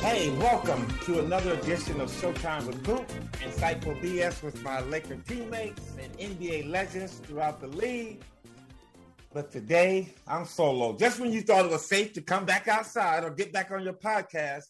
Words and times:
Hey, 0.00 0.30
welcome 0.38 0.86
to 1.04 1.18
another 1.20 1.54
edition 1.54 2.00
of 2.00 2.10
Showtime 2.10 2.66
with 2.66 2.84
Coop, 2.84 3.06
insightful 3.42 4.00
BS 4.00 4.42
with 4.42 4.62
my 4.62 4.80
Laker 4.82 5.16
teammates 5.16 5.82
and 6.00 6.12
NBA 6.18 6.70
legends 6.70 7.14
throughout 7.14 7.60
the 7.60 7.66
league. 7.66 8.22
But 9.32 9.50
today, 9.50 10.14
I'm 10.26 10.44
solo. 10.44 10.96
Just 10.96 11.18
when 11.20 11.32
you 11.32 11.42
thought 11.42 11.64
it 11.64 11.70
was 11.70 11.84
safe 11.84 12.12
to 12.14 12.22
come 12.22 12.44
back 12.44 12.68
outside 12.68 13.24
or 13.24 13.30
get 13.30 13.52
back 13.52 13.70
on 13.72 13.82
your 13.82 13.94
podcast, 13.94 14.64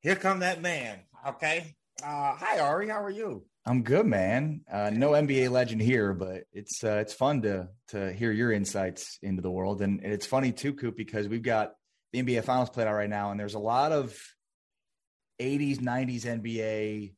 here 0.00 0.16
come 0.16 0.40
that 0.40 0.62
man. 0.62 1.00
Okay. 1.26 1.74
Uh, 2.02 2.34
hi, 2.34 2.60
Ari. 2.60 2.88
How 2.88 3.02
are 3.02 3.10
you? 3.10 3.44
I'm 3.66 3.82
good, 3.82 4.06
man. 4.06 4.60
Uh, 4.70 4.90
no 4.92 5.10
NBA 5.10 5.50
legend 5.50 5.80
here, 5.80 6.12
but 6.12 6.44
it's 6.52 6.84
uh, 6.84 6.98
it's 7.00 7.14
fun 7.14 7.42
to 7.42 7.68
to 7.88 8.12
hear 8.12 8.30
your 8.30 8.52
insights 8.52 9.18
into 9.22 9.40
the 9.42 9.50
world, 9.50 9.80
and 9.80 10.00
it's 10.04 10.26
funny 10.26 10.52
too, 10.52 10.74
Coop, 10.74 10.96
because 10.96 11.28
we've 11.28 11.42
got 11.42 11.72
the 12.14 12.22
NBA 12.22 12.44
Finals 12.44 12.70
played 12.70 12.86
out 12.86 12.94
right 12.94 13.10
now, 13.10 13.32
and 13.32 13.40
there's 13.40 13.54
a 13.54 13.58
lot 13.58 13.90
of 13.90 14.16
80s, 15.40 15.78
90s 15.78 16.22
NBA 16.22 17.14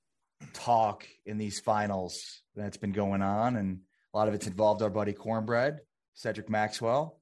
talk 0.54 1.06
in 1.26 1.36
these 1.36 1.60
finals 1.60 2.42
that's 2.54 2.78
been 2.78 2.92
going 2.92 3.20
on, 3.20 3.56
and 3.56 3.80
a 4.14 4.16
lot 4.16 4.26
of 4.26 4.32
it's 4.32 4.46
involved 4.46 4.80
our 4.80 4.88
buddy 4.88 5.12
Cornbread, 5.12 5.80
Cedric 6.14 6.48
Maxwell, 6.48 7.20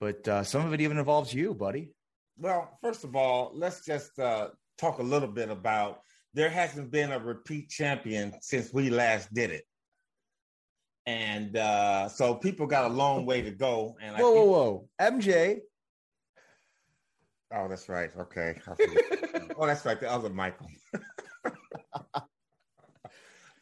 but 0.00 0.26
uh, 0.28 0.42
some 0.44 0.64
of 0.64 0.72
it 0.72 0.80
even 0.80 0.96
involves 0.96 1.34
you, 1.34 1.52
buddy. 1.52 1.90
Well, 2.38 2.78
first 2.82 3.04
of 3.04 3.14
all, 3.14 3.52
let's 3.54 3.84
just 3.84 4.18
uh, 4.18 4.48
talk 4.78 4.98
a 4.98 5.02
little 5.02 5.28
bit 5.28 5.50
about 5.50 6.00
there 6.32 6.48
hasn't 6.48 6.90
been 6.90 7.12
a 7.12 7.18
repeat 7.18 7.68
champion 7.68 8.32
since 8.40 8.72
we 8.72 8.88
last 8.88 9.32
did 9.34 9.50
it. 9.50 9.64
And 11.04 11.54
uh, 11.54 12.08
so 12.08 12.36
people 12.36 12.66
got 12.66 12.90
a 12.90 12.94
long 12.94 13.26
way 13.26 13.42
to 13.42 13.50
go. 13.50 13.96
And 14.00 14.16
whoa, 14.16 14.32
whoa, 14.32 14.44
whoa, 14.44 14.88
MJ. 14.98 15.58
Oh, 17.52 17.68
that's 17.68 17.88
right. 17.88 18.10
Okay. 18.16 18.60
oh, 19.56 19.66
that's 19.66 19.84
right. 19.84 19.98
The 19.98 20.10
other 20.10 20.30
Michael. 20.30 20.68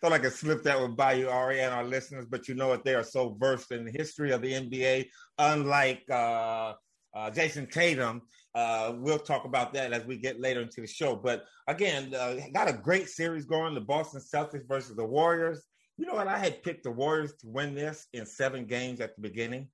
Thought 0.01 0.13
I 0.13 0.19
could 0.19 0.33
slip 0.33 0.63
that 0.63 0.79
one 0.79 0.95
by 0.95 1.15
you, 1.15 1.29
Ari, 1.29 1.61
and 1.61 1.75
our 1.75 1.83
listeners, 1.83 2.25
but 2.25 2.47
you 2.47 2.55
know 2.55 2.69
what? 2.69 2.85
They 2.85 2.95
are 2.95 3.03
so 3.03 3.37
versed 3.41 3.73
in 3.73 3.85
the 3.85 3.91
history 3.91 4.31
of 4.31 4.43
the 4.43 4.53
NBA, 4.53 5.09
unlike 5.39 6.05
uh, 6.09 6.75
uh, 7.15 7.31
Jayson 7.31 7.67
Tatum. 7.67 8.23
Uh, 8.55 8.95
we'll 8.97 9.19
talk 9.19 9.45
about 9.45 9.73
that 9.73 9.93
as 9.93 10.05
we 10.05 10.17
get 10.17 10.41
later 10.41 10.61
into 10.61 10.81
the 10.81 10.87
show. 10.87 11.17
But 11.17 11.47
again, 11.67 12.15
uh, 12.15 12.37
got 12.53 12.69
a 12.69 12.73
great 12.73 13.09
series 13.09 13.45
going 13.45 13.75
the 13.75 13.81
Boston 13.81 14.21
Celtics 14.21 14.69
versus 14.69 14.95
the 14.95 15.05
Warriors. 15.05 15.65
You 15.97 16.07
know 16.07 16.15
what? 16.15 16.29
I 16.29 16.39
had 16.39 16.63
picked 16.63 16.85
the 16.85 16.93
Warriors 16.93 17.35
to 17.41 17.49
win 17.49 17.75
this 17.75 18.07
in 18.13 18.25
seven 18.25 18.67
games 18.67 19.01
at 19.01 19.17
the 19.17 19.23
beginning, 19.23 19.67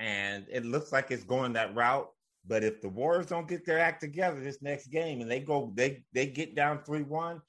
and 0.00 0.46
it 0.50 0.64
looks 0.64 0.90
like 0.90 1.12
it's 1.12 1.22
going 1.22 1.52
that 1.52 1.76
route. 1.76 2.08
But 2.48 2.64
if 2.64 2.80
the 2.80 2.88
Warriors 2.88 3.26
don't 3.26 3.46
get 3.46 3.66
their 3.66 3.78
act 3.78 4.00
together 4.00 4.40
this 4.40 4.62
next 4.62 4.86
game 4.86 5.20
and 5.20 5.30
they 5.30 5.40
go, 5.40 5.70
they 5.74 6.02
they 6.14 6.26
get 6.26 6.54
down 6.54 6.82
three 6.82 7.02
one, 7.02 7.42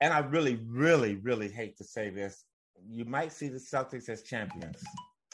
and 0.00 0.12
I 0.12 0.18
really, 0.18 0.56
really, 0.66 1.14
really 1.14 1.48
hate 1.48 1.76
to 1.78 1.84
say 1.84 2.10
this, 2.10 2.44
you 2.88 3.04
might 3.04 3.32
see 3.32 3.48
the 3.48 3.58
Celtics 3.58 4.08
as 4.08 4.22
champions, 4.22 4.82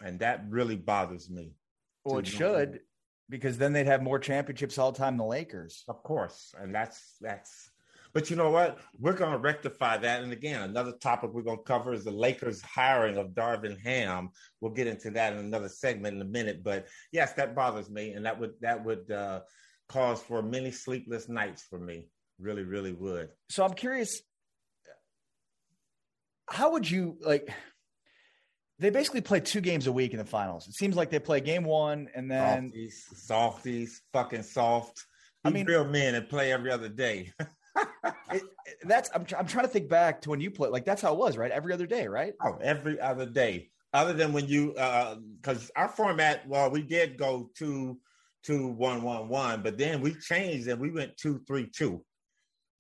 and 0.05 0.19
that 0.21 0.45
really 0.49 0.77
bothers 0.77 1.31
me. 1.31 1.55
Well, 2.05 2.19
it 2.19 2.27
should, 2.27 2.81
because 3.31 3.57
then 3.57 3.73
they'd 3.73 3.87
have 3.87 4.03
more 4.03 4.19
championships 4.19 4.77
all 4.77 4.93
time 4.93 5.15
than 5.15 5.19
the 5.19 5.25
Lakers. 5.25 5.85
Of 5.89 6.03
course, 6.03 6.55
and 6.61 6.75
that's 6.75 7.17
that's. 7.21 7.70
But 8.13 8.29
you 8.29 8.37
know 8.37 8.51
what? 8.51 8.79
We're 8.99 9.13
going 9.15 9.33
to 9.33 9.39
rectify 9.39 9.97
that. 9.99 10.23
And 10.23 10.33
again, 10.33 10.63
another 10.63 10.93
topic 10.93 11.31
we're 11.33 11.43
going 11.43 11.59
to 11.59 11.65
cover 11.65 11.93
is 11.93 12.05
the 12.05 12.11
Lakers 12.11 12.61
hiring 12.63 13.17
of 13.17 13.29
Darvin 13.29 13.81
Ham. 13.81 14.31
We'll 14.61 14.73
get 14.73 14.89
into 14.89 15.11
that 15.13 15.33
in 15.33 15.39
another 15.39 15.69
segment 15.69 16.17
in 16.17 16.23
a 16.23 16.27
minute. 16.27 16.63
But 16.65 16.89
yes, 17.13 17.35
that 17.35 17.55
bothers 17.55 17.89
me, 17.89 18.13
and 18.13 18.27
that 18.27 18.39
would 18.39 18.53
that 18.61 18.85
would 18.85 19.11
uh, 19.11 19.41
cause 19.89 20.21
for 20.21 20.43
many 20.43 20.71
sleepless 20.71 21.29
nights 21.29 21.63
for 21.63 21.79
me. 21.79 22.07
Really, 22.41 22.65
really 22.65 22.93
would. 22.93 23.29
So 23.49 23.65
I'm 23.65 23.75
curious, 23.75 24.23
how 26.49 26.73
would 26.73 26.91
you 26.91 27.17
like? 27.21 27.49
they 28.81 28.89
basically 28.89 29.21
play 29.21 29.41
two 29.41 29.61
games 29.61 29.87
a 29.87 29.93
week 29.93 30.13
in 30.13 30.19
the 30.19 30.25
finals. 30.25 30.67
It 30.67 30.75
seems 30.75 30.97
like 30.97 31.11
they 31.11 31.19
play 31.19 31.41
game 31.41 31.65
one 31.65 32.09
and 32.15 32.31
then 32.31 32.71
softies, 32.71 33.07
softies 33.15 34.03
fucking 34.11 34.43
soft. 34.43 35.05
I 35.45 35.51
mean, 35.51 35.67
real 35.67 35.85
men 35.85 36.15
and 36.15 36.29
play 36.29 36.51
every 36.51 36.71
other 36.71 36.89
day. 36.89 37.33
that's 38.83 39.11
I'm, 39.15 39.27
I'm 39.39 39.47
trying 39.47 39.65
to 39.65 39.71
think 39.71 39.89
back 39.89 40.23
to 40.23 40.31
when 40.31 40.41
you 40.41 40.51
played. 40.51 40.73
Like 40.73 40.85
that's 40.85 41.03
how 41.03 41.13
it 41.13 41.19
was, 41.19 41.37
right? 41.37 41.51
Every 41.51 41.73
other 41.73 41.87
day, 41.87 42.07
right? 42.07 42.35
Oh, 42.43 42.59
every 42.63 43.01
other 43.01 43.27
day. 43.27 43.71
Other 43.93 44.13
than 44.13 44.33
when 44.33 44.47
you, 44.47 44.69
because 44.73 45.71
uh, 45.71 45.81
our 45.81 45.89
format, 45.89 46.47
well, 46.49 46.71
we 46.71 46.83
did 46.83 47.19
go 47.19 47.51
two, 47.57 47.99
two, 48.45 48.69
one, 48.69 49.03
one, 49.03 49.29
one, 49.29 49.63
but 49.63 49.77
then 49.77 50.01
we 50.01 50.15
changed 50.15 50.69
and 50.69 50.81
we 50.81 50.93
went 50.93 51.17
two, 51.17 51.41
three, 51.47 51.67
two. 51.67 52.05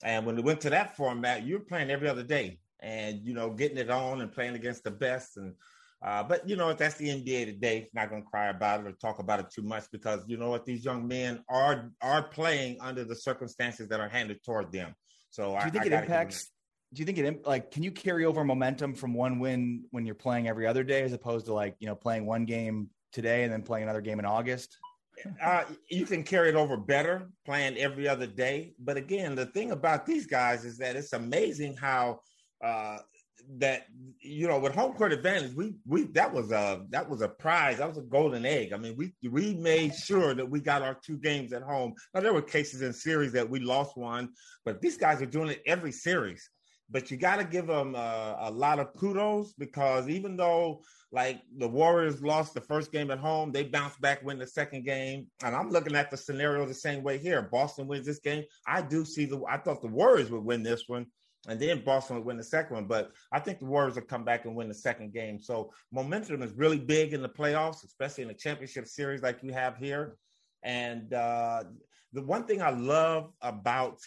And 0.04 0.24
when 0.24 0.36
we 0.36 0.42
went 0.42 0.60
to 0.62 0.70
that 0.70 0.96
format, 0.96 1.42
you 1.42 1.58
were 1.58 1.64
playing 1.64 1.90
every 1.90 2.08
other 2.08 2.22
day, 2.22 2.60
and 2.78 3.20
you 3.24 3.34
know, 3.34 3.50
getting 3.50 3.78
it 3.78 3.90
on 3.90 4.20
and 4.20 4.32
playing 4.32 4.54
against 4.54 4.84
the 4.84 4.90
best 4.90 5.36
and 5.36 5.54
uh, 6.02 6.22
but 6.22 6.48
you 6.48 6.56
know 6.56 6.72
that's 6.72 6.94
the 6.94 7.08
NBA 7.08 7.44
today. 7.46 7.88
Not 7.92 8.08
going 8.08 8.22
to 8.22 8.28
cry 8.28 8.48
about 8.48 8.80
it 8.80 8.86
or 8.86 8.92
talk 8.92 9.18
about 9.18 9.40
it 9.40 9.50
too 9.50 9.62
much 9.62 9.84
because 9.92 10.22
you 10.26 10.38
know 10.38 10.48
what 10.48 10.64
these 10.64 10.84
young 10.84 11.06
men 11.06 11.44
are 11.48 11.90
are 12.00 12.22
playing 12.22 12.78
under 12.80 13.04
the 13.04 13.14
circumstances 13.14 13.88
that 13.88 14.00
are 14.00 14.08
handed 14.08 14.42
toward 14.42 14.72
them. 14.72 14.94
So 15.30 15.56
do 15.58 15.64
you 15.64 15.70
think 15.70 15.84
I, 15.84 15.86
it 15.86 15.92
impacts? 15.92 16.50
Do 16.92 17.00
you 17.00 17.06
think 17.06 17.18
it 17.18 17.46
like 17.46 17.70
can 17.70 17.82
you 17.82 17.92
carry 17.92 18.24
over 18.24 18.44
momentum 18.44 18.94
from 18.94 19.14
one 19.14 19.38
win 19.38 19.84
when 19.90 20.04
you're 20.04 20.14
playing 20.14 20.48
every 20.48 20.66
other 20.66 20.82
day 20.82 21.02
as 21.02 21.12
opposed 21.12 21.46
to 21.46 21.54
like 21.54 21.76
you 21.78 21.86
know 21.86 21.94
playing 21.94 22.26
one 22.26 22.44
game 22.44 22.90
today 23.12 23.44
and 23.44 23.52
then 23.52 23.62
playing 23.62 23.84
another 23.84 24.00
game 24.00 24.18
in 24.18 24.24
August? 24.24 24.76
Uh, 25.42 25.64
you 25.88 26.06
can 26.06 26.22
carry 26.22 26.48
it 26.48 26.54
over 26.54 26.76
better 26.76 27.28
playing 27.44 27.76
every 27.76 28.08
other 28.08 28.26
day. 28.26 28.72
But 28.78 28.96
again, 28.96 29.34
the 29.34 29.46
thing 29.46 29.70
about 29.70 30.06
these 30.06 30.26
guys 30.26 30.64
is 30.64 30.78
that 30.78 30.96
it's 30.96 31.12
amazing 31.12 31.76
how 31.76 32.20
uh, 32.64 32.98
that 33.58 33.86
you 34.20 34.46
know 34.46 34.58
with 34.58 34.74
home 34.74 34.92
court 34.92 35.12
advantage 35.12 35.54
we 35.54 35.74
we 35.86 36.04
that 36.04 36.32
was 36.32 36.50
a 36.52 36.84
that 36.90 37.08
was 37.08 37.22
a 37.22 37.28
prize. 37.28 37.78
That 37.78 37.88
was 37.88 37.98
a 37.98 38.02
golden 38.02 38.44
egg. 38.44 38.72
I 38.72 38.76
mean 38.76 38.96
we 38.96 39.14
we 39.28 39.54
made 39.54 39.94
sure 39.94 40.34
that 40.34 40.48
we 40.48 40.60
got 40.60 40.82
our 40.82 40.94
two 40.94 41.18
games 41.18 41.52
at 41.52 41.62
home. 41.62 41.94
Now 42.14 42.20
there 42.20 42.34
were 42.34 42.42
cases 42.42 42.82
in 42.82 42.92
series 42.92 43.32
that 43.32 43.48
we 43.48 43.60
lost 43.60 43.96
one 43.96 44.30
but 44.64 44.80
these 44.80 44.96
guys 44.96 45.22
are 45.22 45.26
doing 45.26 45.50
it 45.50 45.62
every 45.66 45.92
series. 45.92 46.48
But 46.92 47.08
you 47.08 47.16
got 47.16 47.36
to 47.36 47.44
give 47.44 47.68
them 47.68 47.94
uh, 47.94 48.34
a 48.40 48.50
lot 48.50 48.80
of 48.80 48.92
kudos 48.94 49.52
because 49.52 50.08
even 50.08 50.36
though 50.36 50.82
like 51.12 51.40
the 51.58 51.68
warriors 51.68 52.20
lost 52.20 52.52
the 52.54 52.60
first 52.60 52.90
game 52.92 53.10
at 53.10 53.18
home 53.18 53.52
they 53.52 53.64
bounced 53.64 54.00
back 54.00 54.24
win 54.24 54.38
the 54.38 54.46
second 54.46 54.84
game. 54.84 55.26
And 55.44 55.54
i'm 55.54 55.70
looking 55.70 55.96
at 55.96 56.10
the 56.10 56.16
scenario 56.16 56.66
the 56.66 56.74
same 56.74 57.02
way 57.02 57.18
here. 57.18 57.42
Boston 57.42 57.86
wins 57.86 58.06
this 58.06 58.20
game 58.20 58.44
i 58.66 58.82
do 58.82 59.04
see 59.04 59.24
the 59.24 59.40
i 59.48 59.56
thought 59.56 59.82
the 59.82 59.88
warriors 59.88 60.30
would 60.30 60.44
win 60.44 60.62
this 60.62 60.84
one 60.86 61.06
and 61.48 61.58
then 61.58 61.82
Boston 61.84 62.16
would 62.16 62.24
win 62.24 62.36
the 62.36 62.44
second 62.44 62.74
one. 62.74 62.86
But 62.86 63.12
I 63.32 63.40
think 63.40 63.58
the 63.58 63.64
Warriors 63.64 63.94
will 63.94 64.02
come 64.02 64.24
back 64.24 64.44
and 64.44 64.54
win 64.54 64.68
the 64.68 64.74
second 64.74 65.12
game. 65.12 65.40
So 65.40 65.72
momentum 65.90 66.42
is 66.42 66.52
really 66.52 66.78
big 66.78 67.14
in 67.14 67.22
the 67.22 67.28
playoffs, 67.28 67.84
especially 67.84 68.22
in 68.22 68.28
the 68.28 68.34
championship 68.34 68.86
series 68.86 69.22
like 69.22 69.42
you 69.42 69.52
have 69.52 69.76
here. 69.76 70.16
And 70.62 71.12
uh, 71.14 71.64
the 72.12 72.22
one 72.22 72.44
thing 72.44 72.60
I 72.60 72.70
love 72.70 73.32
about 73.40 73.98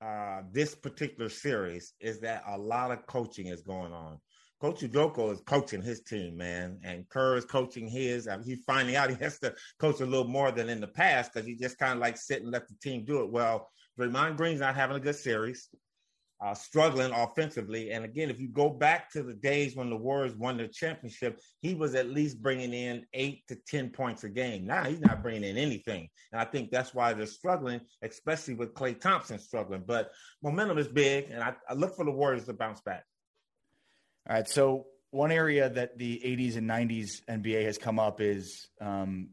uh, 0.00 0.42
this 0.50 0.74
particular 0.74 1.28
series 1.28 1.92
is 2.00 2.20
that 2.20 2.42
a 2.48 2.56
lot 2.56 2.90
of 2.90 3.06
coaching 3.06 3.48
is 3.48 3.62
going 3.62 3.92
on. 3.92 4.18
Coach 4.58 4.80
Udoka 4.80 5.32
is 5.32 5.42
coaching 5.42 5.82
his 5.82 6.00
team, 6.00 6.38
man, 6.38 6.78
and 6.82 7.06
Kerr 7.10 7.36
is 7.36 7.44
coaching 7.44 7.86
his. 7.86 8.26
I 8.26 8.36
mean, 8.36 8.46
he's 8.46 8.64
finding 8.64 8.96
out 8.96 9.10
he 9.10 9.16
has 9.16 9.38
to 9.40 9.54
coach 9.78 10.00
a 10.00 10.06
little 10.06 10.28
more 10.28 10.50
than 10.50 10.70
in 10.70 10.80
the 10.80 10.86
past 10.86 11.32
because 11.32 11.46
he 11.46 11.56
just 11.56 11.76
kind 11.76 11.92
of 11.92 11.98
like 11.98 12.16
sit 12.16 12.40
and 12.40 12.50
let 12.50 12.66
the 12.66 12.74
team 12.82 13.04
do 13.04 13.20
it. 13.20 13.30
Well, 13.30 13.68
Draymond 13.98 14.38
Green's 14.38 14.60
not 14.60 14.74
having 14.74 14.96
a 14.96 15.00
good 15.00 15.14
series 15.14 15.68
uh, 16.40 16.54
struggling 16.54 17.12
offensively. 17.12 17.90
And 17.92 18.04
again, 18.04 18.30
if 18.30 18.38
you 18.38 18.48
go 18.48 18.68
back 18.68 19.10
to 19.12 19.22
the 19.22 19.34
days 19.34 19.74
when 19.74 19.90
the 19.90 19.96
Warriors 19.96 20.34
won 20.36 20.58
the 20.58 20.68
championship, 20.68 21.40
he 21.60 21.74
was 21.74 21.94
at 21.94 22.10
least 22.10 22.42
bringing 22.42 22.72
in 22.72 23.06
eight 23.14 23.46
to 23.48 23.56
10 23.68 23.90
points 23.90 24.24
a 24.24 24.28
game. 24.28 24.66
Now 24.66 24.84
he's 24.84 25.00
not 25.00 25.22
bringing 25.22 25.44
in 25.44 25.56
anything. 25.56 26.08
And 26.32 26.40
I 26.40 26.44
think 26.44 26.70
that's 26.70 26.94
why 26.94 27.12
they're 27.14 27.26
struggling, 27.26 27.80
especially 28.02 28.54
with 28.54 28.74
Klay 28.74 29.00
Thompson 29.00 29.38
struggling. 29.38 29.84
But 29.86 30.10
momentum 30.42 30.78
is 30.78 30.88
big, 30.88 31.30
and 31.30 31.42
I, 31.42 31.54
I 31.68 31.74
look 31.74 31.96
for 31.96 32.04
the 32.04 32.10
Warriors 32.10 32.44
to 32.46 32.52
bounce 32.52 32.80
back. 32.82 33.04
All 34.28 34.36
right. 34.36 34.48
So, 34.48 34.86
one 35.12 35.30
area 35.30 35.70
that 35.70 35.96
the 35.96 36.20
80s 36.24 36.56
and 36.56 36.68
90s 36.68 37.24
NBA 37.30 37.64
has 37.64 37.78
come 37.78 37.98
up 37.98 38.20
is 38.20 38.68
um, 38.80 39.28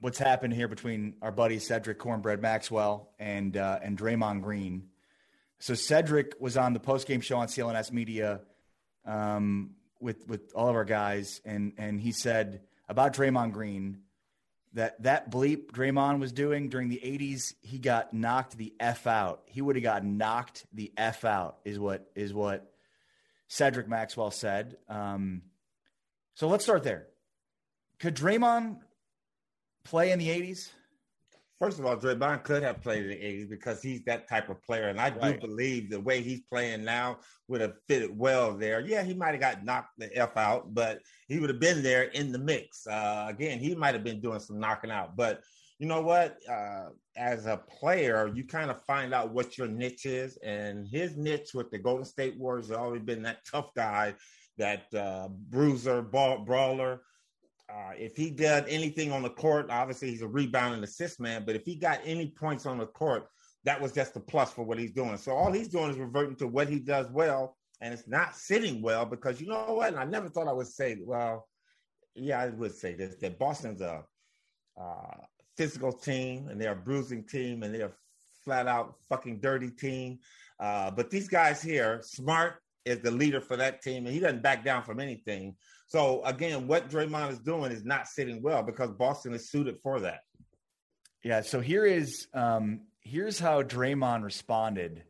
what's 0.00 0.18
happened 0.18 0.54
here 0.54 0.68
between 0.68 1.14
our 1.22 1.32
buddy 1.32 1.58
Cedric 1.58 1.98
Cornbread 1.98 2.40
Maxwell 2.40 3.12
and 3.18 3.56
uh, 3.56 3.78
and 3.82 3.98
Draymond 3.98 4.42
Green. 4.42 4.88
So 5.60 5.74
Cedric 5.74 6.34
was 6.38 6.56
on 6.56 6.72
the 6.72 6.80
post 6.80 7.06
game 7.06 7.20
show 7.20 7.38
on 7.38 7.48
CLNS 7.48 7.92
Media 7.92 8.40
um, 9.04 9.74
with 10.00 10.26
with 10.28 10.52
all 10.54 10.68
of 10.68 10.76
our 10.76 10.84
guys, 10.84 11.40
and 11.44 11.72
and 11.78 12.00
he 12.00 12.12
said 12.12 12.60
about 12.88 13.14
Draymond 13.14 13.52
Green 13.52 14.02
that 14.74 15.02
that 15.02 15.30
bleep 15.30 15.72
Draymond 15.72 16.20
was 16.20 16.32
doing 16.32 16.68
during 16.68 16.88
the 16.88 17.00
'80s, 17.02 17.54
he 17.60 17.78
got 17.78 18.12
knocked 18.12 18.56
the 18.56 18.72
f 18.78 19.06
out. 19.06 19.42
He 19.46 19.60
would 19.60 19.76
have 19.76 19.82
got 19.82 20.04
knocked 20.04 20.64
the 20.72 20.92
f 20.96 21.24
out. 21.24 21.58
Is 21.64 21.78
what 21.78 22.08
is 22.14 22.32
what 22.32 22.70
Cedric 23.48 23.88
Maxwell 23.88 24.30
said. 24.30 24.76
Um, 24.88 25.42
so 26.34 26.48
let's 26.48 26.64
start 26.64 26.84
there. 26.84 27.08
Could 27.98 28.14
Draymond 28.14 28.78
play 29.82 30.12
in 30.12 30.20
the 30.20 30.28
'80s? 30.28 30.68
First 31.58 31.78
of 31.78 31.86
all, 31.86 31.96
Draymond 31.96 32.44
could 32.44 32.62
have 32.62 32.82
played 32.82 33.04
in 33.04 33.10
the 33.10 33.16
80s 33.16 33.48
because 33.48 33.82
he's 33.82 34.02
that 34.04 34.28
type 34.28 34.48
of 34.48 34.62
player. 34.62 34.88
And 34.88 35.00
I 35.00 35.10
do 35.10 35.38
believe 35.38 35.90
the 35.90 36.00
way 36.00 36.22
he's 36.22 36.40
playing 36.42 36.84
now 36.84 37.18
would 37.48 37.60
have 37.60 37.74
fitted 37.88 38.16
well 38.16 38.56
there. 38.56 38.80
Yeah, 38.80 39.02
he 39.02 39.14
might 39.14 39.32
have 39.32 39.40
got 39.40 39.64
knocked 39.64 39.98
the 39.98 40.14
F 40.16 40.36
out, 40.36 40.74
but 40.74 41.00
he 41.26 41.40
would 41.40 41.50
have 41.50 41.60
been 41.60 41.82
there 41.82 42.04
in 42.04 42.32
the 42.32 42.38
mix. 42.38 42.86
Uh, 42.86 43.26
again, 43.28 43.58
he 43.58 43.74
might 43.74 43.94
have 43.94 44.04
been 44.04 44.20
doing 44.20 44.40
some 44.40 44.60
knocking 44.60 44.90
out. 44.90 45.16
But 45.16 45.42
you 45.78 45.86
know 45.86 46.00
what? 46.00 46.38
Uh, 46.48 46.90
as 47.16 47.46
a 47.46 47.56
player, 47.56 48.30
you 48.34 48.44
kind 48.44 48.70
of 48.70 48.82
find 48.84 49.12
out 49.12 49.32
what 49.32 49.58
your 49.58 49.68
niche 49.68 50.06
is. 50.06 50.36
And 50.38 50.86
his 50.86 51.16
niche 51.16 51.54
with 51.54 51.70
the 51.70 51.78
Golden 51.78 52.04
State 52.04 52.38
Warriors 52.38 52.68
has 52.68 52.76
always 52.76 53.02
been 53.02 53.22
that 53.22 53.44
tough 53.44 53.74
guy, 53.74 54.14
that 54.58 54.92
uh, 54.94 55.28
bruiser, 55.28 56.02
ball, 56.02 56.38
brawler. 56.44 57.02
Uh, 57.70 57.92
if 57.96 58.16
he 58.16 58.30
did 58.30 58.64
anything 58.66 59.12
on 59.12 59.22
the 59.22 59.30
court, 59.30 59.66
obviously 59.70 60.10
he's 60.10 60.22
a 60.22 60.28
rebound 60.28 60.74
and 60.74 60.82
assist 60.82 61.20
man, 61.20 61.44
but 61.44 61.54
if 61.54 61.64
he 61.64 61.74
got 61.74 62.00
any 62.04 62.28
points 62.28 62.64
on 62.64 62.78
the 62.78 62.86
court, 62.86 63.28
that 63.64 63.80
was 63.80 63.92
just 63.92 64.16
a 64.16 64.20
plus 64.20 64.52
for 64.52 64.64
what 64.64 64.78
he's 64.78 64.92
doing. 64.92 65.16
So 65.18 65.32
all 65.32 65.52
he's 65.52 65.68
doing 65.68 65.90
is 65.90 65.98
reverting 65.98 66.36
to 66.36 66.46
what 66.46 66.68
he 66.68 66.78
does 66.78 67.10
well, 67.10 67.56
and 67.80 67.92
it's 67.92 68.08
not 68.08 68.34
sitting 68.34 68.80
well 68.80 69.04
because 69.04 69.40
you 69.40 69.48
know 69.48 69.74
what? 69.74 69.88
And 69.88 69.98
I 69.98 70.04
never 70.04 70.28
thought 70.28 70.48
I 70.48 70.52
would 70.52 70.66
say, 70.66 70.96
well, 71.00 71.46
yeah, 72.14 72.40
I 72.40 72.48
would 72.48 72.74
say 72.74 72.94
this 72.94 73.16
that 73.16 73.38
Boston's 73.38 73.80
a 73.80 74.04
uh, 74.80 75.16
physical 75.56 75.92
team 75.92 76.48
and 76.48 76.60
they're 76.60 76.72
a 76.72 76.76
bruising 76.76 77.24
team 77.24 77.62
and 77.62 77.74
they're 77.74 77.86
a 77.86 77.92
flat 78.44 78.66
out 78.66 78.94
fucking 79.08 79.40
dirty 79.40 79.70
team. 79.70 80.18
Uh, 80.58 80.90
but 80.90 81.10
these 81.10 81.28
guys 81.28 81.62
here, 81.62 82.00
Smart 82.02 82.62
is 82.84 83.00
the 83.00 83.10
leader 83.10 83.40
for 83.40 83.56
that 83.56 83.82
team, 83.82 84.06
and 84.06 84.14
he 84.14 84.20
doesn't 84.20 84.42
back 84.42 84.64
down 84.64 84.82
from 84.82 85.00
anything. 85.00 85.56
So 85.86 86.22
again, 86.24 86.66
what 86.66 86.90
Draymond 86.90 87.32
is 87.32 87.38
doing 87.38 87.72
is 87.72 87.84
not 87.84 88.08
sitting 88.08 88.42
well 88.42 88.62
because 88.62 88.90
Boston 88.92 89.32
is 89.32 89.50
suited 89.50 89.78
for 89.82 90.00
that. 90.00 90.20
Yeah. 91.24 91.40
So 91.40 91.60
here 91.60 91.84
is 91.84 92.28
um, 92.34 92.80
here's 93.00 93.38
how 93.38 93.62
Draymond 93.62 94.22
responded, 94.22 95.04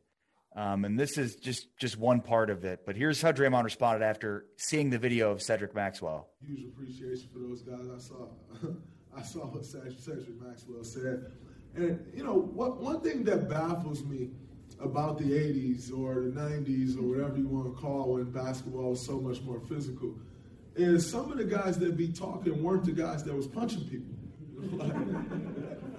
um, 0.56 0.84
and 0.84 0.98
this 0.98 1.18
is 1.18 1.36
just 1.36 1.68
just 1.78 1.98
one 1.98 2.20
part 2.20 2.50
of 2.50 2.64
it. 2.64 2.80
But 2.86 2.96
here's 2.96 3.20
how 3.20 3.32
Draymond 3.32 3.64
responded 3.64 4.04
after 4.04 4.46
seeing 4.56 4.90
the 4.90 4.98
video 4.98 5.30
of 5.30 5.42
Cedric 5.42 5.74
Maxwell. 5.74 6.30
Huge 6.46 6.64
appreciation 6.72 7.28
for 7.32 7.40
those 7.40 7.62
guys. 7.62 7.88
I 7.94 7.98
saw 7.98 8.28
I 9.16 9.22
saw 9.22 9.40
what 9.46 9.64
Cedric 9.64 10.40
Maxwell 10.40 10.84
said, 10.84 11.32
and 11.74 12.06
you 12.14 12.24
know 12.24 12.34
what? 12.34 12.80
One 12.80 13.00
thing 13.00 13.24
that 13.24 13.48
baffles 13.48 14.04
me 14.04 14.30
about 14.80 15.18
the 15.18 15.24
80s 15.24 15.92
or 15.92 16.14
the 16.22 16.30
90s 16.30 16.96
or 16.96 17.02
whatever 17.02 17.36
you 17.36 17.48
want 17.48 17.66
to 17.66 17.80
call 17.80 18.14
when 18.14 18.24
basketball 18.30 18.90
was 18.90 19.04
so 19.04 19.18
much 19.18 19.40
more 19.42 19.60
physical 19.60 20.14
is 20.76 21.08
some 21.08 21.32
of 21.32 21.38
the 21.38 21.44
guys 21.44 21.78
that 21.78 21.96
be 21.96 22.08
talking 22.08 22.62
weren't 22.62 22.84
the 22.84 22.92
guys 22.92 23.24
that 23.24 23.34
was 23.34 23.46
punching 23.46 23.84
people. 23.88 24.14
like, 24.78 24.92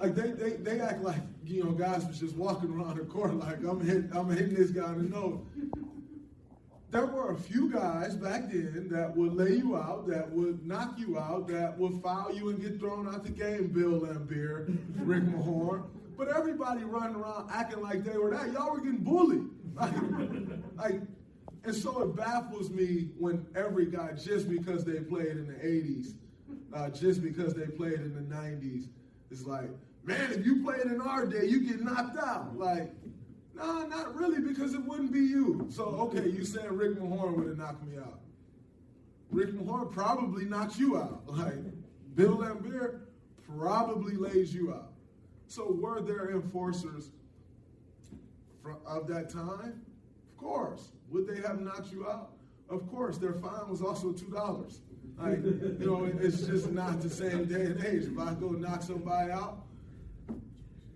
like 0.00 0.14
they, 0.14 0.30
they, 0.30 0.56
they 0.56 0.80
act 0.80 1.02
like 1.02 1.20
you 1.44 1.62
know 1.62 1.72
guys 1.72 2.06
was 2.06 2.18
just 2.18 2.34
walking 2.36 2.70
around 2.70 2.96
the 2.96 3.04
court 3.04 3.34
like 3.34 3.62
I'm 3.62 3.80
hit, 3.80 4.04
I'm 4.12 4.30
hitting 4.30 4.54
this 4.54 4.70
guy 4.70 4.92
in 4.92 5.10
the 5.10 5.16
nose. 5.16 5.40
There 6.90 7.06
were 7.06 7.32
a 7.32 7.38
few 7.38 7.70
guys 7.70 8.16
back 8.16 8.50
then 8.50 8.88
that 8.90 9.16
would 9.16 9.34
lay 9.34 9.56
you 9.56 9.76
out, 9.76 10.08
that 10.08 10.28
would 10.32 10.66
knock 10.66 10.98
you 10.98 11.18
out, 11.18 11.46
that 11.48 11.78
would 11.78 12.02
foul 12.02 12.32
you 12.34 12.48
and 12.48 12.60
get 12.60 12.80
thrown 12.80 13.06
out 13.06 13.22
the 13.22 13.30
game. 13.30 13.68
Bill 13.68 14.00
Laimbeer, 14.00 14.76
Rick 14.96 15.22
Mahorn, 15.24 15.84
but 16.20 16.28
everybody 16.36 16.84
running 16.84 17.16
around 17.16 17.48
acting 17.50 17.80
like 17.80 18.04
they 18.04 18.18
were 18.18 18.30
that. 18.30 18.52
Y'all 18.52 18.72
were 18.72 18.80
getting 18.80 19.02
bullied. 19.02 19.48
Like, 20.76 21.02
and 21.64 21.74
so 21.74 22.02
it 22.02 22.16
baffles 22.16 22.70
me 22.70 23.10
when 23.18 23.46
every 23.54 23.84
guy, 23.84 24.12
just 24.12 24.48
because 24.48 24.82
they 24.82 25.00
played 25.00 25.32
in 25.32 25.46
the 25.46 25.54
80s, 25.54 26.14
uh, 26.72 26.88
just 26.88 27.22
because 27.22 27.52
they 27.52 27.66
played 27.66 28.00
in 28.00 28.14
the 28.14 28.34
90s, 28.34 28.88
is 29.30 29.46
like, 29.46 29.68
man, 30.04 30.32
if 30.32 30.46
you 30.46 30.62
played 30.62 30.86
in 30.86 31.02
our 31.02 31.26
day, 31.26 31.44
you 31.44 31.60
get 31.60 31.82
knocked 31.82 32.16
out. 32.16 32.56
Like, 32.58 32.94
no, 33.54 33.82
nah, 33.82 33.86
not 33.86 34.14
really, 34.14 34.40
because 34.40 34.72
it 34.72 34.82
wouldn't 34.82 35.12
be 35.12 35.20
you. 35.20 35.66
So, 35.68 35.84
okay, 35.84 36.30
you 36.30 36.46
saying 36.46 36.70
Rick 36.70 36.98
Mahorn 36.98 37.36
would 37.36 37.48
have 37.48 37.58
knocked 37.58 37.86
me 37.86 37.98
out. 37.98 38.20
Rick 39.30 39.50
Mahorn 39.50 39.92
probably 39.92 40.46
knocks 40.46 40.78
you 40.78 40.96
out. 40.96 41.24
Like, 41.26 41.58
Bill 42.14 42.38
Laimbeer 42.38 43.00
probably 43.58 44.16
lays 44.16 44.54
you 44.54 44.72
out. 44.72 44.89
So, 45.50 45.66
were 45.72 46.00
there 46.00 46.30
enforcers 46.30 47.10
from, 48.62 48.76
of 48.86 49.08
that 49.08 49.30
time? 49.30 49.82
Of 50.30 50.36
course. 50.36 50.92
Would 51.10 51.26
they 51.26 51.40
have 51.42 51.60
knocked 51.60 51.90
you 51.90 52.06
out? 52.08 52.30
Of 52.68 52.88
course, 52.88 53.18
their 53.18 53.32
fine 53.32 53.68
was 53.68 53.82
also 53.82 54.12
two 54.12 54.28
dollars. 54.28 54.80
Like, 55.18 55.42
you 55.42 55.76
know, 55.80 56.04
it's 56.20 56.42
just 56.42 56.70
not 56.70 57.00
the 57.00 57.10
same 57.10 57.46
day 57.46 57.62
and 57.62 57.84
age. 57.84 58.04
If 58.04 58.16
I 58.16 58.32
go 58.34 58.50
knock 58.50 58.84
somebody 58.84 59.32
out, 59.32 59.66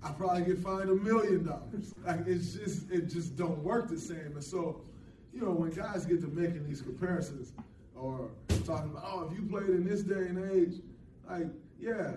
I 0.04 0.12
probably 0.12 0.44
get 0.44 0.60
fined 0.60 0.88
a 0.88 0.94
million 0.94 1.44
dollars. 1.46 1.92
Like 2.06 2.24
it's 2.28 2.52
just 2.54 2.88
it 2.92 3.08
just 3.08 3.34
don't 3.36 3.58
work 3.58 3.88
the 3.88 3.98
same. 3.98 4.34
And 4.34 4.44
so, 4.44 4.82
you 5.32 5.40
know, 5.40 5.50
when 5.50 5.70
guys 5.70 6.06
get 6.06 6.20
to 6.20 6.28
making 6.28 6.64
these 6.68 6.80
comparisons 6.80 7.52
or 7.96 8.30
talking 8.64 8.92
about, 8.92 9.02
oh, 9.04 9.28
if 9.28 9.36
you 9.36 9.44
played 9.48 9.70
in 9.70 9.84
this 9.84 10.02
day 10.02 10.28
and 10.28 10.48
age, 10.52 10.80
like, 11.28 11.48
yeah. 11.80 12.12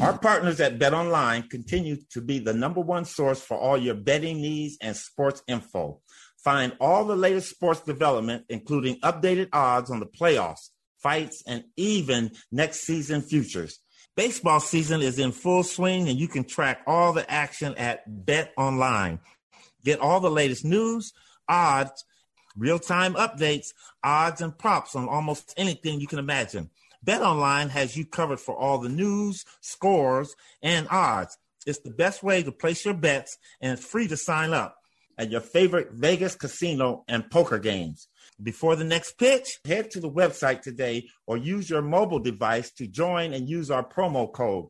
Our 0.00 0.18
partners 0.18 0.60
at 0.60 0.78
BetOnline 0.78 1.48
continue 1.48 1.96
to 2.10 2.20
be 2.20 2.38
the 2.38 2.52
number 2.52 2.80
one 2.80 3.06
source 3.06 3.40
for 3.40 3.56
all 3.56 3.78
your 3.78 3.94
betting 3.94 4.42
needs 4.42 4.76
and 4.82 4.94
sports 4.94 5.42
info. 5.48 6.00
Find 6.44 6.76
all 6.80 7.04
the 7.04 7.16
latest 7.16 7.50
sports 7.50 7.80
development, 7.80 8.44
including 8.48 9.00
updated 9.00 9.48
odds 9.52 9.90
on 9.90 10.00
the 10.00 10.06
playoffs, 10.06 10.68
fights, 11.02 11.42
and 11.46 11.64
even 11.76 12.32
next 12.52 12.80
season 12.80 13.22
futures. 13.22 13.80
Baseball 14.16 14.60
season 14.60 15.00
is 15.00 15.18
in 15.18 15.32
full 15.32 15.62
swing, 15.62 16.08
and 16.08 16.18
you 16.18 16.28
can 16.28 16.44
track 16.44 16.82
all 16.86 17.12
the 17.12 17.28
action 17.30 17.74
at 17.76 18.08
BetOnline. 18.08 19.18
Get 19.84 20.00
all 20.00 20.20
the 20.20 20.30
latest 20.30 20.64
news, 20.64 21.12
odds, 21.48 22.04
real 22.56 22.78
time 22.78 23.14
updates, 23.14 23.68
odds, 24.04 24.40
and 24.40 24.56
props 24.56 24.94
on 24.94 25.08
almost 25.08 25.54
anything 25.56 26.00
you 26.00 26.06
can 26.06 26.18
imagine. 26.18 26.70
BetOnline 27.06 27.70
has 27.70 27.96
you 27.96 28.04
covered 28.04 28.40
for 28.40 28.56
all 28.56 28.78
the 28.78 28.88
news, 28.88 29.44
scores, 29.60 30.34
and 30.60 30.88
odds. 30.90 31.38
It's 31.64 31.78
the 31.78 31.90
best 31.90 32.24
way 32.24 32.42
to 32.42 32.50
place 32.50 32.84
your 32.84 32.94
bets, 32.94 33.38
and 33.60 33.72
it's 33.72 33.86
free 33.86 34.08
to 34.08 34.16
sign 34.16 34.52
up 34.52 34.76
at 35.16 35.30
your 35.30 35.40
favorite 35.40 35.92
Vegas 35.92 36.34
casino 36.34 37.04
and 37.06 37.30
poker 37.30 37.58
games. 37.58 38.08
Before 38.42 38.74
the 38.76 38.84
next 38.84 39.18
pitch, 39.18 39.60
head 39.64 39.90
to 39.92 40.00
the 40.00 40.10
website 40.10 40.62
today 40.62 41.08
or 41.26 41.36
use 41.36 41.70
your 41.70 41.80
mobile 41.80 42.18
device 42.18 42.72
to 42.72 42.88
join 42.88 43.32
and 43.32 43.48
use 43.48 43.70
our 43.70 43.86
promo 43.86 44.30
code 44.30 44.66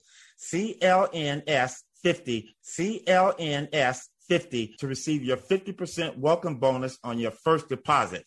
CLNS50, 0.53 2.49
CLNS50 2.79 4.77
to 4.77 4.87
receive 4.87 5.25
your 5.25 5.39
50% 5.39 6.19
welcome 6.19 6.57
bonus 6.57 6.99
on 7.03 7.19
your 7.19 7.31
first 7.31 7.69
deposit. 7.69 8.25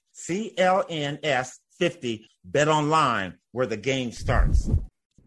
CLNS50, 1.79 2.25
bet 2.45 2.67
online 2.67 3.35
where 3.51 3.65
the 3.65 3.77
game 3.77 4.11
starts. 4.11 4.69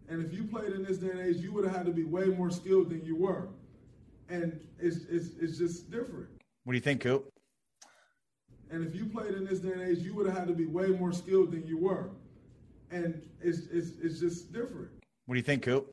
And 0.08 0.24
if 0.24 0.32
you 0.32 0.44
played 0.44 0.72
in 0.72 0.84
this 0.84 0.98
day 0.98 1.10
and 1.10 1.20
age, 1.20 1.36
you 1.36 1.52
would 1.52 1.64
have 1.64 1.74
had 1.74 1.86
to 1.86 1.92
be 1.92 2.04
way 2.04 2.26
more 2.26 2.50
skilled 2.50 2.90
than 2.90 3.04
you 3.04 3.16
were. 3.16 3.48
And 4.28 4.60
it's, 4.78 4.98
it's, 5.08 5.30
it's 5.40 5.58
just 5.58 5.90
different. 5.90 6.28
What 6.64 6.72
do 6.72 6.76
you 6.76 6.82
think, 6.82 7.00
Coop? 7.00 7.28
And 8.70 8.86
if 8.86 8.94
you 8.94 9.06
played 9.06 9.34
in 9.34 9.44
this 9.44 9.60
day 9.60 9.72
and 9.72 9.82
age, 9.82 9.98
you 9.98 10.14
would 10.14 10.26
have 10.26 10.36
had 10.36 10.48
to 10.48 10.54
be 10.54 10.66
way 10.66 10.88
more 10.88 11.12
skilled 11.12 11.52
than 11.52 11.66
you 11.66 11.78
were. 11.78 12.10
And 12.90 13.22
it's 13.40 13.66
it's 13.70 13.92
it's 14.02 14.20
just 14.20 14.52
different. 14.52 14.88
What 15.26 15.34
do 15.34 15.38
you 15.38 15.42
think, 15.42 15.62
Coop? 15.62 15.90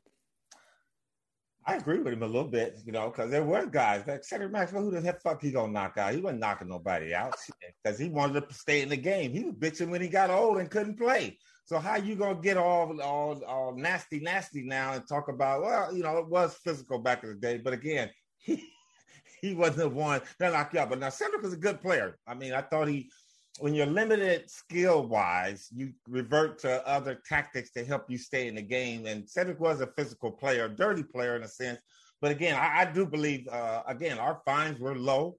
I 1.70 1.76
agree 1.76 2.00
with 2.00 2.12
him 2.12 2.24
a 2.24 2.26
little 2.26 2.50
bit, 2.50 2.80
you 2.84 2.90
know, 2.90 3.10
because 3.10 3.30
there 3.30 3.44
were 3.44 3.64
guys 3.64 4.04
like 4.04 4.24
Cedric 4.24 4.50
Maxwell. 4.50 4.82
Who 4.82 4.90
the 4.90 5.12
fuck 5.22 5.40
he 5.40 5.52
gonna 5.52 5.72
knock 5.72 5.96
out? 5.98 6.12
He 6.12 6.20
wasn't 6.20 6.40
knocking 6.40 6.68
nobody 6.68 7.14
out 7.14 7.36
because 7.84 7.96
he 7.96 8.08
wanted 8.08 8.48
to 8.48 8.52
stay 8.52 8.82
in 8.82 8.88
the 8.88 8.96
game. 8.96 9.32
He 9.32 9.44
was 9.44 9.54
bitching 9.54 9.88
when 9.88 10.00
he 10.00 10.08
got 10.08 10.30
old 10.30 10.58
and 10.58 10.68
couldn't 10.68 10.98
play. 10.98 11.38
So 11.64 11.78
how 11.78 11.94
you 11.94 12.16
gonna 12.16 12.40
get 12.40 12.56
all 12.56 13.00
all 13.00 13.40
all 13.44 13.76
nasty, 13.76 14.18
nasty 14.18 14.64
now 14.64 14.94
and 14.94 15.06
talk 15.06 15.28
about? 15.28 15.62
Well, 15.62 15.94
you 15.94 16.02
know, 16.02 16.18
it 16.18 16.28
was 16.28 16.54
physical 16.54 16.98
back 16.98 17.22
in 17.22 17.28
the 17.28 17.36
day, 17.36 17.58
but 17.58 17.72
again, 17.72 18.10
he 18.38 18.64
he 19.40 19.54
wasn't 19.54 19.78
the 19.78 19.88
one 19.90 20.22
that 20.40 20.52
knocked 20.52 20.74
you 20.74 20.80
out. 20.80 20.90
But 20.90 20.98
now 20.98 21.10
Cedric 21.10 21.44
is 21.44 21.52
a 21.52 21.56
good 21.56 21.80
player. 21.80 22.18
I 22.26 22.34
mean, 22.34 22.52
I 22.52 22.62
thought 22.62 22.88
he, 22.88 23.12
when 23.58 23.74
you're 23.74 23.86
limited 23.86 24.48
skill 24.50 25.06
wise, 25.06 25.68
you 25.74 25.92
revert 26.08 26.58
to 26.60 26.86
other 26.86 27.20
tactics 27.28 27.70
to 27.72 27.84
help 27.84 28.08
you 28.08 28.16
stay 28.16 28.48
in 28.48 28.54
the 28.54 28.62
game. 28.62 29.06
And 29.06 29.28
Cedric 29.28 29.60
was 29.60 29.80
a 29.80 29.88
physical 29.88 30.30
player, 30.30 30.66
a 30.66 30.68
dirty 30.68 31.02
player 31.02 31.36
in 31.36 31.42
a 31.42 31.48
sense. 31.48 31.80
But 32.20 32.30
again, 32.30 32.54
I, 32.54 32.82
I 32.82 32.84
do 32.84 33.06
believe, 33.06 33.48
uh, 33.48 33.82
again, 33.86 34.18
our 34.18 34.40
fines 34.44 34.78
were 34.78 34.96
low. 34.96 35.36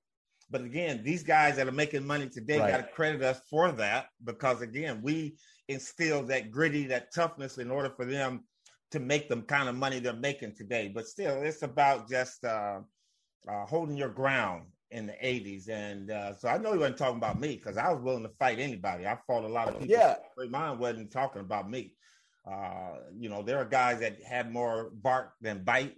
But 0.50 0.62
again, 0.62 1.01
these 1.03 1.24
guys 1.24 1.56
that 1.56 1.68
are 1.68 1.72
making 1.72 2.06
money 2.06 2.27
today 2.27 2.60
right. 2.60 2.72
got 2.72 2.77
to 2.77 2.94
credit 2.94 3.24
us 3.24 3.39
for 3.50 3.72
that 3.72 4.08
because, 4.25 4.62
again, 4.62 5.00
we 5.01 5.38
instilled 5.70 6.27
that 6.27 6.51
gritty, 6.51 6.88
that 6.88 7.13
toughness 7.13 7.58
in 7.58 7.72
order 7.72 7.89
for 7.96 8.03
them 8.03 8.44
to 8.91 9.00
make 9.00 9.30
them 9.30 9.44
kind 9.44 9.70
of 9.70 9.75
money 9.75 10.00
they're 10.00 10.13
making 10.13 10.53
today. 10.56 10.91
But 10.94 11.08
still, 11.08 11.41
it's 11.41 11.62
about 11.62 12.10
just 12.10 12.44
uh, 12.44 12.82
uh, 13.48 13.65
holding 13.65 13.96
your 13.96 14.10
ground 14.10 14.63
in 14.91 15.07
the 15.07 15.13
80s. 15.13 15.69
And 15.69 16.12
uh, 16.12 16.36
so 16.36 16.50
I 16.50 16.57
know 16.57 16.74
he 16.74 16.77
wasn't 16.77 16.98
talking 16.98 17.17
about 17.17 17.39
me 17.39 17.55
because 17.55 17.77
I 17.77 17.91
was 17.91 18.01
willing 18.01 18.24
to 18.24 18.31
fight 18.39 18.60
anybody. 18.60 19.07
I 19.07 19.17
fought 19.25 19.43
a 19.43 19.48
lot 19.48 19.69
of 19.69 19.79
people. 19.79 19.88
Yeah. 19.88 20.15
Mine 20.50 20.77
wasn't 20.77 21.12
talking 21.12 21.41
about 21.41 21.69
me. 21.69 21.95
Uh, 22.45 22.98
you 23.17 23.29
know, 23.29 23.41
there 23.41 23.57
are 23.57 23.65
guys 23.65 24.00
that 24.00 24.21
had 24.24 24.51
more 24.51 24.91
bark 24.93 25.33
than 25.41 25.63
bite. 25.63 25.98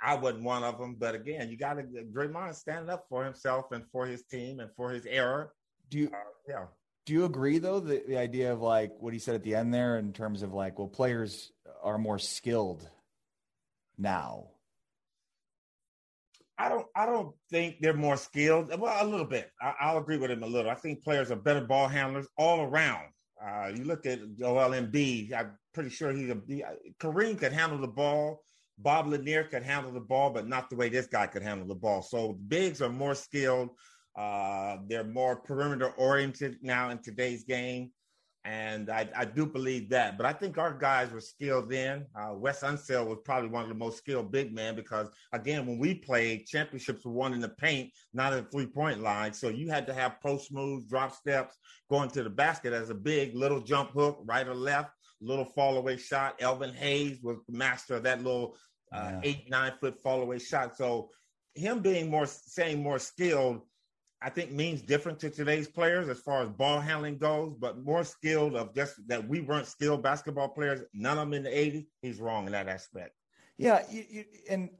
I 0.00 0.16
wasn't 0.16 0.44
one 0.44 0.62
of 0.62 0.78
them. 0.78 0.96
But 0.98 1.14
again, 1.14 1.50
you 1.50 1.56
got 1.56 1.74
to 1.74 1.82
Draymond 1.82 2.54
standing 2.54 2.90
up 2.90 3.06
for 3.08 3.24
himself 3.24 3.72
and 3.72 3.84
for 3.90 4.06
his 4.06 4.22
team 4.24 4.60
and 4.60 4.70
for 4.76 4.90
his 4.90 5.06
error. 5.06 5.52
Do 5.88 5.98
you? 5.98 6.06
Uh, 6.08 6.18
yeah. 6.48 6.64
Do 7.06 7.12
you 7.12 7.24
agree 7.24 7.58
though 7.58 7.80
the, 7.80 8.02
the 8.06 8.16
idea 8.16 8.52
of 8.52 8.60
like 8.60 8.92
what 8.98 9.12
he 9.12 9.18
said 9.18 9.34
at 9.34 9.42
the 9.42 9.54
end 9.54 9.74
there 9.74 9.98
in 9.98 10.12
terms 10.12 10.42
of 10.42 10.54
like 10.54 10.78
well 10.78 10.88
players 10.88 11.52
are 11.82 11.98
more 11.98 12.18
skilled 12.18 12.88
now? 13.98 14.48
I 16.58 16.68
don't. 16.68 16.86
I 16.94 17.06
don't 17.06 17.34
think 17.50 17.76
they're 17.80 17.94
more 17.94 18.16
skilled. 18.16 18.68
Well, 18.78 19.04
a 19.04 19.06
little 19.06 19.26
bit. 19.26 19.50
I, 19.60 19.92
will 19.92 20.00
agree 20.00 20.18
with 20.18 20.30
him 20.30 20.42
a 20.42 20.46
little. 20.46 20.70
I 20.70 20.76
think 20.76 21.02
players 21.02 21.30
are 21.30 21.36
better 21.36 21.60
ball 21.60 21.88
handlers 21.88 22.28
all 22.38 22.60
around. 22.60 23.08
Uh, 23.44 23.72
you 23.74 23.84
look 23.84 24.06
at 24.06 24.20
Joel 24.38 24.70
Embiid. 24.70 25.32
I'm 25.32 25.52
pretty 25.72 25.90
sure 25.90 26.12
he's 26.12 26.30
a. 26.30 26.40
He, 26.46 26.64
Kareem 27.00 27.38
could 27.38 27.52
handle 27.52 27.78
the 27.78 27.88
ball. 27.88 28.44
Bob 28.78 29.08
Lanier 29.08 29.44
could 29.44 29.62
handle 29.62 29.92
the 29.92 30.00
ball, 30.00 30.30
but 30.30 30.48
not 30.48 30.70
the 30.70 30.76
way 30.76 30.88
this 30.88 31.06
guy 31.06 31.26
could 31.26 31.42
handle 31.42 31.66
the 31.66 31.74
ball. 31.74 32.02
So 32.02 32.38
bigs 32.48 32.82
are 32.82 32.88
more 32.88 33.14
skilled. 33.14 33.70
Uh, 34.16 34.78
they're 34.86 35.04
more 35.04 35.36
perimeter 35.36 35.90
oriented 35.90 36.58
now 36.62 36.90
in 36.90 36.98
today's 36.98 37.44
game. 37.44 37.90
And 38.46 38.90
I, 38.90 39.08
I, 39.16 39.24
do 39.24 39.46
believe 39.46 39.88
that. 39.88 40.18
But 40.18 40.26
I 40.26 40.34
think 40.34 40.58
our 40.58 40.74
guys 40.74 41.10
were 41.10 41.20
skilled 41.20 41.70
then. 41.70 42.04
Uh, 42.14 42.34
Wes 42.34 42.60
Unseld 42.60 43.06
was 43.06 43.20
probably 43.24 43.48
one 43.48 43.62
of 43.62 43.70
the 43.70 43.74
most 43.74 43.96
skilled 43.96 44.30
big 44.30 44.54
men 44.54 44.76
because, 44.76 45.08
again, 45.32 45.64
when 45.64 45.78
we 45.78 45.94
played, 45.94 46.44
championships 46.44 47.06
were 47.06 47.12
won 47.12 47.32
in 47.32 47.40
the 47.40 47.48
paint, 47.48 47.90
not 48.12 48.34
at 48.34 48.44
the 48.44 48.50
three 48.50 48.66
point 48.66 49.00
line. 49.00 49.32
So 49.32 49.48
you 49.48 49.70
had 49.70 49.86
to 49.86 49.94
have 49.94 50.20
post 50.20 50.52
moves, 50.52 50.84
drop 50.84 51.14
steps, 51.14 51.56
going 51.88 52.10
to 52.10 52.22
the 52.22 52.28
basket 52.28 52.74
as 52.74 52.90
a 52.90 52.94
big 52.94 53.34
little 53.34 53.60
jump 53.60 53.92
hook, 53.92 54.20
right 54.26 54.46
or 54.46 54.54
left, 54.54 54.90
little 55.22 55.46
fall 55.46 55.78
away 55.78 55.96
shot. 55.96 56.36
Elvin 56.40 56.74
Hayes 56.74 57.20
was 57.22 57.38
master 57.48 57.94
of 57.94 58.02
that 58.02 58.22
little 58.22 58.56
uh, 58.92 59.12
yeah. 59.12 59.20
eight, 59.22 59.50
nine 59.50 59.72
foot 59.80 59.98
fall 60.02 60.20
away 60.20 60.38
shot. 60.38 60.76
So 60.76 61.08
him 61.54 61.80
being 61.80 62.10
more, 62.10 62.26
saying 62.26 62.82
more 62.82 62.98
skilled, 62.98 63.62
I 64.24 64.30
think 64.30 64.52
means 64.52 64.80
different 64.80 65.18
to 65.18 65.28
today's 65.28 65.68
players 65.68 66.08
as 66.08 66.18
far 66.18 66.42
as 66.42 66.48
ball 66.48 66.80
handling 66.80 67.18
goes, 67.18 67.54
but 67.58 67.84
more 67.84 68.04
skilled 68.04 68.56
of 68.56 68.74
just 68.74 68.94
that 69.08 69.28
we 69.28 69.42
weren't 69.42 69.66
skilled 69.66 70.02
basketball 70.02 70.48
players. 70.48 70.80
None 70.94 71.18
of 71.18 71.28
them 71.28 71.34
in 71.34 71.42
the 71.42 71.50
80s. 71.50 71.84
He's 72.00 72.18
wrong 72.18 72.46
in 72.46 72.52
that 72.52 72.66
aspect. 72.66 73.12
Yeah. 73.58 73.82
You, 73.90 74.04
you, 74.08 74.24
and 74.48 74.70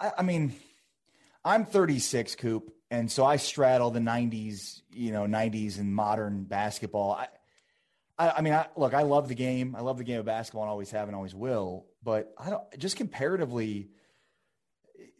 I, 0.00 0.12
I, 0.16 0.22
mean, 0.22 0.54
I'm 1.44 1.66
36, 1.66 2.36
Coop. 2.36 2.72
And 2.90 3.12
so 3.12 3.22
I 3.22 3.36
straddle 3.36 3.90
the 3.90 4.00
90s, 4.00 4.80
you 4.90 5.12
know, 5.12 5.24
90s 5.24 5.78
and 5.78 5.94
modern 5.94 6.44
basketball. 6.44 7.12
I, 7.12 7.28
I, 8.18 8.30
I 8.38 8.40
mean, 8.40 8.54
I, 8.54 8.68
look, 8.76 8.94
I 8.94 9.02
love 9.02 9.28
the 9.28 9.34
game. 9.34 9.76
I 9.76 9.82
love 9.82 9.98
the 9.98 10.04
game 10.04 10.20
of 10.20 10.24
basketball 10.24 10.62
and 10.62 10.70
always 10.70 10.90
have 10.92 11.06
and 11.06 11.14
always 11.14 11.34
will. 11.34 11.84
But 12.02 12.32
I 12.38 12.48
don't 12.48 12.62
just 12.78 12.96
comparatively, 12.96 13.90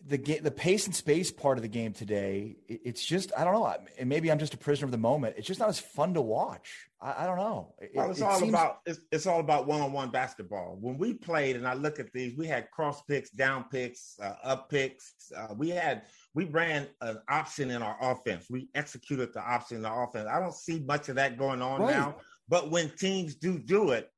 the 0.07 0.19
game, 0.19 0.43
the 0.43 0.51
pace 0.51 0.87
and 0.87 0.95
space 0.95 1.33
part 1.33 1.59
of 1.59 1.63
the 1.63 1.69
game 1.69 1.93
today, 1.93 2.57
it's 2.69 3.05
just 3.05 3.33
I 3.37 3.45
don't 3.45 3.55
know. 3.55 3.75
And 3.99 4.09
maybe 4.09 4.31
I'm 4.31 4.39
just 4.39 4.55
a 4.55 4.59
prisoner 4.59 4.87
of 4.87 4.93
the 4.93 4.99
moment. 4.99 5.35
It's 5.37 5.47
just 5.47 5.59
not 5.59 5.69
as 5.69 5.81
fun 5.81 6.15
to 6.15 6.21
watch. 6.21 6.89
I, 7.01 7.25
I 7.25 7.27
don't 7.27 7.37
know. 7.37 7.75
It, 7.81 7.91
well, 7.95 8.11
it's 8.11 8.21
it 8.21 8.25
all 8.25 8.39
seems... 8.39 8.51
about 8.51 8.81
it's, 8.87 9.01
it's, 9.11 9.27
all 9.27 9.41
about 9.41 9.67
one-on-one 9.67 10.11
basketball. 10.11 10.79
When 10.81 10.97
we 10.97 11.15
played, 11.15 11.57
and 11.57 11.67
I 11.67 11.75
look 11.75 11.99
at 11.99 12.13
these, 12.13 12.37
we 12.37 12.47
had 12.47 12.71
cross 12.71 13.03
picks, 13.03 13.31
down 13.31 13.65
picks, 13.71 14.19
uh, 14.23 14.35
up 14.45 14.71
picks. 14.71 15.15
Uh, 15.37 15.55
we 15.57 15.71
had 15.71 16.03
we 16.35 16.45
ran 16.45 16.87
an 17.01 17.19
option 17.29 17.71
in 17.71 17.83
our 17.83 17.97
offense. 18.01 18.47
We 18.49 18.69
executed 18.75 19.33
the 19.33 19.41
option 19.41 19.79
in 19.79 19.83
the 19.83 19.93
offense. 19.93 20.29
I 20.31 20.39
don't 20.39 20.55
see 20.55 20.81
much 20.81 21.09
of 21.09 21.17
that 21.17 21.37
going 21.37 21.63
on 21.63 21.83
right. 21.83 21.91
now. 21.91 22.17
But 22.49 22.71
when 22.71 22.91
teams 22.91 23.35
do 23.35 23.59
do 23.59 23.91
it, 23.91 24.11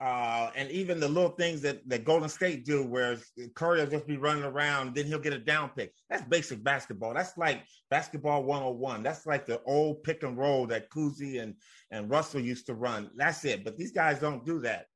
uh, 0.00 0.50
and 0.56 0.70
even 0.70 0.98
the 0.98 1.08
little 1.08 1.30
things 1.30 1.60
that, 1.62 1.88
that 1.88 2.04
Golden 2.04 2.28
State 2.28 2.64
do, 2.64 2.84
where 2.84 3.16
Curry 3.54 3.80
will 3.80 3.86
just 3.86 4.06
be 4.06 4.16
running 4.16 4.42
around, 4.42 4.94
then 4.94 5.06
he'll 5.06 5.20
get 5.20 5.32
a 5.32 5.38
down 5.38 5.70
pick. 5.70 5.92
That's 6.10 6.24
basic 6.24 6.64
basketball. 6.64 7.14
That's 7.14 7.38
like 7.38 7.62
basketball 7.90 8.42
101. 8.42 9.02
That's 9.04 9.24
like 9.24 9.46
the 9.46 9.62
old 9.64 10.02
pick 10.02 10.24
and 10.24 10.36
roll 10.36 10.66
that 10.66 10.90
Cousy 10.90 11.40
and, 11.40 11.54
and 11.92 12.10
Russell 12.10 12.40
used 12.40 12.66
to 12.66 12.74
run. 12.74 13.10
That's 13.16 13.44
it. 13.44 13.64
But 13.64 13.78
these 13.78 13.92
guys 13.92 14.18
don't 14.18 14.44
do 14.44 14.58
that. 14.60 14.86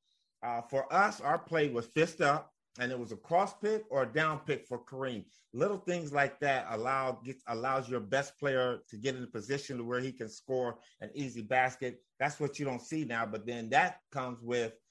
Uh, 0.43 0.62
for 0.62 0.93
us, 0.93 1.21
our 1.21 1.38
play 1.38 1.69
was 1.69 1.87
fist 1.87 2.21
up, 2.21 2.52
and 2.81 2.93
it 2.93 2.99
was 2.99 3.12
a 3.12 3.17
cross 3.17 3.55
pick 3.55 3.85
or 3.90 4.02
a 4.02 4.12
down 4.12 4.40
pick 4.47 4.67
for 4.67 4.85
Kareem. 4.85 5.25
Little 5.52 5.78
things 5.78 6.12
like 6.12 6.38
that 6.40 6.67
allow 6.71 7.21
gets, 7.25 7.43
allows 7.47 7.88
your 7.88 8.00
best 8.00 8.38
player 8.38 8.81
to 8.90 8.97
get 8.97 9.17
in 9.17 9.23
a 9.23 9.28
position 9.28 9.87
where 9.87 10.00
he 10.00 10.12
can 10.12 10.28
score 10.28 10.78
an 11.00 11.11
easy 11.14 11.43
basket. 11.43 12.02
That's 12.19 12.38
what 12.40 12.59
you 12.59 12.64
don't 12.64 12.83
see 12.83 13.05
now. 13.05 13.26
But 13.26 13.47
then 13.47 13.71
that 13.71 14.00
comes 14.11 14.43
with– 14.43 14.73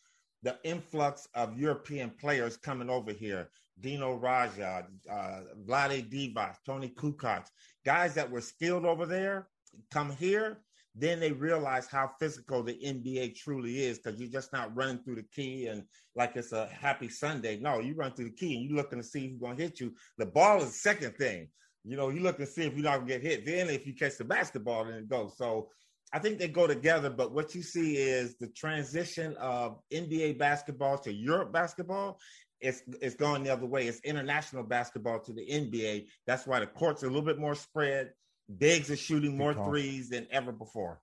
the 0.43 0.57
influx 0.63 1.27
of 1.33 1.57
European 1.57 2.09
players 2.09 2.57
coming 2.57 2.89
over 2.89 3.11
here. 3.11 3.49
Dino 3.79 4.19
Radja, 4.19 4.85
uh, 5.09 5.41
Vlade 5.67 6.09
Divac, 6.09 6.55
Toni 6.65 6.89
Kukoc, 6.89 7.45
guys 7.85 8.15
that 8.15 8.29
were 8.29 8.41
skilled 8.41 8.85
over 8.85 9.05
there 9.05 9.47
come 9.91 10.11
here. 10.11 10.59
Then 10.99 11.19
they 11.19 11.31
realize 11.31 11.85
how 11.85 12.09
physical 12.19 12.63
the 12.63 12.73
NBA 12.73 13.35
truly 13.35 13.83
is 13.83 13.99
because 13.99 14.19
you're 14.19 14.31
just 14.31 14.51
not 14.51 14.75
running 14.75 14.97
through 15.03 15.17
the 15.17 15.27
key 15.31 15.67
and 15.67 15.83
like 16.15 16.35
it's 16.35 16.53
a 16.53 16.65
happy 16.67 17.07
Sunday. 17.07 17.59
No, 17.59 17.79
you 17.79 17.93
run 17.93 18.13
through 18.13 18.25
the 18.25 18.35
key 18.35 18.55
and 18.55 18.65
you're 18.65 18.77
looking 18.77 18.97
to 18.97 19.03
see 19.03 19.27
who's 19.27 19.39
going 19.39 19.57
to 19.57 19.63
hit 19.63 19.79
you. 19.79 19.93
The 20.17 20.25
ball 20.25 20.57
is 20.57 20.65
the 20.65 20.71
second 20.71 21.15
thing. 21.15 21.49
You 21.83 21.97
know, 21.97 22.09
you 22.09 22.21
look 22.21 22.37
to 22.37 22.47
see 22.47 22.63
if 22.63 22.73
you're 22.73 22.83
not 22.83 22.97
going 22.97 23.07
to 23.07 23.13
get 23.13 23.21
hit. 23.21 23.45
Then 23.45 23.69
if 23.69 23.85
you 23.85 23.93
catch 23.93 24.17
the 24.17 24.25
basketball, 24.25 24.85
then 24.85 24.95
it 24.95 25.07
goes. 25.07 25.37
So 25.37 25.69
I 26.13 26.19
think 26.19 26.39
they 26.39 26.47
go 26.47 26.67
together, 26.67 27.09
but 27.09 27.33
what 27.33 27.53
you 27.53 27.61
see 27.61 27.97
is 27.97 28.37
the 28.37 28.47
transition 28.47 29.35
of 29.37 29.79
NBA 29.91 30.37
basketball 30.37 30.97
to 30.99 31.13
Europe 31.13 31.51
basketball. 31.51 32.19
It's 32.59 32.81
it's 33.01 33.15
going 33.15 33.43
the 33.43 33.51
other 33.51 33.65
way. 33.65 33.87
It's 33.87 33.99
international 33.99 34.63
basketball 34.63 35.19
to 35.19 35.33
the 35.33 35.45
NBA. 35.45 36.07
That's 36.25 36.47
why 36.47 36.59
the 36.59 36.67
courts 36.67 37.03
are 37.03 37.07
a 37.07 37.09
little 37.09 37.25
bit 37.25 37.37
more 37.37 37.55
spread. 37.55 38.13
Bigs 38.57 38.89
are 38.89 38.95
shooting 38.95 39.37
more 39.37 39.53
threes 39.53 40.09
than 40.09 40.27
ever 40.31 40.51
before. 40.51 41.01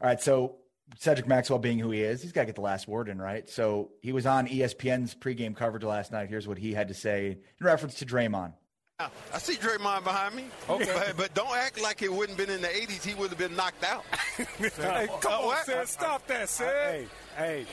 All 0.00 0.08
right, 0.08 0.20
so 0.20 0.56
Cedric 0.98 1.26
Maxwell 1.26 1.58
being 1.58 1.78
who 1.78 1.90
he 1.90 2.02
is, 2.02 2.22
he's 2.22 2.32
got 2.32 2.42
to 2.42 2.46
get 2.46 2.54
the 2.54 2.60
last 2.60 2.86
word 2.86 3.08
in, 3.08 3.18
right? 3.18 3.48
So 3.48 3.90
he 4.02 4.12
was 4.12 4.26
on 4.26 4.46
ESPN's 4.46 5.14
pregame 5.14 5.56
coverage 5.56 5.84
last 5.84 6.12
night. 6.12 6.28
Here's 6.28 6.46
what 6.46 6.58
he 6.58 6.74
had 6.74 6.88
to 6.88 6.94
say 6.94 7.28
in 7.30 7.66
reference 7.66 7.94
to 7.96 8.06
Draymond. 8.06 8.52
I 8.98 9.36
see 9.36 9.56
Draymond 9.56 10.04
behind 10.04 10.34
me. 10.34 10.46
Okay. 10.70 10.90
But, 10.94 11.16
but, 11.18 11.34
don't 11.34 11.54
act 11.54 11.78
like 11.82 12.00
it 12.00 12.10
wouldn't 12.10 12.38
been 12.38 12.48
in 12.48 12.62
the 12.62 12.68
80s. 12.68 13.04
He 13.04 13.12
would 13.12 13.28
have 13.28 13.38
been 13.38 13.54
knocked 13.54 13.84
out. 13.84 14.06
hey, 14.36 15.06
come 15.20 15.32
on, 15.32 15.64
Sid. 15.66 15.86
Stop 15.86 16.26
that, 16.28 16.48
Sid. 16.48 16.66
Hey, 16.66 17.06
hey. 17.36 17.66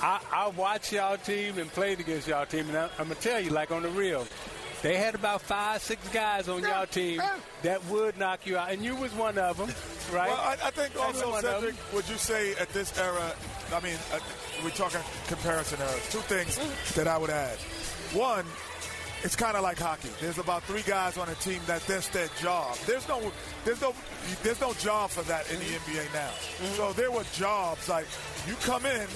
I, 0.00 0.18
I 0.32 0.48
watched 0.48 0.90
y'all 0.90 1.18
team 1.18 1.58
and 1.58 1.70
played 1.70 2.00
against 2.00 2.26
y'all 2.26 2.46
team, 2.46 2.68
and 2.68 2.78
I, 2.78 2.88
I'm 2.98 3.04
going 3.04 3.16
to 3.16 3.20
tell 3.20 3.38
you, 3.38 3.50
like 3.50 3.70
on 3.70 3.82
the 3.82 3.90
real, 3.90 4.26
they 4.80 4.96
had 4.96 5.14
about 5.14 5.42
five, 5.42 5.82
six 5.82 6.08
guys 6.08 6.48
on 6.48 6.62
y'all 6.62 6.86
team 6.86 7.20
that 7.62 7.84
would 7.90 8.18
knock 8.18 8.46
you 8.46 8.56
out, 8.56 8.70
and 8.70 8.82
you 8.82 8.96
was 8.96 9.12
one 9.12 9.36
of 9.36 9.58
them, 9.58 9.68
right? 10.16 10.30
Well, 10.30 10.40
I, 10.40 10.56
I 10.64 10.70
think 10.70 10.98
also, 10.98 11.38
Cedric, 11.38 11.74
would 11.92 12.08
you 12.08 12.16
say 12.16 12.54
at 12.54 12.70
this 12.70 12.98
era, 12.98 13.34
I 13.74 13.80
mean, 13.80 13.96
uh, 14.14 14.20
we're 14.64 14.70
talking 14.70 15.00
comparison 15.26 15.80
eras, 15.80 16.08
two 16.10 16.20
things 16.20 16.58
that 16.94 17.06
I 17.06 17.18
would 17.18 17.30
add. 17.30 17.58
One, 18.14 18.46
it's 19.22 19.36
kind 19.36 19.56
of 19.56 19.62
like 19.62 19.78
hockey. 19.78 20.10
There's 20.20 20.38
about 20.38 20.62
three 20.64 20.82
guys 20.82 21.16
on 21.16 21.28
a 21.28 21.34
team 21.36 21.60
that 21.66 21.82
that's 21.86 22.08
their 22.08 22.28
job. 22.40 22.76
There's 22.86 23.06
no, 23.08 23.32
there's 23.64 23.80
no, 23.80 23.94
there's 24.42 24.60
no 24.60 24.72
job 24.74 25.10
for 25.10 25.22
that 25.22 25.50
in 25.50 25.58
the 25.58 25.64
NBA 25.64 26.12
now. 26.12 26.28
Mm-hmm. 26.28 26.74
So 26.74 26.92
there 26.92 27.10
were 27.10 27.24
jobs 27.32 27.88
like 27.88 28.06
you 28.46 28.54
come 28.62 28.84
in, 28.86 29.06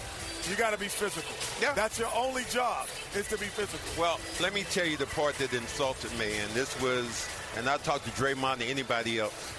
you 0.49 0.57
got 0.57 0.73
to 0.73 0.79
be 0.79 0.87
physical. 0.87 1.35
Yeah. 1.61 1.73
That's 1.75 1.99
your 1.99 2.11
only 2.15 2.45
job 2.51 2.87
is 3.15 3.27
to 3.29 3.39
be 3.39 3.47
physical. 3.47 4.01
Well, 4.01 4.21
let 4.41 4.55
me 4.55 4.63
tell 4.71 4.87
you 4.87 4.97
the 4.97 5.07
part 5.07 5.37
that 5.39 5.53
insulted 5.53 6.17
me, 6.19 6.39
and 6.39 6.51
this 6.53 6.81
was, 6.81 7.29
and 7.57 7.69
I 7.69 7.77
talked 7.79 8.05
to 8.05 8.11
Draymond 8.11 8.55
and 8.55 8.63
anybody 8.63 9.19
else. 9.19 9.53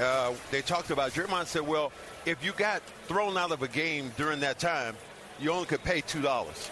Uh, 0.00 0.34
they 0.50 0.60
talked 0.60 0.90
about 0.90 1.12
Draymond 1.12 1.46
said, 1.46 1.62
well, 1.62 1.92
if 2.26 2.44
you 2.44 2.52
got 2.52 2.82
thrown 3.06 3.38
out 3.38 3.52
of 3.52 3.62
a 3.62 3.68
game 3.68 4.10
during 4.16 4.40
that 4.40 4.58
time, 4.58 4.96
you 5.38 5.50
only 5.52 5.66
could 5.66 5.84
pay 5.84 6.00
two 6.00 6.20
dollars. 6.20 6.70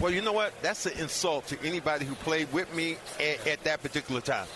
Well, 0.00 0.12
you 0.12 0.20
know 0.20 0.32
what? 0.32 0.52
That's 0.62 0.86
an 0.86 0.98
insult 0.98 1.46
to 1.48 1.58
anybody 1.62 2.04
who 2.04 2.14
played 2.16 2.52
with 2.52 2.74
me 2.74 2.96
at, 3.18 3.46
at 3.46 3.64
that 3.64 3.82
particular 3.82 4.20
time 4.20 4.46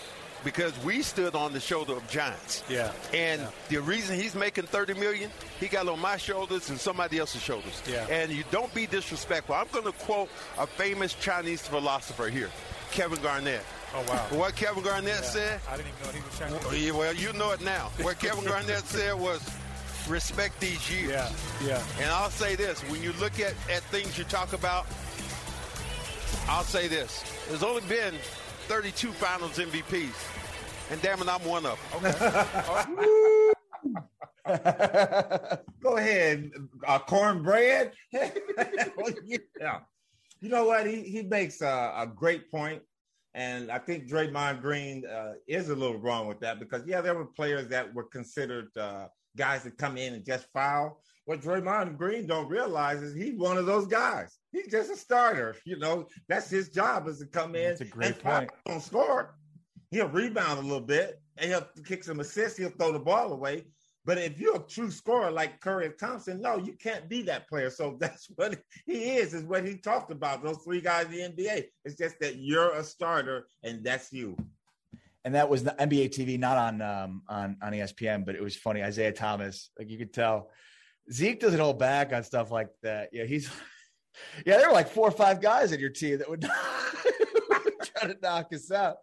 because 0.43 0.73
we 0.83 1.01
stood 1.01 1.35
on 1.35 1.53
the 1.53 1.59
shoulder 1.59 1.93
of 1.93 2.07
giants. 2.09 2.63
Yeah. 2.69 2.91
And 3.13 3.41
yeah. 3.41 3.49
the 3.69 3.81
reason 3.81 4.19
he's 4.19 4.35
making 4.35 4.65
30 4.65 4.95
million, 4.95 5.29
he 5.59 5.67
got 5.67 5.87
on 5.87 5.99
my 5.99 6.17
shoulders 6.17 6.69
and 6.69 6.79
somebody 6.79 7.19
else's 7.19 7.41
shoulders. 7.41 7.81
Yeah. 7.89 8.05
And 8.09 8.31
you 8.31 8.43
don't 8.51 8.73
be 8.73 8.87
disrespectful. 8.87 9.55
I'm 9.55 9.67
going 9.71 9.85
to 9.85 9.91
quote 9.91 10.29
a 10.57 10.67
famous 10.67 11.13
Chinese 11.13 11.61
philosopher 11.67 12.29
here, 12.29 12.49
Kevin 12.91 13.21
Garnett. 13.21 13.63
Oh 13.93 14.03
wow! 14.07 14.25
What 14.39 14.55
Kevin 14.55 14.83
Garnett 14.83 15.15
yeah. 15.15 15.21
said? 15.21 15.61
I 15.69 15.75
didn't 15.75 15.89
even 15.89 16.07
know 16.07 16.13
he 16.13 16.23
was 16.23 16.39
Chinese. 16.39 16.93
Well, 16.93 17.13
you 17.13 17.33
know 17.33 17.51
it 17.51 17.59
now. 17.59 17.91
What 18.01 18.19
Kevin 18.19 18.45
Garnett 18.45 18.83
said 18.85 19.19
was, 19.19 19.41
"Respect 20.07 20.57
these 20.61 20.89
years." 20.89 21.11
Yeah, 21.11 21.29
yeah. 21.65 21.83
And 21.99 22.09
I'll 22.09 22.29
say 22.29 22.55
this: 22.55 22.79
when 22.83 23.03
you 23.03 23.11
look 23.19 23.41
at 23.41 23.53
at 23.69 23.83
things 23.91 24.17
you 24.17 24.23
talk 24.23 24.53
about, 24.53 24.87
I'll 26.47 26.63
say 26.63 26.87
this. 26.87 27.23
There's 27.47 27.63
only 27.63 27.81
been 27.83 28.13
32 28.67 29.11
finals 29.11 29.57
MVPs. 29.57 30.91
And 30.91 31.01
damn 31.01 31.21
it, 31.21 31.27
I'm 31.29 31.43
one 31.45 31.65
of 31.65 31.79
them. 31.91 32.05
Okay. 32.05 33.53
Go 35.81 35.97
ahead. 35.97 36.51
Uh, 36.85 36.99
cornbread? 36.99 37.93
yeah. 38.11 39.79
You 40.41 40.49
know 40.49 40.65
what? 40.65 40.87
He, 40.87 41.03
he 41.03 41.21
makes 41.23 41.61
a, 41.61 41.93
a 41.97 42.07
great 42.07 42.51
point. 42.51 42.81
And 43.33 43.71
I 43.71 43.79
think 43.79 44.09
Draymond 44.09 44.61
Green 44.61 45.05
uh, 45.05 45.33
is 45.47 45.69
a 45.69 45.75
little 45.75 45.97
wrong 45.97 46.27
with 46.27 46.41
that 46.41 46.59
because, 46.59 46.83
yeah, 46.85 46.99
there 46.99 47.15
were 47.15 47.25
players 47.25 47.69
that 47.69 47.93
were 47.93 48.03
considered 48.03 48.75
uh, 48.77 49.07
guys 49.37 49.63
that 49.63 49.77
come 49.77 49.97
in 49.97 50.13
and 50.13 50.25
just 50.25 50.47
foul. 50.51 51.01
What 51.25 51.41
Draymond 51.41 51.97
Green 51.97 52.27
don't 52.27 52.49
realize 52.49 53.01
is 53.01 53.15
he's 53.15 53.37
one 53.37 53.57
of 53.57 53.65
those 53.65 53.87
guys. 53.87 54.37
He's 54.51 54.67
just 54.67 54.91
a 54.91 54.95
starter. 54.95 55.55
You 55.65 55.77
know, 55.77 56.07
that's 56.27 56.49
his 56.49 56.69
job 56.69 57.07
is 57.07 57.19
to 57.19 57.25
come 57.25 57.55
in. 57.55 57.69
That's 57.69 57.81
a 57.81 57.85
great 57.85 58.21
point. 58.21 58.49
Don't 58.65 58.81
score. 58.81 59.35
He'll 59.91 60.07
rebound 60.07 60.59
a 60.59 60.61
little 60.61 60.81
bit 60.81 61.21
and 61.37 61.49
he'll 61.49 61.67
kick 61.85 62.03
some 62.03 62.19
assists. 62.19 62.57
He'll 62.57 62.69
throw 62.69 62.91
the 62.91 62.99
ball 62.99 63.31
away. 63.33 63.65
But 64.03 64.17
if 64.17 64.39
you're 64.39 64.55
a 64.55 64.59
true 64.59 64.89
scorer 64.89 65.29
like 65.29 65.59
Curry 65.59 65.85
and 65.85 65.97
Thompson, 65.97 66.41
no, 66.41 66.57
you 66.57 66.73
can't 66.73 67.07
be 67.07 67.21
that 67.23 67.47
player. 67.47 67.69
So 67.69 67.97
that's 67.99 68.27
what 68.35 68.59
he 68.85 69.11
is, 69.17 69.33
is 69.33 69.43
what 69.43 69.65
he 69.65 69.75
talked 69.75 70.11
about. 70.11 70.43
Those 70.43 70.57
three 70.63 70.81
guys 70.81 71.05
in 71.05 71.35
the 71.35 71.43
NBA. 71.43 71.65
It's 71.85 71.95
just 71.95 72.19
that 72.19 72.37
you're 72.37 72.71
a 72.71 72.83
starter 72.83 73.47
and 73.63 73.83
that's 73.83 74.11
you. 74.11 74.35
And 75.23 75.35
that 75.35 75.47
was 75.47 75.63
the 75.63 75.71
NBA 75.71 76.09
TV, 76.09 76.39
not 76.39 76.57
on 76.57 76.81
um, 76.81 77.21
on 77.29 77.55
on 77.61 77.73
ESPN, 77.73 78.25
but 78.25 78.33
it 78.33 78.41
was 78.41 78.55
funny. 78.55 78.81
Isiah 78.81 79.11
Thomas, 79.11 79.69
like 79.77 79.87
you 79.87 79.99
could 79.99 80.13
tell, 80.13 80.49
Zeke 81.11 81.39
doesn't 81.39 81.59
hold 81.59 81.77
back 81.77 82.11
on 82.11 82.23
stuff 82.23 82.49
like 82.49 82.69
that. 82.81 83.09
Yeah, 83.13 83.25
he's 83.25 83.47
yeah. 84.45 84.57
There 84.57 84.67
were 84.67 84.73
like 84.73 84.89
four 84.89 85.07
or 85.07 85.11
five 85.11 85.41
guys 85.41 85.71
in 85.71 85.79
your 85.79 85.89
team 85.89 86.17
that 86.19 86.29
would 86.29 86.41
try 87.95 88.07
to 88.07 88.17
knock 88.21 88.53
us 88.53 88.71
out. 88.71 88.97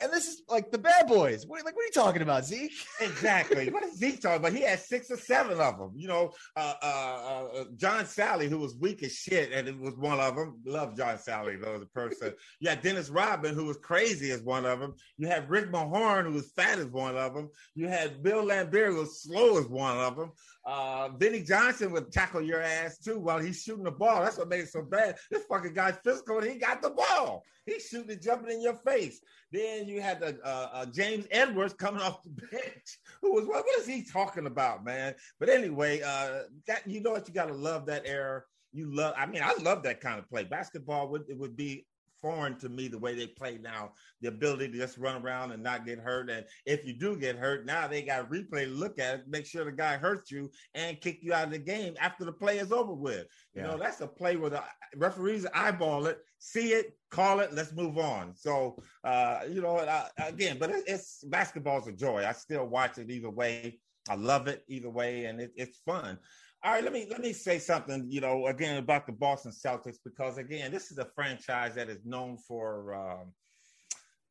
And 0.00 0.12
this 0.12 0.28
is 0.28 0.42
like 0.48 0.70
the 0.70 0.78
bad 0.78 1.08
boys. 1.08 1.44
What, 1.44 1.64
like, 1.64 1.74
what 1.74 1.82
are 1.82 1.86
you 1.86 1.92
talking 1.92 2.22
about, 2.22 2.44
Zeke? 2.44 2.72
exactly. 3.00 3.68
What 3.70 3.82
is 3.82 3.96
Zeke 3.96 4.20
talking 4.20 4.38
about? 4.38 4.52
He 4.52 4.62
had 4.62 4.78
six 4.78 5.10
or 5.10 5.16
seven 5.16 5.60
of 5.60 5.76
them. 5.76 5.92
You 5.96 6.06
know, 6.06 6.32
uh, 6.56 6.74
uh, 6.80 6.86
uh, 6.86 7.64
John 7.76 8.04
Salley, 8.04 8.48
who 8.48 8.58
was 8.58 8.76
weak 8.76 9.02
as 9.02 9.12
shit, 9.12 9.52
and 9.52 9.66
it 9.66 9.76
was 9.76 9.96
one 9.96 10.20
of 10.20 10.36
them. 10.36 10.60
Love 10.64 10.96
John 10.96 11.16
Salley, 11.16 11.60
though, 11.60 11.74
a 11.74 11.86
person. 11.86 12.32
You 12.60 12.68
had 12.68 12.80
Dennis 12.80 13.10
Rodman, 13.10 13.54
who 13.54 13.64
was 13.64 13.76
crazy 13.78 14.30
as 14.30 14.42
one 14.42 14.66
of 14.66 14.78
them. 14.78 14.94
You 15.16 15.26
had 15.26 15.50
Rick 15.50 15.72
Mahorn, 15.72 16.26
who 16.26 16.34
was 16.34 16.52
fat 16.52 16.78
as 16.78 16.86
one 16.86 17.16
of 17.16 17.34
them. 17.34 17.50
You 17.74 17.88
had 17.88 18.22
Bill 18.22 18.44
Laimbeer, 18.44 18.88
who 18.88 19.00
was 19.00 19.20
slow 19.20 19.58
as 19.58 19.66
one 19.66 19.98
of 19.98 20.16
them. 20.16 20.30
Uh, 20.68 21.08
Vinnie 21.16 21.40
Johnson 21.40 21.90
would 21.92 22.12
tackle 22.12 22.42
your 22.42 22.60
ass 22.60 22.98
too 22.98 23.18
while 23.18 23.38
he's 23.38 23.62
shooting 23.62 23.84
the 23.84 23.90
ball. 23.90 24.22
That's 24.22 24.36
what 24.36 24.50
made 24.50 24.60
it 24.60 24.68
so 24.68 24.82
bad. 24.82 25.16
This 25.30 25.44
fucking 25.44 25.72
guy's 25.72 25.96
physical 26.04 26.36
and 26.40 26.46
he 26.46 26.58
got 26.58 26.82
the 26.82 26.90
ball. 26.90 27.42
He's 27.64 27.86
shooting 27.86 28.10
and 28.10 28.20
jumping 28.20 28.52
in 28.52 28.60
your 28.60 28.74
face. 28.74 29.18
Then 29.50 29.88
you 29.88 30.02
had 30.02 30.20
the 30.20 30.38
uh, 30.44 30.68
uh, 30.74 30.86
James 30.86 31.26
Edwards 31.30 31.72
coming 31.72 32.02
off 32.02 32.22
the 32.22 32.28
bench, 32.50 32.98
who 33.22 33.32
was 33.32 33.46
what, 33.46 33.64
what 33.64 33.80
is 33.80 33.86
he 33.86 34.04
talking 34.04 34.44
about, 34.44 34.84
man? 34.84 35.14
But 35.40 35.48
anyway, 35.48 36.02
uh, 36.02 36.40
that 36.66 36.86
you 36.86 37.00
know 37.00 37.12
what 37.12 37.26
you 37.26 37.32
got 37.32 37.48
to 37.48 37.54
love 37.54 37.86
that 37.86 38.02
era. 38.04 38.42
You 38.74 38.94
love. 38.94 39.14
I 39.16 39.24
mean, 39.24 39.42
I 39.42 39.54
love 39.62 39.82
that 39.84 40.02
kind 40.02 40.18
of 40.18 40.28
play. 40.28 40.44
Basketball 40.44 41.08
would 41.08 41.24
it 41.30 41.38
would 41.38 41.56
be 41.56 41.86
foreign 42.20 42.58
to 42.58 42.68
me 42.68 42.88
the 42.88 42.98
way 42.98 43.14
they 43.14 43.26
play 43.26 43.58
now. 43.62 43.92
The 44.20 44.28
ability 44.28 44.68
to 44.68 44.78
just 44.78 44.98
run 44.98 45.22
around 45.22 45.52
and 45.52 45.62
not 45.62 45.86
get 45.86 45.98
hurt. 45.98 46.30
And 46.30 46.44
if 46.66 46.84
you 46.84 46.92
do 46.92 47.16
get 47.16 47.36
hurt, 47.36 47.66
now 47.66 47.86
they 47.86 48.02
got 48.02 48.30
replay 48.30 48.64
to 48.64 48.70
look 48.70 48.98
at 48.98 49.20
it, 49.20 49.28
make 49.28 49.46
sure 49.46 49.64
the 49.64 49.72
guy 49.72 49.96
hurts 49.96 50.30
you 50.30 50.50
and 50.74 51.00
kick 51.00 51.18
you 51.22 51.32
out 51.32 51.46
of 51.46 51.52
the 51.52 51.58
game 51.58 51.94
after 52.00 52.24
the 52.24 52.32
play 52.32 52.58
is 52.58 52.72
over 52.72 52.92
with. 52.92 53.26
You 53.54 53.62
yeah. 53.62 53.68
know, 53.68 53.78
that's 53.78 54.00
a 54.00 54.06
play 54.06 54.36
where 54.36 54.50
the 54.50 54.62
referees 54.96 55.46
eyeball 55.54 56.06
it, 56.06 56.18
see 56.38 56.72
it, 56.72 56.96
call 57.10 57.40
it, 57.40 57.52
let's 57.52 57.72
move 57.72 57.98
on. 57.98 58.34
So, 58.34 58.76
uh, 59.04 59.40
you 59.48 59.60
know, 59.60 59.78
I, 59.78 60.06
again, 60.26 60.58
but 60.58 60.70
it, 60.70 60.84
it's 60.86 61.24
basketball's 61.24 61.88
a 61.88 61.92
joy. 61.92 62.24
I 62.26 62.32
still 62.32 62.66
watch 62.66 62.98
it 62.98 63.10
either 63.10 63.30
way. 63.30 63.80
I 64.08 64.14
love 64.14 64.48
it 64.48 64.64
either 64.68 64.88
way, 64.90 65.26
and 65.26 65.40
it, 65.40 65.52
it's 65.54 65.78
fun. 65.84 66.18
All 66.64 66.72
right, 66.72 66.82
let 66.82 66.92
me 66.92 67.06
let 67.08 67.20
me 67.20 67.32
say 67.32 67.60
something, 67.60 68.06
you 68.10 68.20
know, 68.20 68.48
again 68.48 68.78
about 68.78 69.06
the 69.06 69.12
Boston 69.12 69.52
Celtics 69.52 69.98
because 70.04 70.38
again, 70.38 70.72
this 70.72 70.90
is 70.90 70.98
a 70.98 71.06
franchise 71.14 71.76
that 71.76 71.88
is 71.88 72.04
known 72.04 72.36
for 72.36 72.94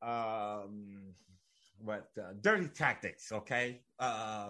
um, 0.03 0.09
um 0.09 1.13
what 1.79 2.09
uh, 2.19 2.33
dirty 2.41 2.67
tactics, 2.67 3.31
okay? 3.31 3.81
Uh 3.97 4.49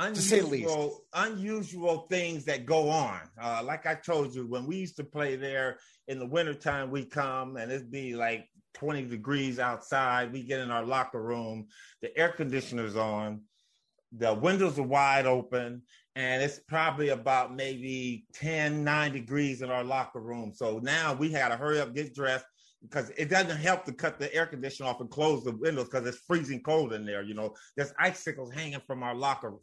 unusual 0.00 1.04
unusual 1.14 2.06
things 2.10 2.44
that 2.44 2.66
go 2.66 2.90
on. 2.90 3.20
Uh 3.40 3.62
like 3.64 3.86
I 3.86 3.94
told 3.94 4.34
you 4.34 4.46
when 4.46 4.66
we 4.66 4.76
used 4.76 4.96
to 4.96 5.04
play 5.04 5.36
there 5.36 5.78
in 6.08 6.18
the 6.18 6.26
wintertime 6.26 6.90
we 6.90 7.06
come 7.06 7.56
and 7.56 7.72
it'd 7.72 7.90
be 7.90 8.14
like 8.14 8.48
20 8.74 9.06
degrees 9.06 9.58
outside. 9.58 10.30
We 10.30 10.42
get 10.42 10.60
in 10.60 10.70
our 10.70 10.84
locker 10.84 11.22
room, 11.22 11.68
the 12.02 12.14
air 12.18 12.30
conditioner's 12.30 12.96
on, 12.96 13.42
the 14.16 14.34
windows 14.34 14.78
are 14.78 14.82
wide 14.82 15.26
open, 15.26 15.82
and 16.16 16.42
it's 16.42 16.60
probably 16.60 17.08
about 17.08 17.54
maybe 17.54 18.24
10, 18.34 18.84
9 18.84 19.12
degrees 19.12 19.62
in 19.62 19.70
our 19.70 19.82
locker 19.82 20.20
room. 20.20 20.52
So 20.54 20.78
now 20.82 21.12
we 21.14 21.30
had 21.30 21.48
to 21.48 21.56
hurry 21.56 21.80
up, 21.80 21.94
get 21.94 22.14
dressed 22.14 22.46
because 22.82 23.10
it 23.16 23.30
doesn't 23.30 23.56
help 23.56 23.84
to 23.84 23.92
cut 23.92 24.18
the 24.18 24.32
air 24.34 24.46
conditioner 24.46 24.88
off 24.88 25.00
and 25.00 25.10
close 25.10 25.42
the 25.42 25.56
windows 25.56 25.86
because 25.86 26.06
it's 26.06 26.18
freezing 26.26 26.62
cold 26.62 26.92
in 26.92 27.04
there. 27.04 27.22
You 27.22 27.34
know, 27.34 27.54
there's 27.76 27.92
icicles 27.98 28.52
hanging 28.52 28.82
from 28.86 29.02
our 29.02 29.14
locker 29.14 29.54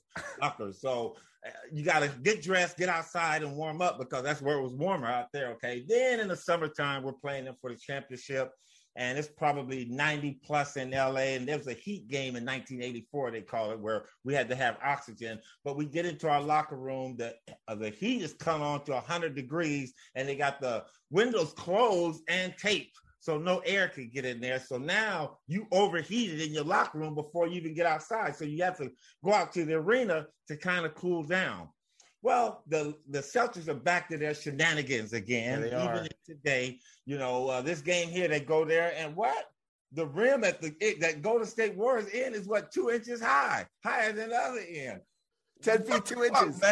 lockers. 0.41 0.81
So 0.81 1.15
uh, 1.45 1.51
you 1.71 1.83
got 1.83 1.99
to 1.99 2.09
get 2.21 2.41
dressed, 2.41 2.77
get 2.77 2.89
outside, 2.89 3.43
and 3.43 3.55
warm 3.55 3.81
up 3.81 3.97
because 3.99 4.23
that's 4.23 4.41
where 4.41 4.57
it 4.57 4.63
was 4.63 4.73
warmer 4.73 5.07
out 5.07 5.27
there. 5.31 5.49
Okay. 5.51 5.85
Then 5.87 6.19
in 6.19 6.27
the 6.27 6.35
summertime, 6.35 7.03
we're 7.03 7.13
playing 7.13 7.45
them 7.45 7.55
for 7.61 7.71
the 7.71 7.77
championship 7.77 8.51
and 8.95 9.17
it's 9.17 9.27
probably 9.27 9.85
90 9.85 10.39
plus 10.43 10.77
in 10.77 10.91
LA. 10.91 11.35
And 11.35 11.47
there 11.47 11.57
was 11.57 11.67
a 11.67 11.73
heat 11.73 12.07
game 12.07 12.35
in 12.35 12.45
1984, 12.45 13.31
they 13.31 13.41
call 13.41 13.71
it, 13.71 13.79
where 13.79 14.05
we 14.23 14.33
had 14.33 14.49
to 14.49 14.55
have 14.55 14.77
oxygen. 14.83 15.39
But 15.63 15.77
we 15.77 15.85
get 15.85 16.05
into 16.05 16.29
our 16.29 16.41
locker 16.41 16.77
room, 16.77 17.15
the, 17.17 17.35
uh, 17.67 17.75
the 17.75 17.89
heat 17.89 18.21
is 18.21 18.33
come 18.33 18.61
on 18.61 18.83
to 18.85 18.93
100 18.93 19.35
degrees, 19.35 19.93
and 20.15 20.27
they 20.27 20.35
got 20.35 20.59
the 20.59 20.83
windows 21.09 21.53
closed 21.53 22.21
and 22.27 22.53
taped. 22.57 22.97
So 23.19 23.37
no 23.37 23.59
air 23.59 23.87
could 23.87 24.11
get 24.11 24.25
in 24.25 24.41
there. 24.41 24.59
So 24.59 24.77
now 24.79 25.37
you 25.47 25.67
overheated 25.71 26.41
in 26.41 26.53
your 26.53 26.63
locker 26.63 26.97
room 26.97 27.13
before 27.13 27.47
you 27.47 27.55
even 27.57 27.75
get 27.75 27.85
outside. 27.85 28.35
So 28.35 28.45
you 28.45 28.63
have 28.63 28.77
to 28.77 28.91
go 29.23 29.31
out 29.31 29.53
to 29.53 29.63
the 29.63 29.75
arena 29.75 30.25
to 30.47 30.57
kind 30.57 30.87
of 30.87 30.95
cool 30.95 31.23
down. 31.23 31.69
Well, 32.23 32.63
the 32.67 32.95
the 33.09 33.19
Celtics 33.19 33.67
are 33.67 33.73
back 33.73 34.09
to 34.09 34.17
their 34.17 34.35
shenanigans 34.35 35.13
again. 35.13 35.65
Even 35.65 36.07
today, 36.25 36.79
you 37.05 37.17
know, 37.17 37.47
uh, 37.47 37.61
this 37.61 37.81
game 37.81 38.09
here, 38.09 38.27
they 38.27 38.39
go 38.39 38.63
there 38.63 38.93
and 38.95 39.15
what? 39.15 39.45
The 39.93 40.05
rim 40.05 40.43
at 40.43 40.61
the 40.61 40.73
it, 40.79 41.01
that 41.01 41.21
Golden 41.21 41.47
State 41.47 41.75
Warriors 41.75 42.07
end 42.13 42.35
is 42.35 42.47
what 42.47 42.71
two 42.71 42.91
inches 42.91 43.21
high, 43.21 43.65
higher 43.83 44.13
than 44.13 44.29
the 44.29 44.35
other 44.35 44.63
end. 44.69 45.01
Ten 45.61 45.83
feet 45.83 46.05
two 46.05 46.23
inches. 46.23 46.61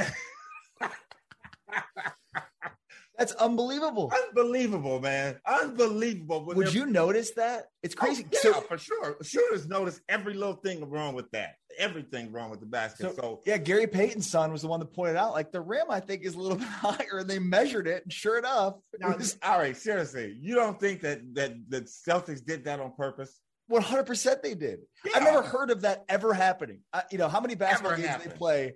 That's 3.18 3.34
unbelievable. 3.34 4.14
Unbelievable, 4.30 5.02
man. 5.02 5.42
Unbelievable. 5.46 6.46
Would 6.46 6.74
you 6.74 6.86
notice 6.86 7.32
that? 7.32 7.66
It's 7.84 7.94
oh, 7.96 8.00
crazy. 8.00 8.26
Oh, 8.26 8.30
yeah, 8.32 8.54
so, 8.54 8.62
for 8.62 8.78
sure. 8.78 9.18
Shooters 9.22 9.68
notice 9.68 10.00
every 10.08 10.36
little 10.36 10.56
thing 10.56 10.90
wrong 10.90 11.16
with 11.16 11.30
that. 11.32 11.56
Everything 11.80 12.32
wrong 12.32 12.50
with 12.50 12.60
the 12.60 12.66
basket. 12.66 13.08
So, 13.08 13.14
so, 13.14 13.42
yeah, 13.46 13.58
Gary 13.58 13.88
Payton's 13.88 14.30
son 14.30 14.52
was 14.52 14.62
the 14.62 14.68
one 14.68 14.80
that 14.80 14.94
pointed 14.94 15.16
out, 15.16 15.32
like 15.32 15.52
the 15.52 15.62
rim, 15.62 15.88
I 15.90 16.00
think, 16.00 16.24
is 16.24 16.36
a 16.36 16.40
little 16.40 16.58
bit 16.58 16.68
higher, 16.68 17.20
and 17.20 17.30
they 17.30 17.40
measured 17.40 17.88
it, 17.88 18.04
and 18.04 18.14
sure 18.14 18.38
enough, 18.38 18.76
now, 19.00 19.16
was, 19.16 19.38
all 19.42 19.58
right. 19.58 19.76
Seriously, 19.76 20.38
you 20.40 20.56
don't 20.56 20.80
think 20.80 21.02
that 21.02 21.22
that 21.36 21.54
the 21.70 21.82
Celtics 21.82 22.44
did 22.46 22.66
that 22.66 22.80
on 22.80 22.94
purpose? 22.96 23.40
One 23.68 23.82
hundred 23.82 24.06
percent, 24.06 24.44
they 24.44 24.56
did. 24.56 24.80
Yeah. 25.06 25.14
I've 25.16 25.24
never 25.24 25.42
heard 25.42 25.72
of 25.72 25.82
that 25.82 26.04
ever 26.10 26.34
happening. 26.34 26.82
I, 26.92 27.04
you 27.12 27.18
know 27.18 27.28
how 27.28 27.40
many 27.40 27.56
basketball 27.56 27.94
ever 27.94 28.02
games 28.02 28.10
happened. 28.10 28.32
they 28.32 28.38
play 28.38 28.74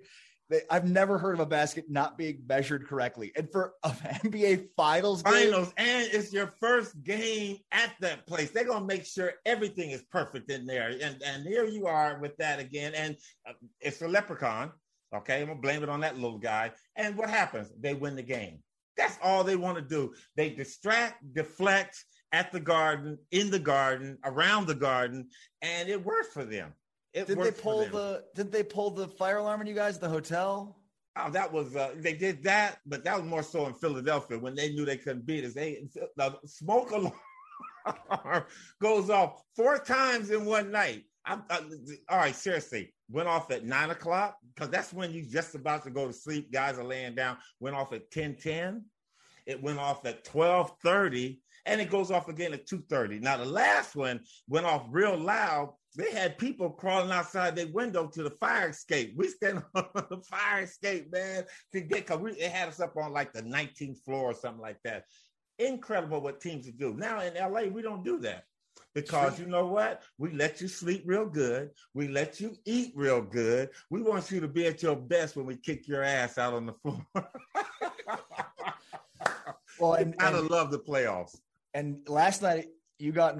they, 0.50 0.60
I've 0.70 0.88
never 0.88 1.18
heard 1.18 1.34
of 1.34 1.40
a 1.40 1.46
basket 1.46 1.86
not 1.88 2.18
being 2.18 2.42
measured 2.46 2.86
correctly. 2.86 3.32
And 3.36 3.50
for 3.50 3.74
an 3.82 3.92
NBA 4.24 4.68
Finals 4.76 5.22
Finals, 5.22 5.72
and 5.76 6.08
it's 6.12 6.32
your 6.32 6.48
first 6.60 7.02
game 7.02 7.58
at 7.72 7.92
that 8.00 8.26
place. 8.26 8.50
They're 8.50 8.64
gonna 8.64 8.84
make 8.84 9.04
sure 9.06 9.32
everything 9.46 9.90
is 9.90 10.02
perfect 10.10 10.50
in 10.50 10.66
there. 10.66 10.90
And 11.00 11.22
and 11.22 11.44
here 11.44 11.64
you 11.64 11.86
are 11.86 12.18
with 12.20 12.36
that 12.36 12.58
again. 12.58 12.94
And 12.94 13.16
uh, 13.48 13.52
it's 13.80 14.02
a 14.02 14.08
leprechaun. 14.08 14.72
Okay, 15.14 15.40
I'm 15.40 15.48
gonna 15.48 15.60
blame 15.60 15.82
it 15.82 15.88
on 15.88 16.00
that 16.00 16.16
little 16.16 16.38
guy. 16.38 16.72
And 16.96 17.16
what 17.16 17.30
happens? 17.30 17.70
They 17.80 17.94
win 17.94 18.16
the 18.16 18.22
game. 18.22 18.58
That's 18.96 19.18
all 19.22 19.44
they 19.44 19.56
want 19.56 19.76
to 19.76 19.82
do. 19.82 20.14
They 20.36 20.50
distract, 20.50 21.34
deflect 21.34 22.04
at 22.32 22.52
the 22.52 22.60
garden, 22.60 23.18
in 23.30 23.50
the 23.50 23.58
garden, 23.58 24.18
around 24.24 24.66
the 24.66 24.74
garden, 24.74 25.28
and 25.62 25.88
it 25.88 26.04
works 26.04 26.28
for 26.32 26.44
them. 26.44 26.74
It 27.14 27.28
did 27.28 27.40
they 27.40 27.52
pull 27.52 27.86
the 27.86 28.24
did 28.34 28.50
they 28.50 28.64
pull 28.64 28.90
the 28.90 29.06
fire 29.06 29.38
alarm 29.38 29.60
on 29.60 29.66
you 29.66 29.74
guys 29.74 29.94
at 29.94 30.00
the 30.00 30.08
hotel? 30.08 30.76
Oh, 31.16 31.30
that 31.30 31.52
was 31.52 31.76
uh, 31.76 31.94
they 31.96 32.12
did 32.12 32.42
that, 32.42 32.78
but 32.86 33.04
that 33.04 33.16
was 33.16 33.24
more 33.24 33.44
so 33.44 33.66
in 33.66 33.74
Philadelphia 33.74 34.36
when 34.36 34.56
they 34.56 34.70
knew 34.72 34.84
they 34.84 34.96
couldn't 34.96 35.24
beat 35.24 35.44
us. 35.44 35.54
They 35.54 35.84
the 36.16 36.36
smoke 36.44 36.90
alarm 36.90 38.44
goes 38.82 39.10
off 39.10 39.42
four 39.54 39.78
times 39.78 40.30
in 40.30 40.44
one 40.44 40.72
night. 40.72 41.04
I'm, 41.24 41.44
uh, 41.48 41.60
all 42.08 42.18
right, 42.18 42.34
seriously, 42.34 42.92
went 43.08 43.28
off 43.28 43.50
at 43.52 43.64
nine 43.64 43.90
o'clock 43.90 44.36
because 44.52 44.70
that's 44.70 44.92
when 44.92 45.12
you 45.12 45.24
just 45.24 45.54
about 45.54 45.84
to 45.84 45.90
go 45.90 46.08
to 46.08 46.12
sleep. 46.12 46.52
Guys 46.52 46.78
are 46.78 46.84
laying 46.84 47.14
down. 47.14 47.36
Went 47.60 47.76
off 47.76 47.92
at 47.92 48.10
ten 48.10 48.34
ten. 48.34 48.84
It 49.46 49.62
went 49.62 49.78
off 49.78 50.04
at 50.04 50.24
twelve 50.24 50.72
thirty, 50.82 51.40
and 51.64 51.80
it 51.80 51.90
goes 51.90 52.10
off 52.10 52.28
again 52.28 52.52
at 52.54 52.66
two 52.66 52.82
thirty. 52.90 53.20
Now 53.20 53.36
the 53.36 53.44
last 53.44 53.94
one 53.94 54.20
went 54.48 54.66
off 54.66 54.86
real 54.90 55.16
loud 55.16 55.74
they 55.96 56.10
had 56.10 56.38
people 56.38 56.70
crawling 56.70 57.12
outside 57.12 57.54
their 57.54 57.68
window 57.68 58.08
to 58.08 58.22
the 58.22 58.30
fire 58.30 58.70
escape. 58.70 59.14
We 59.16 59.28
stand 59.28 59.62
on 59.74 59.86
the 59.94 60.20
fire 60.28 60.62
escape, 60.62 61.12
man, 61.12 61.44
to 61.72 61.80
get 61.80 62.06
because 62.06 62.20
we 62.20 62.40
had 62.40 62.68
us 62.68 62.80
up 62.80 62.96
on 62.96 63.12
like 63.12 63.32
the 63.32 63.42
19th 63.42 64.00
floor 64.04 64.30
or 64.30 64.34
something 64.34 64.62
like 64.62 64.78
that. 64.84 65.04
Incredible 65.58 66.20
what 66.20 66.40
teams 66.40 66.66
do. 66.66 66.94
Now 66.94 67.20
in 67.20 67.34
LA, 67.34 67.62
we 67.72 67.82
don't 67.82 68.04
do 68.04 68.18
that. 68.20 68.44
because 68.94 69.38
you 69.38 69.46
know 69.46 69.66
what? 69.66 70.02
We 70.18 70.32
let 70.32 70.60
you 70.60 70.68
sleep 70.68 71.04
real 71.06 71.26
good. 71.26 71.70
We 71.94 72.08
let 72.08 72.40
you 72.40 72.56
eat 72.64 72.92
real 72.96 73.22
good. 73.22 73.70
We 73.90 74.02
want 74.02 74.30
you 74.30 74.40
to 74.40 74.48
be 74.48 74.66
at 74.66 74.82
your 74.82 74.96
best 74.96 75.36
when 75.36 75.46
we 75.46 75.56
kick 75.56 75.86
your 75.86 76.02
ass 76.02 76.38
out 76.38 76.54
on 76.54 76.66
the 76.66 76.72
floor. 76.82 77.06
well, 79.78 79.94
and, 79.94 80.14
I 80.18 80.30
love 80.30 80.72
the 80.72 80.78
playoffs. 80.78 81.36
And 81.72 81.98
last 82.08 82.42
night, 82.42 82.68
you 82.98 83.12
got 83.12 83.38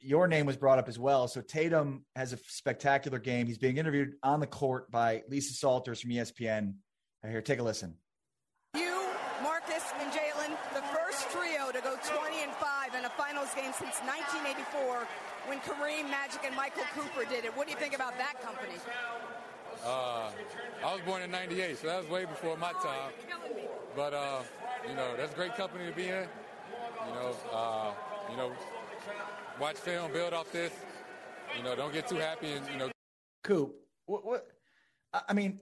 your 0.00 0.26
name 0.26 0.46
was 0.46 0.56
brought 0.56 0.78
up 0.78 0.88
as 0.88 0.98
well. 0.98 1.28
So 1.28 1.40
Tatum 1.40 2.04
has 2.14 2.32
a 2.32 2.38
spectacular 2.48 3.18
game. 3.18 3.46
He's 3.46 3.58
being 3.58 3.76
interviewed 3.76 4.14
on 4.22 4.40
the 4.40 4.46
court 4.46 4.90
by 4.90 5.22
Lisa 5.28 5.52
Salters 5.52 6.00
from 6.00 6.10
ESPN. 6.10 6.74
Here, 7.28 7.42
take 7.42 7.58
a 7.58 7.62
listen. 7.62 7.94
You, 8.74 9.08
Marcus, 9.42 9.82
and 10.00 10.12
Jalen, 10.12 10.56
the 10.74 10.82
first 10.94 11.28
trio 11.30 11.72
to 11.72 11.80
go 11.80 11.96
20 12.04 12.42
and 12.42 12.52
5 12.52 12.94
in 12.94 13.04
a 13.04 13.10
finals 13.10 13.52
game 13.54 13.72
since 13.72 13.98
1984 14.06 15.06
when 15.46 15.58
Kareem, 15.60 16.08
Magic, 16.10 16.42
and 16.44 16.54
Michael 16.54 16.84
Cooper 16.94 17.28
did 17.28 17.44
it. 17.44 17.56
What 17.56 17.66
do 17.66 17.72
you 17.72 17.78
think 17.78 17.94
about 17.94 18.16
that 18.18 18.40
company? 18.42 18.74
Uh, 19.84 20.30
I 20.84 20.92
was 20.92 21.00
born 21.04 21.22
in 21.22 21.30
98, 21.30 21.78
so 21.78 21.86
that 21.88 22.02
was 22.02 22.10
way 22.10 22.24
before 22.24 22.56
my 22.56 22.72
time. 22.72 23.12
But, 23.94 24.14
uh, 24.14 24.42
you 24.88 24.94
know, 24.94 25.16
that's 25.16 25.34
great 25.34 25.54
company 25.56 25.86
to 25.86 25.92
be 25.92 26.08
in. 26.08 26.26
You 27.08 27.14
know, 27.14 27.36
uh, 27.52 27.92
you 28.30 28.36
know, 28.36 28.52
watch 29.60 29.76
film, 29.76 30.12
build 30.12 30.32
off 30.32 30.50
this. 30.52 30.72
You 31.56 31.62
know, 31.62 31.74
don't 31.74 31.92
get 31.92 32.06
too 32.08 32.16
happy 32.16 32.52
and 32.52 32.66
you 32.68 32.76
know. 32.76 32.90
Coop, 33.42 33.74
what? 34.06 34.24
what 34.24 34.46
I 35.12 35.32
mean, 35.32 35.60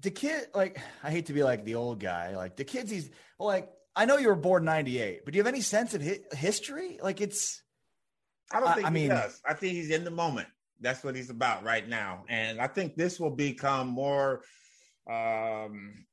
the 0.00 0.10
kid, 0.10 0.48
like, 0.54 0.80
I 1.02 1.10
hate 1.10 1.26
to 1.26 1.32
be 1.32 1.42
like 1.42 1.64
the 1.64 1.74
old 1.74 2.00
guy, 2.00 2.36
like 2.36 2.56
the 2.56 2.64
kids. 2.64 2.90
He's 2.90 3.10
like, 3.38 3.68
I 3.94 4.06
know 4.06 4.16
you 4.16 4.28
were 4.28 4.34
born 4.34 4.64
'98, 4.64 5.24
but 5.24 5.32
do 5.32 5.36
you 5.36 5.42
have 5.44 5.52
any 5.52 5.60
sense 5.60 5.94
of 5.94 6.02
hi- 6.02 6.20
history? 6.32 6.98
Like, 7.02 7.20
it's. 7.20 7.62
I 8.52 8.60
don't 8.60 8.74
think 8.74 8.86
I, 8.86 8.88
I 8.88 8.92
he 8.92 8.94
mean, 8.94 9.08
does. 9.10 9.40
I 9.44 9.54
think 9.54 9.74
he's 9.74 9.90
in 9.90 10.04
the 10.04 10.10
moment. 10.10 10.48
That's 10.80 11.02
what 11.02 11.14
he's 11.14 11.30
about 11.30 11.64
right 11.64 11.88
now, 11.88 12.24
and 12.28 12.60
I 12.60 12.66
think 12.66 12.96
this 12.96 13.18
will 13.18 13.30
become 13.30 13.88
more 13.88 14.42
um, 15.10 16.04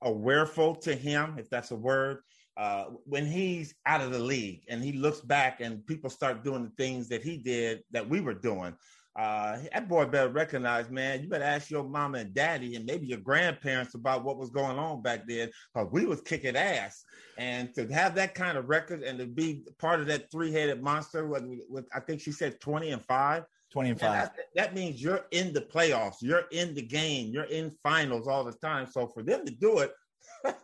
awareful 0.00 0.76
to 0.76 0.94
him, 0.94 1.36
if 1.38 1.50
that's 1.50 1.70
a 1.70 1.76
word, 1.76 2.18
uh, 2.56 2.84
when 3.04 3.26
he's 3.26 3.74
out 3.86 4.00
of 4.00 4.12
the 4.12 4.18
league 4.18 4.62
and 4.68 4.82
he 4.82 4.92
looks 4.92 5.20
back 5.20 5.60
and 5.60 5.86
people 5.86 6.08
start 6.08 6.44
doing 6.44 6.64
the 6.64 6.82
things 6.82 7.08
that 7.08 7.22
he 7.22 7.36
did 7.36 7.82
that 7.90 8.08
we 8.08 8.20
were 8.20 8.34
doing. 8.34 8.74
Uh, 9.16 9.58
that 9.72 9.88
boy 9.88 10.04
better 10.04 10.28
recognize, 10.28 10.90
man. 10.90 11.22
You 11.22 11.28
better 11.28 11.44
ask 11.44 11.70
your 11.70 11.84
mama 11.84 12.18
and 12.18 12.34
daddy 12.34 12.74
and 12.74 12.84
maybe 12.84 13.06
your 13.06 13.20
grandparents 13.20 13.94
about 13.94 14.24
what 14.24 14.38
was 14.38 14.50
going 14.50 14.76
on 14.76 15.02
back 15.02 15.26
then, 15.28 15.50
because 15.72 15.88
we 15.92 16.04
was 16.04 16.20
kicking 16.20 16.56
ass. 16.56 17.04
And 17.38 17.72
to 17.74 17.86
have 17.88 18.16
that 18.16 18.34
kind 18.34 18.58
of 18.58 18.68
record 18.68 19.04
and 19.04 19.18
to 19.20 19.26
be 19.26 19.62
part 19.78 20.00
of 20.00 20.06
that 20.08 20.32
three-headed 20.32 20.82
monster, 20.82 21.28
with, 21.28 21.44
with 21.68 21.86
I 21.94 22.00
think 22.00 22.20
she 22.20 22.32
said 22.32 22.60
twenty 22.60 22.90
and 22.90 23.04
five. 23.04 23.44
20 23.72 23.90
and 23.90 24.00
5. 24.00 24.12
That, 24.12 24.36
that, 24.54 24.74
means 24.74 25.02
you're 25.02 25.26
in 25.32 25.52
the 25.52 25.60
playoffs, 25.60 26.18
you're 26.20 26.44
in 26.52 26.76
the 26.76 26.82
game, 26.82 27.32
you're 27.32 27.42
in 27.44 27.72
finals 27.82 28.28
all 28.28 28.44
the 28.44 28.52
time. 28.52 28.86
So 28.86 29.08
for 29.08 29.24
them 29.24 29.44
to 29.44 29.52
do 29.52 29.80
it, 29.80 29.92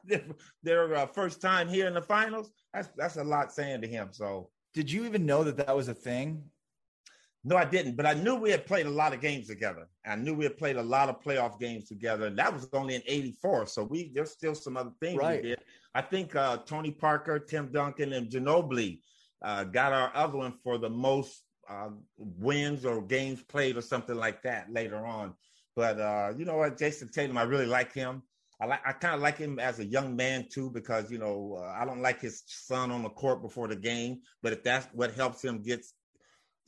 their 0.63 0.95
uh, 0.95 1.07
first 1.07 1.41
time 1.41 1.69
here 1.69 1.87
in 1.87 1.95
the 1.95 2.03
finals, 2.03 2.51
that's 2.73 2.89
that's 2.97 3.17
a 3.17 3.25
lot 3.25 3.53
saying 3.53 3.81
to 3.83 3.89
him. 3.89 4.09
So, 4.13 4.51
did 4.75 4.91
you 4.91 5.05
even 5.05 5.27
know 5.27 5.45
that 5.45 5.57
that 5.59 5.75
was 5.75 5.89
a 5.89 5.95
thing? 5.95 6.43
No, 7.43 7.57
I 7.57 7.65
didn't, 7.65 7.97
but 7.97 8.05
I 8.05 8.13
knew 8.13 8.35
we 8.35 8.51
had 8.51 8.67
played 8.67 8.85
a 8.85 8.91
lot 8.91 9.15
of 9.15 9.23
games 9.23 9.47
together. 9.47 9.89
I 10.05 10.15
knew 10.17 10.35
we 10.35 10.45
had 10.45 10.59
played 10.59 10.77
a 10.77 10.83
lot 10.83 11.09
of 11.09 11.23
playoff 11.23 11.59
games 11.59 11.89
together. 11.89 12.27
And 12.27 12.39
that 12.39 12.53
was 12.53 12.69
only 12.75 12.97
in 12.97 13.03
'84, 13.07 13.67
so 13.67 13.85
we 13.85 14.13
there's 14.15 14.31
still 14.31 14.55
some 14.55 14.77
other 14.77 14.93
things 15.01 15.19
right. 15.19 15.43
we 15.43 15.49
did. 15.51 15.61
I 15.95 16.03
think 16.03 16.37
uh, 16.37 16.59
Tony 16.59 16.91
Parker, 16.91 17.39
Tim 17.39 17.73
Duncan, 17.73 18.13
and 18.13 18.31
Ginobili 18.31 19.01
uh, 19.43 19.65
got 19.65 19.93
our 19.93 20.13
other 20.15 20.37
one 20.37 20.53
for 20.63 20.79
the 20.79 20.91
most 20.91 21.43
uh, 21.69 21.91
wins 22.19 22.85
or 22.85 23.01
games 23.01 23.43
played 23.43 23.77
or 23.77 23.81
something 23.81 24.17
like 24.17 24.43
that 24.43 24.71
later 24.71 25.07
on. 25.07 25.35
But 25.77 25.99
uh, 25.99 26.33
you 26.37 26.45
know 26.45 26.57
what, 26.57 26.77
Jayson 26.77 27.09
Tatum, 27.11 27.39
I 27.39 27.43
really 27.43 27.67
like 27.67 27.93
him. 27.93 28.23
I 28.61 28.67
like 28.67 28.81
I 28.87 28.93
kind 28.93 29.15
of 29.15 29.21
like 29.21 29.39
him 29.39 29.59
as 29.59 29.79
a 29.79 29.85
young 29.85 30.15
man 30.15 30.47
too 30.51 30.71
because 30.71 31.11
you 31.11 31.19
know 31.19 31.59
uh, 31.61 31.75
I 31.81 31.85
don't 31.85 32.03
like 32.03 32.21
his 32.21 32.43
son 32.47 32.91
on 32.91 33.03
the 33.03 33.09
court 33.09 33.41
before 33.43 33.69
the 33.69 33.77
game, 33.77 34.21
but 34.43 34.53
if 34.53 34.63
that's 34.63 34.87
what 34.93 35.15
helps 35.15 35.43
him 35.43 35.63
get 35.63 35.85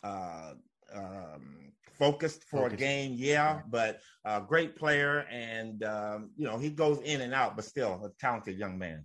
uh, 0.02 0.54
um, 0.94 1.72
focused 1.92 2.44
for 2.44 2.68
a 2.68 2.74
game, 2.74 3.12
yeah. 3.16 3.60
But 3.68 4.00
uh, 4.24 4.40
great 4.40 4.74
player, 4.74 5.26
and 5.30 5.82
um, 5.84 6.30
you 6.36 6.46
know 6.46 6.56
he 6.56 6.70
goes 6.70 6.98
in 7.04 7.20
and 7.20 7.34
out, 7.34 7.56
but 7.56 7.64
still 7.64 8.00
a 8.04 8.10
talented 8.20 8.58
young 8.58 8.78
man. 8.78 9.04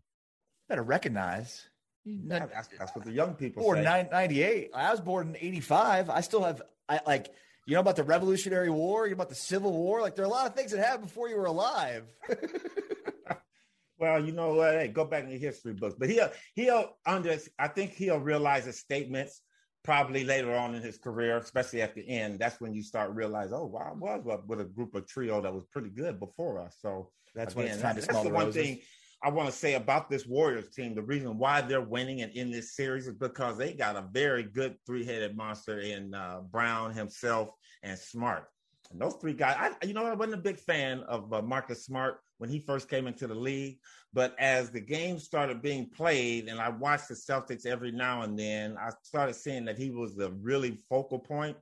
Better 0.69 0.83
recognize. 0.83 1.65
Not, 2.05 2.49
that's, 2.53 2.69
that's, 2.79 2.95
what 2.95 3.03
the 3.03 3.11
young 3.11 3.33
people 3.33 3.63
born 3.63 3.83
say. 3.83 4.07
98. 4.09 4.71
I 4.73 4.91
was 4.91 5.01
born 5.01 5.27
in 5.27 5.35
85. 5.35 6.09
I 6.09 6.21
still 6.21 6.41
have 6.41 6.61
I 6.87 7.01
like 7.05 7.27
you 7.67 7.73
know 7.73 7.81
about 7.81 7.97
the 7.97 8.03
Revolutionary 8.03 8.69
War? 8.69 9.05
You 9.05 9.11
know 9.11 9.17
about 9.17 9.29
the 9.29 9.35
Civil 9.35 9.73
War? 9.73 10.01
Like 10.01 10.15
there 10.15 10.23
are 10.23 10.27
a 10.27 10.31
lot 10.31 10.47
of 10.47 10.55
things 10.55 10.71
that 10.71 10.79
happened 10.79 11.07
before 11.07 11.27
you 11.27 11.35
were 11.35 11.45
alive. 11.45 12.05
well, 13.99 14.23
you 14.23 14.31
know 14.31 14.53
what? 14.53 14.75
Hey, 14.75 14.87
go 14.87 15.03
back 15.03 15.25
in 15.25 15.29
the 15.29 15.37
history 15.37 15.73
books. 15.73 15.95
But 15.99 16.09
he'll 16.09 16.31
he'll 16.55 16.97
under 17.05 17.37
I 17.59 17.67
think 17.67 17.91
he'll 17.93 18.19
realize 18.19 18.63
his 18.63 18.79
statements 18.79 19.41
probably 19.83 20.23
later 20.23 20.55
on 20.55 20.75
in 20.75 20.81
his 20.81 20.97
career, 20.97 21.37
especially 21.37 21.81
at 21.81 21.93
the 21.93 22.07
end. 22.07 22.39
That's 22.39 22.59
when 22.61 22.73
you 22.73 22.83
start 22.83 23.11
realize, 23.11 23.51
oh, 23.51 23.65
wow, 23.65 23.97
I 24.01 24.17
was 24.17 24.41
with 24.47 24.61
a 24.61 24.65
group 24.65 24.95
of 24.95 25.05
trio 25.05 25.41
that 25.41 25.53
was 25.53 25.65
pretty 25.71 25.89
good 25.89 26.19
before 26.19 26.59
us. 26.59 26.77
So 26.81 27.09
that's 27.35 27.53
again, 27.53 27.65
when 27.65 27.73
it's 27.73 27.81
time 27.81 27.95
to 27.95 28.01
smell 28.01 28.23
the, 28.23 28.29
one 28.29 28.51
thing 28.51 28.79
I 29.23 29.29
want 29.29 29.49
to 29.49 29.55
say 29.55 29.73
about 29.73 30.09
this 30.09 30.27
Warriors 30.27 30.69
team, 30.69 30.93
the 30.93 31.01
reason 31.01 31.37
why 31.37 31.61
they're 31.61 31.81
winning 31.81 32.21
and 32.21 32.31
in 32.33 32.51
this 32.51 32.75
series 32.75 33.07
is 33.07 33.15
because 33.15 33.57
they 33.57 33.73
got 33.73 33.95
a 33.95 34.05
very 34.11 34.43
good 34.43 34.75
three-headed 34.85 35.35
monster 35.35 35.79
in 35.79 36.13
uh, 36.13 36.41
Brown 36.51 36.93
himself 36.93 37.49
and 37.81 37.97
Smart. 37.97 38.45
And 38.91 39.01
those 39.01 39.15
three 39.19 39.33
guys, 39.33 39.55
I, 39.59 39.85
you 39.85 39.93
know, 39.93 40.05
I 40.05 40.13
wasn't 40.13 40.39
a 40.39 40.43
big 40.43 40.57
fan 40.57 40.99
of 41.01 41.33
uh, 41.33 41.41
Marcus 41.41 41.83
Smart 41.83 42.19
when 42.37 42.49
he 42.49 42.59
first 42.59 42.89
came 42.89 43.07
into 43.07 43.27
the 43.27 43.35
league, 43.35 43.79
but 44.13 44.35
as 44.39 44.69
the 44.69 44.79
game 44.79 45.17
started 45.17 45.61
being 45.61 45.89
played, 45.89 46.47
and 46.47 46.59
I 46.59 46.69
watched 46.69 47.07
the 47.09 47.15
Celtics 47.15 47.65
every 47.65 47.91
now 47.91 48.21
and 48.21 48.37
then, 48.37 48.77
I 48.77 48.91
started 49.01 49.33
seeing 49.33 49.65
that 49.65 49.77
he 49.77 49.89
was 49.89 50.15
the 50.15 50.31
really 50.31 50.79
focal 50.87 51.19
point. 51.19 51.57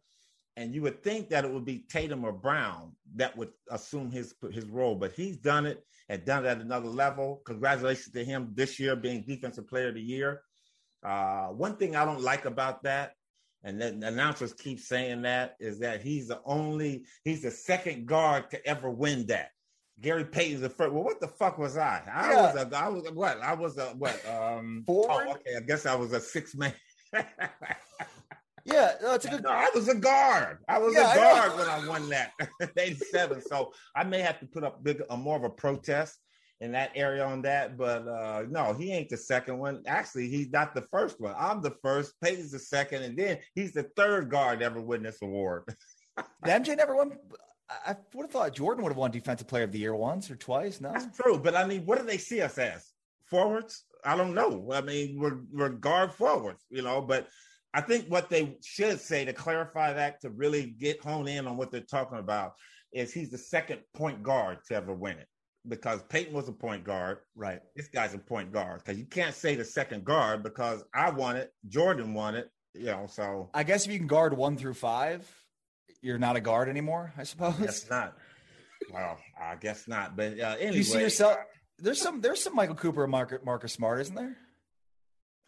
And 0.58 0.74
you 0.74 0.82
would 0.84 1.04
think 1.04 1.30
that 1.30 1.44
it 1.44 1.52
would 1.52 1.65
be 1.65 1.86
Tatum 1.89 2.24
or 2.24 2.32
Brown 2.32 2.94
that 3.15 3.36
would 3.38 3.52
assume 3.70 4.10
his 4.10 4.34
his 4.52 4.65
role, 4.68 4.96
but 4.96 5.12
he's 5.12 5.38
done 5.38 5.65
it 5.65 5.84
and 6.10 6.24
done 6.24 6.46
it 6.46 6.50
at 6.50 6.60
another 6.60 6.88
level. 6.88 7.41
Congratulations 7.46 8.13
to 8.13 8.24
him 8.24 8.52
this 8.54 8.80
year 8.80 8.96
being 8.96 9.24
Defensive 9.28 9.68
Player 9.68 9.89
of 9.89 9.96
the 9.96 10.02
Year. 10.02 10.41
Uh, 11.04 11.48
one 11.48 11.76
thing 11.76 11.96
I 11.96 12.06
don't 12.06 12.22
like 12.22 12.46
about 12.46 12.84
that, 12.84 13.13
and 13.63 13.82
the 13.82 13.88
announcers 14.08 14.54
keep 14.54 14.80
saying 14.80 15.24
that, 15.24 15.56
is 15.60 15.80
that 15.80 16.02
he's 16.02 16.30
the 16.30 16.39
only, 16.46 17.06
he's 17.24 17.41
the 17.41 17.52
second 17.52 18.08
guard 18.08 18.50
to 18.52 18.68
ever 18.68 18.89
win 18.89 19.28
that. 19.28 19.50
Gary 20.02 20.26
Payton's 20.26 20.62
the 20.62 20.70
first. 20.70 20.91
Well, 20.91 21.04
what 21.04 21.22
the 21.22 21.28
fuck 21.28 21.58
was 21.58 21.78
I? 21.78 22.02
I 22.12 22.32
yeah. 22.32 22.54
was 22.54 22.56
a, 22.56 22.78
I 22.78 22.89
was 22.89 23.08
a, 23.08 23.13
what? 23.13 23.41
I 23.41 23.54
was 23.54 23.78
a 23.78 23.86
what? 23.98 24.22
Um, 24.28 24.84
Forward. 24.86 25.26
Oh, 25.28 25.32
okay. 25.34 25.56
I 25.58 25.62
guess 25.62 25.86
I 25.86 25.96
was 25.96 26.12
a 26.12 26.20
six 26.20 26.56
man. 26.56 26.74
Yeah, 28.65 28.93
no, 29.01 29.13
it's 29.13 29.25
a 29.25 29.30
good. 29.30 29.43
No, 29.43 29.51
I 29.51 29.69
was 29.75 29.88
a 29.88 29.95
guard. 29.95 30.58
I 30.67 30.80
was 30.80 30.95
yeah, 30.95 31.12
a 31.12 31.15
guard 31.15 31.51
I 31.51 31.56
when 31.56 31.69
I 31.69 31.88
won 31.88 32.10
that 32.10 32.32
'87. 32.78 33.41
so 33.41 33.71
I 33.95 34.04
may 34.04 34.21
have 34.21 34.39
to 34.39 34.47
put 34.47 34.63
up 34.63 34.84
big, 34.84 35.04
a 35.10 35.15
more 35.15 35.38
of 35.38 35.43
a 35.43 35.49
protest 35.49 36.17
in 36.62 36.71
that 36.71 36.91
area 36.95 37.23
on 37.23 37.43
that. 37.43 37.78
But 37.78 38.08
uh 38.08 38.43
no, 38.49 38.73
he 38.73 38.91
ain't 38.91 39.10
the 39.10 39.17
second 39.17 39.60
one. 39.60 39.84
Actually, 39.86 40.30
he's 40.30 40.49
not 40.49 40.73
the 40.73 40.82
first 40.82 41.21
one. 41.21 41.36
I'm 41.38 41.62
the 41.62 41.75
first. 41.84 42.19
Payton's 42.21 42.51
the 42.51 42.60
second, 42.60 43.04
and 43.04 43.15
then 43.15 43.38
he's 43.54 43.73
the 43.73 43.84
third 43.95 44.30
guard 44.30 44.63
ever 44.63 44.82
win 44.82 45.04
this 45.04 45.21
award. 45.21 45.63
MJ 46.45 46.75
never 46.75 46.95
won. 46.95 47.12
I 47.69 47.95
would 48.13 48.23
have 48.23 48.32
thought 48.32 48.56
Jordan 48.56 48.84
would 48.84 48.91
have 48.91 48.97
won 48.97 49.12
Defensive 49.12 49.47
Player 49.47 49.63
of 49.63 49.71
the 49.71 49.80
Year 49.80 49.95
once 49.95 50.30
or 50.32 50.36
twice. 50.36 50.82
No, 50.82 50.91
that's 50.91 51.15
true. 51.17 51.39
But 51.39 51.56
I 51.56 51.65
mean, 51.65 51.86
what 51.86 51.99
do 51.99 52.06
they 52.06 52.17
see 52.17 52.41
us 52.41 52.58
as? 52.58 52.91
Forwards? 53.25 53.84
I 54.04 54.15
don't 54.15 54.34
know. 54.34 54.71
I 54.71 54.82
mean, 54.82 55.19
we're 55.19 55.39
we're 55.51 55.69
guard 55.69 56.12
forwards, 56.12 56.63
you 56.69 56.82
know. 56.82 57.01
But 57.01 57.28
I 57.76 57.82
think 57.82 58.08
what 58.08 58.30
they 58.30 58.58
should 58.64 59.02
say 59.02 59.26
to 59.26 59.34
clarify 59.34 59.92
that 59.92 60.22
to 60.22 60.30
really 60.30 60.66
get 60.66 61.02
hone 61.02 61.28
in 61.28 61.46
on 61.46 61.58
what 61.58 61.72
they're 61.72 61.82
talking 61.82 62.20
about 62.20 62.54
is 62.94 63.12
he's 63.12 63.30
the 63.30 63.38
second 63.38 63.82
point 63.94 64.24
guard 64.24 64.60
to 64.70 64.76
ever 64.76 64.94
win 64.94 65.18
it 65.18 65.28
because 65.68 66.02
Payton 66.04 66.34
was 66.34 66.48
a 66.48 66.54
point 66.54 66.86
guard. 66.86 67.18
Right. 67.36 67.60
This 67.76 67.90
guy's 67.90 68.14
a 68.14 68.18
point 68.18 68.54
guard 68.54 68.80
because 68.80 68.98
you 68.98 69.06
can't 69.06 69.36
say 69.36 69.56
the 69.56 69.66
second 69.66 70.06
guard 70.06 70.42
because 70.42 70.86
I 70.94 71.10
won 71.10 71.36
it, 71.36 71.52
Jordan 71.68 72.14
won 72.14 72.36
it, 72.36 72.50
you 72.74 72.86
know. 72.86 73.08
So 73.10 73.50
I 73.54 73.64
guess 73.64 73.86
if 73.86 73.92
you 73.92 73.98
can 73.98 74.08
guard 74.08 74.38
one 74.38 74.56
through 74.56 74.76
five, 74.76 75.30
you're 76.02 76.18
not 76.18 76.38
a 76.38 76.42
guard 76.42 76.70
anymore. 76.70 77.14
I 77.18 77.24
suppose. 77.24 77.56
Yes, 77.60 77.90
not. 77.90 78.16
well, 78.94 79.18
I 79.38 79.56
guess 79.56 79.86
not. 79.86 80.16
But 80.16 80.40
uh, 80.40 80.56
anyway, 80.58 80.78
you 80.78 80.84
see 80.84 81.02
yourself. 81.02 81.40
There's 81.78 82.02
some. 82.02 82.22
There's 82.22 82.42
some 82.42 82.56
Michael 82.56 82.76
Cooper 82.76 83.04
and 83.04 83.12
Marcus, 83.12 83.40
Marcus 83.44 83.74
Smart, 83.74 84.00
isn't 84.00 84.16
there? 84.16 84.38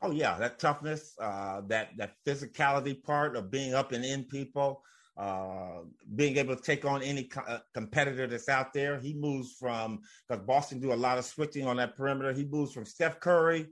Oh 0.02 0.12
yeah, 0.12 0.38
that 0.38 0.60
toughness, 0.60 1.16
uh, 1.20 1.62
that 1.68 1.90
that 1.98 2.14
physicality 2.26 3.02
part 3.02 3.36
of 3.36 3.50
being 3.50 3.74
up 3.74 3.92
and 3.94 4.06
in 4.06 4.26
people, 4.26 4.84
uh, 5.18 5.80
being 6.16 6.38
able 6.38 6.56
to 6.56 6.62
take 6.62 6.86
on 6.86 7.02
any 7.02 7.24
co- 7.24 7.42
uh, 7.42 7.60
competitor 7.74 8.28
that's 8.28 8.48
out 8.48 8.74
there. 8.74 9.00
He 9.00 9.16
moves 9.16 9.56
from 9.60 10.02
because 10.28 10.46
Boston 10.46 10.80
do 10.80 10.94
a 10.94 10.96
lot 10.96 11.18
of 11.18 11.26
switching 11.26 11.66
on 11.66 11.78
that 11.78 11.96
perimeter. 11.96 12.32
He 12.32 12.46
moves 12.46 12.74
from 12.74 12.86
Steph 12.86 13.20
Curry 13.20 13.68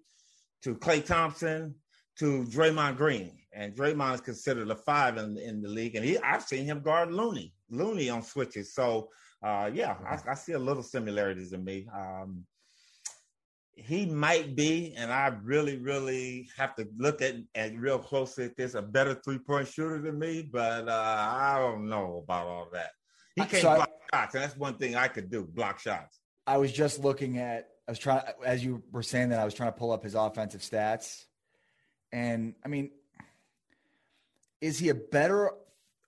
to 0.64 0.74
Klay 0.76 1.06
Thompson 1.06 1.76
to 2.18 2.44
Draymond 2.46 2.98
Green, 2.98 3.38
and 3.54 3.76
Draymond 3.76 4.16
is 4.16 4.22
considered 4.22 4.70
a 4.72 4.76
five 4.76 5.18
in, 5.18 5.38
in 5.38 5.62
the 5.62 5.70
league, 5.70 5.96
and 5.96 6.04
he 6.04 6.18
I've 6.20 6.44
seen 6.44 6.66
him 6.66 6.82
guard 6.82 7.12
Looney, 7.12 7.54
Looney 7.70 8.10
on 8.10 8.24
switches. 8.24 8.74
So 8.74 9.10
uh, 9.44 9.70
yeah, 9.72 9.96
I, 10.10 10.18
I, 10.32 10.34
see 10.34 10.54
a 10.54 10.60
little 10.60 10.82
similarities 10.82 11.54
in 11.54 11.64
me. 11.64 11.88
Um, 11.96 12.46
he 13.76 14.06
might 14.06 14.56
be, 14.56 14.94
and 14.98 15.12
I 15.12 15.34
really, 15.44 15.78
really 15.78 16.50
have 16.58 16.76
to 16.76 16.88
look 16.98 17.22
at 17.22 17.36
and 17.56 17.80
real 17.80 18.00
closely 18.00 18.46
at 18.46 18.56
this, 18.56 18.74
a 18.74 18.82
better 18.82 19.14
three 19.14 19.38
point 19.38 19.68
shooter 19.68 20.02
than 20.02 20.18
me, 20.18 20.48
but 20.50 20.88
uh, 20.88 20.92
I 20.92 21.60
don't 21.60 21.90
know 21.90 22.24
about 22.24 22.48
all 22.48 22.68
that. 22.72 22.92
He 23.36 23.42
can't 23.42 23.62
so 23.62 23.76
block 23.76 23.92
I, 24.14 24.18
shots, 24.18 24.36
and 24.36 24.44
that's 24.44 24.56
one 24.56 24.76
thing 24.76 24.96
I 24.96 25.10
could 25.10 25.30
do: 25.30 25.44
block 25.44 25.80
shots. 25.80 26.20
I 26.48 26.58
was 26.58 26.72
just 26.72 27.04
looking 27.04 27.38
at. 27.38 27.68
I 27.88 27.92
was 27.92 28.00
trying, 28.00 28.24
as 28.44 28.64
you 28.64 28.82
were 28.92 29.04
saying 29.04 29.30
that, 29.30 29.40
I 29.40 29.46
was 29.46 29.54
trying 29.54 29.72
to 29.72 29.78
pull 29.78 29.92
up 29.92 30.04
his 30.04 30.16
offensive 30.16 30.62
stats, 30.62 31.26
and 32.14 32.56
I 32.64 32.70
mean, 32.70 32.92
is 34.62 34.80
he 34.80 34.88
a 34.88 34.96
better 34.96 35.52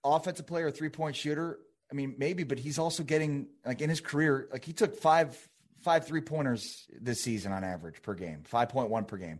offensive 0.05 0.47
player, 0.47 0.71
three 0.71 0.89
point 0.89 1.17
shooter? 1.17 1.59
I 1.91 1.95
mean, 1.95 2.15
maybe, 2.17 2.43
but 2.43 2.59
he's 2.59 2.79
also 2.79 3.03
getting 3.03 3.47
like 3.65 3.81
in 3.81 3.89
his 3.89 3.99
career, 3.99 4.47
like 4.53 4.63
he 4.63 4.71
took 4.71 4.95
five 4.95 5.37
five 5.81 6.05
three 6.05 6.21
pointers 6.21 6.85
this 7.01 7.21
season 7.21 7.51
on 7.51 7.63
average 7.63 8.01
per 8.01 8.13
game, 8.13 8.43
five 8.43 8.69
point 8.69 8.89
one 8.89 9.05
per 9.05 9.17
game. 9.17 9.39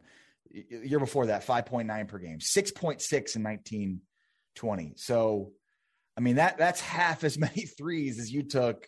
Year 0.49 0.99
before 0.99 1.27
that, 1.27 1.43
five 1.43 1.65
point 1.65 1.87
nine 1.87 2.07
per 2.07 2.19
game, 2.19 2.39
six 2.39 2.71
point 2.71 3.01
six 3.01 3.35
in 3.35 3.43
nineteen 3.43 4.01
twenty. 4.55 4.93
So, 4.95 5.51
I 6.17 6.21
mean 6.21 6.35
that 6.35 6.57
that's 6.57 6.81
half 6.81 7.23
as 7.23 7.37
many 7.47 7.63
threes 7.63 8.19
as 8.19 8.31
you 8.31 8.43
took, 8.43 8.87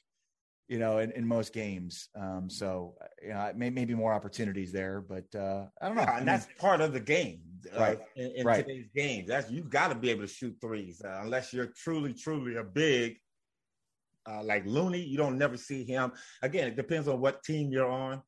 you 0.68 0.80
know, 0.80 1.00
in, 1.00 1.12
in 1.12 1.28
most 1.28 1.54
games. 1.54 2.10
Um, 2.16 2.50
so, 2.50 2.96
you 3.22 3.30
know, 3.30 3.52
may, 3.56 3.70
maybe 3.70 3.94
more 3.96 4.14
opportunities 4.14 4.72
there, 4.72 5.02
but 5.02 5.26
uh, 5.36 5.66
I 5.82 5.88
don't 5.88 5.96
know. 5.96 6.04
Yeah, 6.04 6.10
and 6.10 6.12
I 6.12 6.18
mean, 6.18 6.26
that's 6.26 6.48
part 6.60 6.80
of 6.80 6.94
the 6.94 7.00
game, 7.00 7.42
uh, 7.76 7.80
right? 7.80 8.00
In, 8.16 8.32
in 8.38 8.46
right. 8.46 8.66
today's 8.66 8.88
game, 8.96 9.26
that's 9.28 9.50
you've 9.52 9.70
got 9.70 9.90
to 9.90 9.96
be 9.96 10.12
able 10.12 10.22
to 10.22 10.28
shoot 10.28 10.56
threes 10.62 11.02
uh, 11.04 11.20
unless 11.24 11.52
you're 11.54 11.72
truly, 11.76 12.14
truly 12.14 12.56
a 12.56 12.64
big 12.64 13.18
uh, 14.30 14.44
like 14.44 14.66
Looney, 14.66 15.02
you 15.02 15.18
don't 15.18 15.38
never 15.38 15.58
see 15.58 15.84
him. 15.84 16.12
Again, 16.42 16.68
it 16.68 16.76
depends 16.76 17.08
on 17.08 17.20
what 17.20 17.44
team 17.44 17.72
you're 17.72 17.90
on 17.90 18.22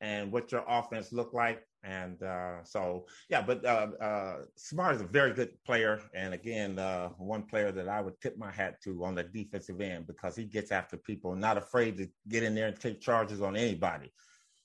and 0.00 0.30
what 0.30 0.52
your 0.52 0.64
offense 0.68 1.12
look 1.12 1.32
like. 1.32 1.62
And 1.84 2.22
uh, 2.22 2.64
so, 2.64 3.06
yeah, 3.30 3.42
but 3.42 3.64
uh, 3.64 3.88
uh, 4.00 4.36
Smart 4.56 4.96
is 4.96 5.02
a 5.02 5.06
very 5.06 5.32
good 5.32 5.50
player. 5.64 6.00
And 6.14 6.34
again, 6.34 6.78
uh, 6.78 7.08
one 7.18 7.44
player 7.44 7.72
that 7.72 7.88
I 7.88 8.00
would 8.00 8.20
tip 8.20 8.36
my 8.36 8.50
hat 8.50 8.80
to 8.84 9.04
on 9.04 9.14
the 9.14 9.22
defensive 9.22 9.80
end 9.80 10.06
because 10.06 10.36
he 10.36 10.44
gets 10.44 10.72
after 10.72 10.96
people, 10.96 11.34
not 11.34 11.56
afraid 11.56 11.96
to 11.98 12.08
get 12.28 12.42
in 12.42 12.54
there 12.54 12.66
and 12.68 12.78
take 12.78 13.00
charges 13.00 13.40
on 13.40 13.56
anybody. 13.56 14.12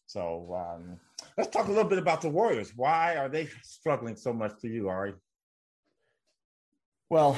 So 0.06 0.53
um, 0.56 0.99
let's 1.38 1.49
talk 1.49 1.67
a 1.67 1.71
little 1.71 1.89
bit 1.89 1.99
about 1.99 2.21
the 2.21 2.29
Warriors. 2.29 2.73
Why 2.75 3.15
are 3.15 3.29
they 3.29 3.47
struggling 3.63 4.15
so 4.15 4.34
much 4.34 4.60
to 4.62 4.67
you, 4.67 4.89
Ari? 4.89 5.13
Well, 7.10 7.38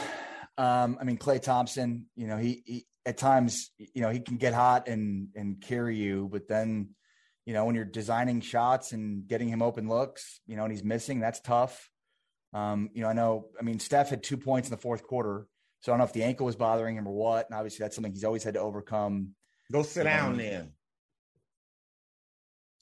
um, 0.57 0.97
I 0.99 1.03
mean, 1.03 1.17
Klay 1.17 1.41
Thompson, 1.41 2.05
you 2.15 2.27
know, 2.27 2.37
he, 2.37 2.63
he 2.65 2.85
at 3.05 3.17
times, 3.17 3.71
you 3.77 4.01
know, 4.01 4.09
he 4.09 4.19
can 4.19 4.37
get 4.37 4.53
hot 4.53 4.87
and 4.87 5.27
and 5.35 5.61
carry 5.61 5.95
you, 5.95 6.27
but 6.31 6.47
then, 6.47 6.89
you 7.45 7.53
know, 7.53 7.65
when 7.65 7.75
you're 7.75 7.85
designing 7.85 8.41
shots 8.41 8.91
and 8.91 9.27
getting 9.27 9.47
him 9.47 9.61
open 9.61 9.87
looks, 9.87 10.41
you 10.47 10.55
know, 10.55 10.63
and 10.63 10.71
he's 10.71 10.83
missing, 10.83 11.19
that's 11.19 11.39
tough. 11.39 11.89
Um, 12.53 12.89
you 12.93 13.01
know, 13.01 13.09
I 13.09 13.13
know, 13.13 13.49
I 13.59 13.63
mean, 13.63 13.79
Steph 13.79 14.09
had 14.09 14.23
two 14.23 14.37
points 14.37 14.69
in 14.69 14.71
the 14.71 14.81
fourth 14.81 15.03
quarter, 15.03 15.45
so 15.81 15.91
I 15.91 15.93
don't 15.93 15.99
know 15.99 16.05
if 16.05 16.13
the 16.13 16.23
ankle 16.23 16.45
was 16.45 16.55
bothering 16.55 16.95
him 16.95 17.07
or 17.07 17.13
what. 17.13 17.47
And 17.47 17.55
obviously, 17.55 17.83
that's 17.83 17.95
something 17.95 18.13
he's 18.13 18.23
always 18.23 18.43
had 18.43 18.55
to 18.55 18.61
overcome. 18.61 19.35
Go 19.71 19.83
sit 19.83 20.05
down 20.05 20.37
then. 20.37 20.71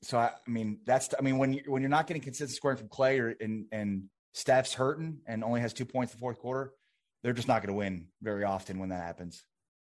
So 0.04 0.18
I, 0.18 0.32
I 0.48 0.50
mean, 0.50 0.80
that's 0.86 1.10
I 1.18 1.22
mean, 1.22 1.38
when 1.38 1.54
you 1.54 1.64
when 1.68 1.82
you're 1.82 1.90
not 1.90 2.08
getting 2.08 2.22
consistent 2.22 2.56
scoring 2.56 2.78
from 2.78 2.90
Klay 2.90 3.20
or 3.20 3.36
and 3.42 3.66
and 3.72 4.04
Steph's 4.34 4.74
hurting 4.74 5.20
and 5.26 5.44
only 5.44 5.62
has 5.62 5.74
two 5.74 5.86
points 5.86 6.14
in 6.14 6.18
the 6.18 6.22
fourth 6.22 6.40
quarter, 6.40 6.74
they're 7.24 7.34
just 7.34 7.48
not 7.48 7.62
going 7.62 7.74
to 7.74 7.78
win 7.78 8.08
very 8.22 8.44
often 8.44 8.80
when 8.80 8.90
that 8.90 9.02
happens. 9.02 9.44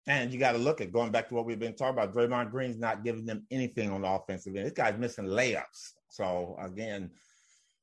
And 0.10 0.34
you 0.34 0.40
got 0.40 0.54
to 0.54 0.58
look 0.58 0.82
at 0.82 0.92
going 0.92 1.12
back 1.12 1.30
to 1.30 1.36
what 1.36 1.46
we've 1.46 1.60
been 1.60 1.76
talking 1.76 1.94
about. 1.94 2.14
Draymond 2.14 2.50
Green's 2.50 2.80
not 2.80 3.04
giving 3.04 3.28
them 3.28 3.46
anything 3.52 3.92
on 3.92 4.02
the 4.02 4.10
offensive 4.10 4.56
end. 4.56 4.66
This 4.66 4.74
guy's 4.74 4.98
missing 4.98 5.26
layups. 5.26 5.94
So 6.10 6.58
again, 6.60 7.12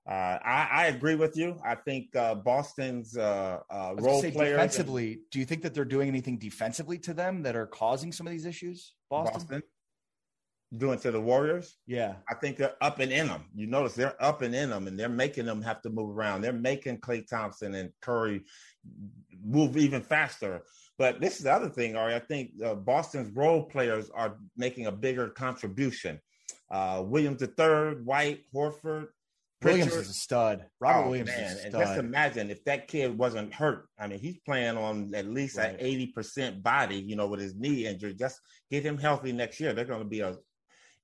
uh, 0.09 0.39
I, 0.45 0.69
I, 0.73 0.87
agree 0.87 1.15
with 1.15 1.37
you. 1.37 1.57
I 1.65 1.77
think 1.77 2.15
uh, 2.15 2.35
Boston's 2.35 3.17
uh, 3.17 3.61
uh 3.71 3.95
role 3.97 4.21
players 4.21 4.53
defensively. 4.53 5.13
And, 5.13 5.21
do 5.31 5.39
you 5.39 5.45
think 5.45 5.63
that 5.63 5.73
they're 5.73 5.85
doing 5.85 6.09
anything 6.09 6.37
defensively 6.37 6.99
to 6.99 7.15
them 7.15 7.43
that 7.43 7.57
are 7.57 7.67
causing 7.67 8.13
some 8.13 8.27
of 8.27 8.33
these 8.33 8.45
issues? 8.45 8.95
Boston, 9.09 9.41
Boston 9.41 9.63
doing 10.77 10.99
to 11.01 11.11
the 11.11 11.21
Warriors. 11.21 11.77
Yeah, 11.87 12.15
I 12.29 12.35
think 12.35 12.57
they're 12.57 12.77
up 12.81 12.99
and 12.99 13.13
in 13.13 13.29
them. 13.29 13.45
You 13.55 13.67
notice 13.67 13.95
they're 13.95 14.21
up 14.23 14.43
and 14.43 14.55
in 14.55 14.71
them, 14.71 14.87
and 14.87 14.99
they're 14.99 15.09
making 15.09 15.47
them 15.47 15.63
have 15.63 15.83
to 15.83 15.91
move 15.91 16.17
around. 16.17 16.43
They're 16.43 16.53
making 16.53 16.99
Klay 16.99 17.27
Thompson 17.27 17.75
and 17.75 17.91
Curry 18.01 18.43
move 19.45 19.77
even 19.77 20.03
faster. 20.03 20.63
But 20.99 21.21
this 21.21 21.37
is 21.37 21.45
the 21.45 21.53
other 21.53 21.69
thing, 21.69 21.97
Ari. 21.97 22.15
I 22.15 22.21
think 22.21 22.53
uh, 22.65 22.75
Boston's 22.75 23.35
role 23.37 23.65
players 23.65 24.11
are 24.11 24.37
making 24.57 24.87
a 24.87 24.93
bigger 24.93 25.29
contribution. 25.29 26.21
Uh, 26.71 27.03
Williams 27.05 27.43
III, 27.43 28.03
White, 28.03 28.41
Horford. 28.55 29.09
Williams 29.63 29.95
is 29.95 30.11
a 30.11 30.13
stud. 30.13 30.67
Robert 30.81 31.07
oh, 31.07 31.11
Williams 31.11 31.31
man. 31.31 31.45
is 31.45 31.53
a 31.53 31.59
stud. 31.61 31.75
And 31.75 31.83
just 31.83 31.99
imagine 31.99 32.51
if 32.51 32.65
that 32.65 32.89
kid 32.89 33.17
wasn't 33.17 33.53
hurt. 33.53 33.89
I 33.99 34.07
mean, 34.07 34.19
he's 34.19 34.39
playing 34.39 34.77
on 34.77 35.15
at 35.15 35.27
least 35.27 35.57
right. 35.57 35.79
an 35.79 36.13
80% 36.17 36.63
body, 36.63 36.97
you 36.97 37.17
know, 37.17 37.27
with 37.27 37.41
his 37.41 37.55
knee 37.55 37.87
injury. 37.87 38.15
Just 38.15 38.41
get 38.71 38.85
him 38.85 38.99
healthy 38.99 39.33
next 39.33 39.61
year. 39.61 39.73
They're 39.73 39.85
going 39.85 40.03
to 40.03 40.09
be 40.09 40.21
a 40.21 40.37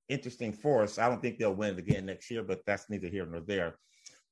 interesting 0.09 0.53
force. 0.53 0.97
I 0.97 1.09
don't 1.09 1.21
think 1.21 1.37
they'll 1.37 1.55
win 1.55 1.73
it 1.73 1.79
again 1.79 2.05
next 2.05 2.29
year, 2.29 2.43
but 2.43 2.61
that's 2.65 2.89
neither 2.89 3.07
here 3.07 3.25
nor 3.25 3.41
there. 3.41 3.75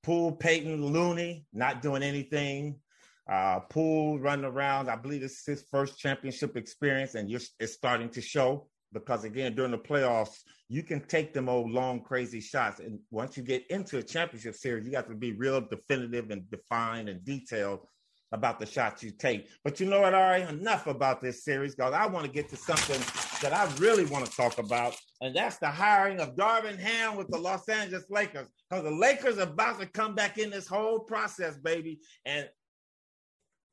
Poole, 0.04 0.32
Payton, 0.32 0.84
Looney, 0.84 1.46
not 1.54 1.82
doing 1.82 2.04
anything. 2.04 2.80
Uh, 3.30 3.60
Poole 3.60 4.20
running 4.20 4.46
around. 4.46 4.90
I 4.90 4.96
believe 4.96 5.22
this 5.22 5.40
is 5.40 5.46
his 5.46 5.66
first 5.70 5.98
championship 6.00 6.58
experience, 6.58 7.16
and 7.16 7.30
it's 7.32 7.74
starting 7.74 8.10
to 8.10 8.22
show 8.22 8.68
because 8.94 9.24
again 9.24 9.56
during 9.56 9.72
the 9.72 9.78
playoffs 9.78 10.40
you 10.68 10.84
can 10.84 11.00
take 11.00 11.34
them 11.34 11.48
old 11.48 11.72
long 11.72 12.02
crazy 12.02 12.42
shots. 12.42 12.80
And 12.80 13.00
once 13.10 13.38
you 13.38 13.44
get 13.44 13.66
into 13.70 13.98
a 13.98 14.04
championship 14.04 14.56
series 14.56 14.86
you 14.86 14.92
got 14.92 15.08
to 15.08 15.16
be 15.16 15.34
real 15.34 15.62
definitive 15.62 16.30
and 16.30 16.50
defined 16.50 17.10
and 17.10 17.24
detailed 17.24 17.88
about 18.34 18.60
the 18.60 18.66
shots 18.66 19.04
you 19.04 19.12
take. 19.12 19.50
But 19.64 19.80
you 19.80 19.86
know 19.88 20.02
what? 20.02 20.14
Ari 20.14 20.44
enough 20.44 20.88
about 20.88 21.22
this 21.22 21.44
series 21.44 21.76
because 21.76 21.94
I 21.94 22.06
want 22.06 22.26
to 22.26 22.32
get 22.32 22.50
to 22.50 22.56
something 22.56 23.00
that 23.42 23.54
I 23.54 23.72
really 23.78 24.06
want 24.06 24.26
to 24.26 24.36
talk 24.36 24.58
about 24.58 24.98
and 25.22 25.36
that's 25.36 25.58
the 25.58 25.68
hiring 25.68 26.20
of 26.20 26.36
Darvin 26.36 26.80
Ham 26.80 27.16
with 27.16 27.28
the 27.30 27.38
Los 27.38 27.70
Angeles 27.70 28.06
Lakers 28.10 28.48
because 28.70 28.84
the 28.84 28.92
Lakers 28.92 29.38
are 29.38 29.44
about 29.44 29.80
to 29.80 29.86
come 29.86 30.16
back 30.16 30.40
in 30.40 30.50
this 30.50 30.68
whole 30.68 31.00
process 31.00 31.58
baby. 31.58 32.00
And 32.26 32.50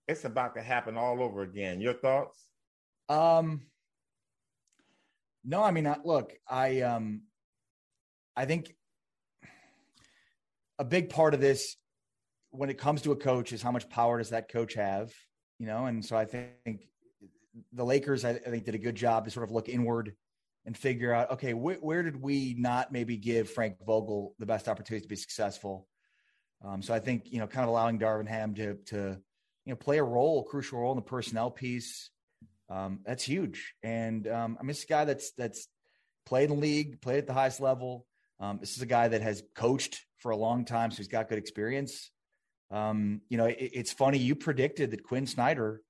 it's 0.09 0.25
about 0.25 0.55
to 0.55 0.63
happen 0.63 0.97
all 0.97 1.23
over 1.23 1.43
again. 1.43 1.81
Your 1.81 1.93
thoughts? 1.93 2.49
Um, 3.09 3.61
no, 5.45 5.63
I 5.63 5.71
mean, 5.71 5.95
look, 6.05 6.33
I 6.49 6.81
um, 6.81 7.23
I 8.37 8.47
think 8.47 8.75
a 10.79 10.85
big 10.85 11.11
part 11.11 11.35
of 11.35 11.41
this, 11.41 11.77
when 12.51 12.71
it 12.71 12.79
comes 12.79 13.03
to 13.03 13.13
a 13.13 13.17
coach, 13.17 13.53
is 13.53 13.63
how 13.63 13.71
much 13.71 13.89
power 13.89 14.19
does 14.19 14.31
that 14.31 14.51
coach 14.51 14.75
have? 14.75 15.13
You 15.59 15.67
know, 15.67 15.87
and 15.87 16.05
so 16.05 16.17
I 16.17 16.25
think 16.25 16.89
the 17.73 17.85
Lakers, 17.85 18.25
I, 18.25 18.31
I 18.31 18.51
think, 18.51 18.65
did 18.65 18.75
a 18.75 18.79
good 18.79 18.95
job 18.95 19.25
to 19.25 19.31
sort 19.31 19.45
of 19.45 19.51
look 19.51 19.69
inward 19.69 20.15
and 20.65 20.77
figure 20.77 21.13
out, 21.13 21.33
okay, 21.33 21.53
wh- 21.53 21.83
where 21.83 22.03
did 22.03 22.21
we 22.21 22.55
not 22.59 22.93
maybe 22.93 23.17
give 23.17 23.51
Frank 23.51 23.77
Vogel 23.85 24.35
the 24.39 24.47
best 24.47 24.69
opportunity 24.69 25.03
to 25.03 25.09
be 25.09 25.17
successful? 25.17 25.89
Um, 26.65 26.83
so 26.83 26.95
I 26.95 26.99
think 26.99 27.33
you 27.33 27.39
know, 27.39 27.47
kind 27.47 27.65
of 27.65 27.71
allowing 27.71 27.99
Darvin 27.99 28.29
Ham 28.29 28.55
to 28.55 28.75
to 28.87 29.21
you 29.69 29.75
know, 29.75 29.77
play 29.77 29.99
a 29.99 30.03
role, 30.03 30.41
a 30.41 30.45
crucial 30.45 30.81
role 30.81 30.93
in 30.93 30.97
the 30.97 31.03
personnel 31.03 31.51
piece. 31.51 32.09
Um, 32.71 33.01
that's 33.05 33.23
huge. 33.23 33.75
And 33.83 34.27
um, 34.27 34.57
I'm 34.59 34.67
just 34.67 34.85
a 34.85 34.87
guy 34.87 35.05
that's 35.05 35.33
that's 35.33 35.69
played 36.25 36.49
in 36.49 36.57
the 36.57 36.63
league, 36.63 37.03
played 37.03 37.19
at 37.19 37.27
the 37.27 37.35
highest 37.35 37.61
level. 37.61 38.07
Um, 38.41 38.61
this 38.61 38.77
is 38.77 38.83
a 38.83 38.87
guy 38.87 39.09
that 39.09 39.21
has 39.21 39.43
coached 39.55 40.07
for 40.21 40.31
a 40.31 40.37
long 40.39 40.65
time, 40.65 40.91
so 40.91 40.97
he's 40.97 41.09
got 41.09 41.29
good 41.29 41.37
experience. 41.37 42.11
Um, 42.71 43.21
you 43.29 43.37
know, 43.37 43.45
it, 43.45 43.59
it's 43.61 43.93
funny. 43.93 44.17
You 44.17 44.37
predicted 44.37 44.93
that 44.93 45.05
Quin 45.05 45.27
Snyder 45.27 45.83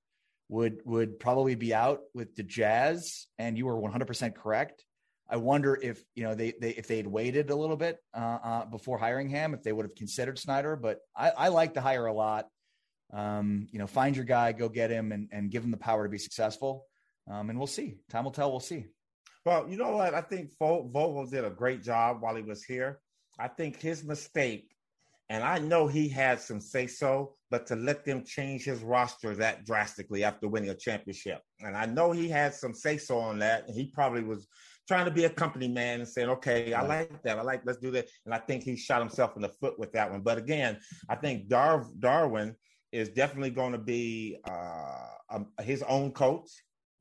would 0.49 0.81
would 0.83 1.17
probably 1.17 1.55
be 1.55 1.73
out 1.73 2.01
with 2.13 2.35
the 2.35 2.43
Jazz, 2.43 3.27
and 3.37 3.57
you 3.57 3.65
were 3.65 3.79
100 3.79 4.05
percent 4.07 4.35
correct. 4.35 4.83
I 5.29 5.37
wonder 5.37 5.79
if 5.81 6.03
you 6.15 6.23
know 6.23 6.35
they, 6.35 6.53
they 6.59 6.71
if 6.71 6.87
they'd 6.87 7.07
waited 7.07 7.49
a 7.49 7.55
little 7.55 7.77
bit 7.77 7.97
uh, 8.13 8.39
uh, 8.43 8.65
before 8.65 8.97
hiring 8.97 9.29
him, 9.29 9.53
if 9.53 9.63
they 9.63 9.71
would 9.71 9.85
have 9.85 9.95
considered 9.95 10.37
Snyder. 10.37 10.75
But 10.75 10.99
I, 11.15 11.29
I 11.29 11.47
like 11.47 11.73
the 11.73 11.81
hire 11.81 12.07
a 12.07 12.13
lot 12.13 12.47
um, 13.11 13.67
you 13.71 13.79
know, 13.79 13.87
find 13.87 14.15
your 14.15 14.25
guy, 14.25 14.51
go 14.51 14.69
get 14.69 14.91
him, 14.91 15.11
and, 15.11 15.27
and 15.31 15.51
give 15.51 15.63
him 15.63 15.71
the 15.71 15.77
power 15.77 16.03
to 16.03 16.09
be 16.09 16.17
successful. 16.17 16.85
Um, 17.29 17.49
and 17.49 17.57
we'll 17.57 17.67
see. 17.67 17.99
Time 18.09 18.23
will 18.23 18.31
tell. 18.31 18.51
We'll 18.51 18.59
see. 18.59 18.85
Well, 19.45 19.67
you 19.69 19.77
know 19.77 19.91
what? 19.91 20.13
I 20.13 20.21
think 20.21 20.51
Vogel 20.59 21.25
did 21.25 21.45
a 21.45 21.49
great 21.49 21.83
job 21.83 22.21
while 22.21 22.35
he 22.35 22.41
was 22.41 22.63
here. 22.63 22.99
I 23.39 23.47
think 23.47 23.79
his 23.79 24.03
mistake, 24.03 24.75
and 25.29 25.43
I 25.43 25.59
know 25.59 25.87
he 25.87 26.09
had 26.09 26.39
some 26.39 26.59
say 26.59 26.87
so, 26.87 27.35
but 27.49 27.65
to 27.67 27.75
let 27.75 28.03
them 28.03 28.23
change 28.23 28.65
his 28.65 28.81
roster 28.81 29.33
that 29.35 29.65
drastically 29.65 30.23
after 30.23 30.47
winning 30.47 30.69
a 30.69 30.75
championship. 30.75 31.41
And 31.61 31.75
I 31.77 31.85
know 31.85 32.11
he 32.11 32.27
had 32.27 32.53
some 32.53 32.73
say 32.73 32.97
so 32.97 33.17
on 33.17 33.39
that. 33.39 33.67
And 33.67 33.75
he 33.75 33.87
probably 33.87 34.23
was 34.23 34.47
trying 34.87 35.05
to 35.05 35.11
be 35.11 35.25
a 35.25 35.29
company 35.29 35.67
man 35.67 35.99
and 35.99 36.09
saying, 36.09 36.29
okay, 36.29 36.73
I 36.73 36.81
like 36.81 37.21
that. 37.23 37.37
I 37.37 37.41
like, 37.41 37.61
let's 37.65 37.79
do 37.79 37.91
that. 37.91 38.07
And 38.25 38.33
I 38.33 38.39
think 38.39 38.63
he 38.63 38.75
shot 38.75 39.01
himself 39.01 39.35
in 39.35 39.41
the 39.41 39.49
foot 39.49 39.79
with 39.79 39.91
that 39.93 40.11
one. 40.11 40.21
But 40.21 40.37
again, 40.37 40.79
I 41.07 41.15
think 41.15 41.47
Dar- 41.47 41.85
Darvin 41.99 42.55
is 42.91 43.09
definitely 43.09 43.51
going 43.51 43.71
to 43.71 43.77
be 43.77 44.37
uh, 44.45 45.07
um, 45.29 45.47
his 45.61 45.83
own 45.83 46.11
coach. 46.11 46.49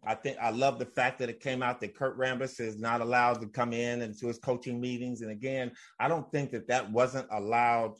I 0.04 0.14
think 0.14 0.36
I 0.40 0.50
love 0.50 0.78
the 0.78 0.86
fact 0.86 1.18
that 1.18 1.28
it 1.28 1.40
came 1.40 1.62
out 1.62 1.80
that 1.80 1.96
Kurt 1.96 2.18
Rambis 2.18 2.60
is 2.60 2.78
not 2.78 3.00
allowed 3.00 3.40
to 3.40 3.48
come 3.48 3.72
in 3.72 4.02
and 4.02 4.16
to 4.18 4.28
his 4.28 4.38
coaching 4.38 4.80
meetings. 4.80 5.22
And 5.22 5.30
again, 5.30 5.72
I 5.98 6.08
don't 6.08 6.30
think 6.30 6.52
that 6.52 6.68
that 6.68 6.90
wasn't 6.90 7.26
allowed 7.32 7.94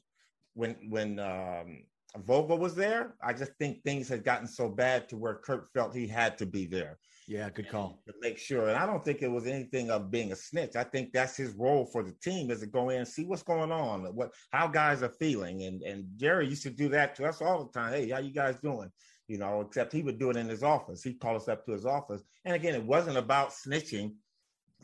when 0.55 0.77
when 0.89 1.19
um, 1.19 1.85
Vogel 2.17 2.59
was 2.59 2.75
there. 2.75 3.15
I 3.23 3.33
just 3.33 3.53
think 3.59 3.83
things 3.83 4.09
had 4.09 4.25
gotten 4.25 4.47
so 4.47 4.69
bad 4.69 5.09
to 5.09 5.17
where 5.17 5.35
Kurt 5.35 5.69
felt 5.73 5.95
he 5.95 6.07
had 6.07 6.39
to 6.39 6.47
be 6.47 6.67
there. 6.67 6.99
Yeah, 7.29 7.51
good 7.51 7.69
call. 7.69 8.01
To 8.07 8.15
make 8.23 8.39
sure. 8.39 8.69
And 8.69 8.79
I 8.79 8.87
don't 8.87 9.05
think 9.05 9.21
it 9.21 9.31
was 9.31 9.47
anything 9.47 9.91
of 9.91 10.11
being 10.11 10.33
a 10.33 10.37
snitch. 10.37 10.77
I 10.77 10.83
think 10.83 11.13
that's 11.13 11.37
his 11.37 11.53
role 11.53 11.85
for 11.85 12.03
the 12.03 12.13
team 12.23 12.51
is 12.51 12.61
to 12.61 12.67
go 12.67 12.89
in 12.89 13.01
and 13.01 13.07
see 13.07 13.27
what's 13.27 13.43
going 13.43 13.71
on, 13.71 14.05
what 14.15 14.33
how 14.51 14.67
guys 14.67 15.03
are 15.03 15.11
feeling. 15.11 15.63
And 15.65 15.83
and 15.83 16.07
Jerry 16.17 16.49
used 16.49 16.63
to 16.63 16.71
do 16.71 16.89
that 16.89 17.15
to 17.17 17.27
us 17.27 17.43
all 17.43 17.67
the 17.67 17.79
time. 17.79 17.93
Hey, 17.93 18.09
how 18.09 18.21
you 18.21 18.33
guys 18.33 18.59
doing? 18.61 18.91
You 19.27 19.37
know, 19.37 19.61
except 19.61 19.93
he 19.93 20.03
would 20.03 20.19
do 20.19 20.31
it 20.31 20.37
in 20.39 20.49
his 20.49 20.63
office. 20.63 21.03
He'd 21.03 21.21
call 21.21 21.37
us 21.37 21.49
up 21.49 21.67
to 21.67 21.73
his 21.73 21.85
office. 21.85 22.23
And 22.47 22.55
again, 22.55 22.75
it 22.75 22.83
wasn't 22.83 23.19
about 23.19 23.51
snitching 23.51 24.15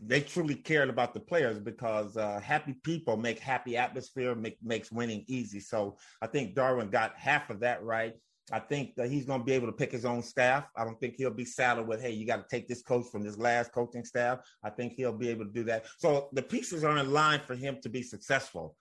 they 0.03 0.21
truly 0.21 0.55
cared 0.55 0.91
about 0.91 1.15
the 1.15 1.21
players 1.21 1.59
because 1.59 2.17
uh, 2.17 2.41
happy 2.41 2.75
people 2.83 3.17
make 3.17 3.39
happy 3.39 3.77
atmosphere, 3.77 4.35
make, 4.35 4.59
makes 4.63 4.91
winning 4.91 5.25
easy. 5.29 5.61
So 5.61 5.97
I 6.21 6.27
think 6.27 6.55
Darvin 6.55 6.91
got 6.91 7.17
half 7.17 7.51
of 7.51 7.61
that 7.61 7.83
right. 7.83 8.15
I 8.53 8.59
think 8.59 8.95
that 8.97 9.11
he's 9.11 9.25
going 9.25 9.41
to 9.41 9.45
be 9.45 9.53
able 9.53 9.69
to 9.69 9.73
pick 9.73 9.91
his 9.91 10.05
own 10.05 10.23
staff. 10.23 10.65
I 10.77 10.85
don't 10.85 11.01
think 11.01 11.15
he'll 11.17 11.31
be 11.31 11.47
saddled 11.47 11.89
with, 11.89 12.03
hey, 12.03 12.11
you 12.11 12.27
got 12.27 12.37
to 12.37 12.57
take 12.57 12.69
this 12.69 12.83
coach 12.83 13.07
from 13.11 13.23
this 13.23 13.39
last 13.39 13.73
coaching 13.73 14.05
staff. 14.05 14.41
I 14.63 14.71
think 14.71 14.93
he'll 14.93 15.17
be 15.17 15.31
able 15.31 15.47
to 15.47 15.51
do 15.51 15.65
that. 15.65 15.87
So 15.99 16.29
the 16.33 16.43
pieces 16.43 16.85
are 16.85 16.99
in 16.99 17.13
line 17.13 17.41
for 17.47 17.55
him 17.55 17.79
to 17.83 17.89
be 17.89 18.03
successful. 18.03 18.77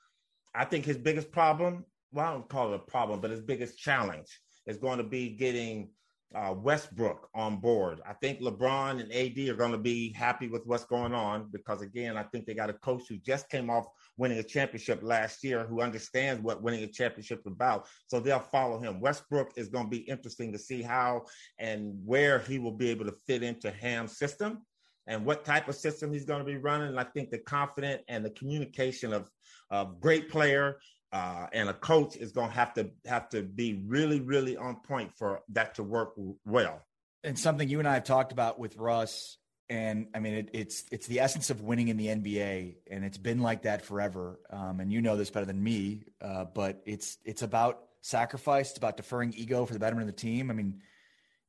I 0.54 0.66
think 0.66 0.86
his 0.86 0.98
biggest 0.98 1.32
problem, 1.32 1.86
well, 2.12 2.26
I 2.28 2.34
don't 2.34 2.50
call 2.50 2.74
it 2.74 2.76
a 2.76 2.80
problem, 2.80 3.22
but 3.22 3.32
his 3.32 3.42
biggest 3.42 3.80
challenge 3.80 4.40
is 4.68 4.78
going 4.78 4.98
to 4.98 5.04
be 5.04 5.30
getting– 5.30 5.90
uh, 6.36 6.54
Westbrook 6.54 7.30
on 7.36 7.58
board. 7.58 8.02
I 8.08 8.14
think 8.14 8.40
LeBron 8.40 9.00
and 9.00 9.12
AD 9.12 9.50
are 9.50 9.58
going 9.58 9.72
to 9.72 9.78
be 9.78 10.12
happy 10.14 10.48
with 10.48 10.66
what's 10.66 10.86
going 10.86 11.14
on 11.14 11.50
because, 11.52 11.82
again, 11.82 12.18
I 12.18 12.24
think 12.24 12.46
they 12.46 12.54
got 12.54 12.70
a 12.70 12.74
coach 12.74 13.04
who 13.08 13.18
just 13.18 13.50
came 13.50 13.70
off 13.70 13.86
winning 14.18 14.40
a 14.40 14.44
championship 14.44 15.02
last 15.04 15.44
year 15.44 15.66
who 15.66 15.82
understands 15.82 16.42
what 16.42 16.62
winning 16.62 16.84
a 16.84 16.88
championship 16.88 17.40
is 17.46 17.52
about. 17.52 17.88
So 18.08 18.20
they'll 18.20 18.40
follow 18.40 18.80
him. 18.80 19.00
Westbrook 19.00 19.54
is 19.56 19.70
going 19.70 19.86
to 19.86 19.92
be 19.92 20.04
interesting 20.10 20.52
to 20.52 20.60
see 20.60 20.82
how 20.82 21.24
and 21.60 21.94
where 22.06 22.40
he 22.40 22.60
will 22.60 22.72
be 22.72 22.90
able 22.90 23.06
to 23.06 23.16
fit 23.28 23.44
into 23.44 23.72
Ham's 23.72 24.18
system 24.18 24.64
and 25.08 25.26
what 25.26 25.46
type 25.46 25.68
of 25.68 25.76
system 25.76 26.12
he's 26.12 26.26
going 26.26 26.40
to 26.40 26.46
be 26.46 26.58
running. 26.58 26.88
And 26.88 27.00
I 27.00 27.04
think 27.04 27.30
the 27.30 27.40
confident 27.40 28.02
and 28.08 28.24
the 28.26 28.32
communication 28.32 29.14
of, 29.14 29.30
of 29.70 30.00
great 30.00 30.30
player 30.30 30.78
uh, 31.14 31.46
and 31.54 31.70
a 31.70 31.74
coach 31.74 32.18
is 32.18 32.32
going 32.32 32.50
to 32.50 32.56
have 32.56 32.74
to 32.74 32.90
have 33.06 33.30
to 33.30 33.44
be 33.44 33.84
really, 33.86 34.20
really 34.20 34.58
on 34.58 34.78
point 34.78 35.14
for 35.14 35.42
that 35.50 35.76
to 35.76 35.84
work 35.84 36.14
well. 36.44 36.82
And 37.24 37.38
something 37.38 37.70
you 37.70 37.78
and 37.78 37.88
I 37.88 37.94
have 37.94 38.04
talked 38.04 38.32
about 38.32 38.60
with 38.60 38.76
Russ, 38.78 39.38
and 39.70 40.08
I 40.16 40.20
mean, 40.20 40.34
it, 40.34 40.50
it's 40.54 40.84
it's 40.92 41.06
the 41.06 41.20
essence 41.20 41.52
of 41.52 41.62
winning 41.62 41.90
in 41.90 41.98
the 41.98 42.08
NBA, 42.08 42.78
and 42.90 43.06
it's 43.06 43.20
been 43.20 43.42
like 43.42 43.62
that 43.62 43.86
forever. 43.86 44.40
Um, 44.50 44.80
and 44.80 44.92
you 44.92 45.02
know 45.02 45.16
this 45.16 45.30
better 45.30 45.46
than 45.46 45.64
me, 45.64 46.04
uh, 46.20 46.46
but 46.46 46.82
it's 46.86 47.20
it's 47.24 47.44
about 47.44 47.80
sacrifice. 48.02 48.72
It's 48.72 48.80
about 48.80 48.98
deferring 48.98 49.36
ego 49.38 49.68
for 49.68 49.74
the 49.74 49.80
betterment 49.80 50.10
of 50.10 50.16
the 50.16 50.20
team. 50.20 50.50
I 50.50 50.56
mean, 50.56 50.82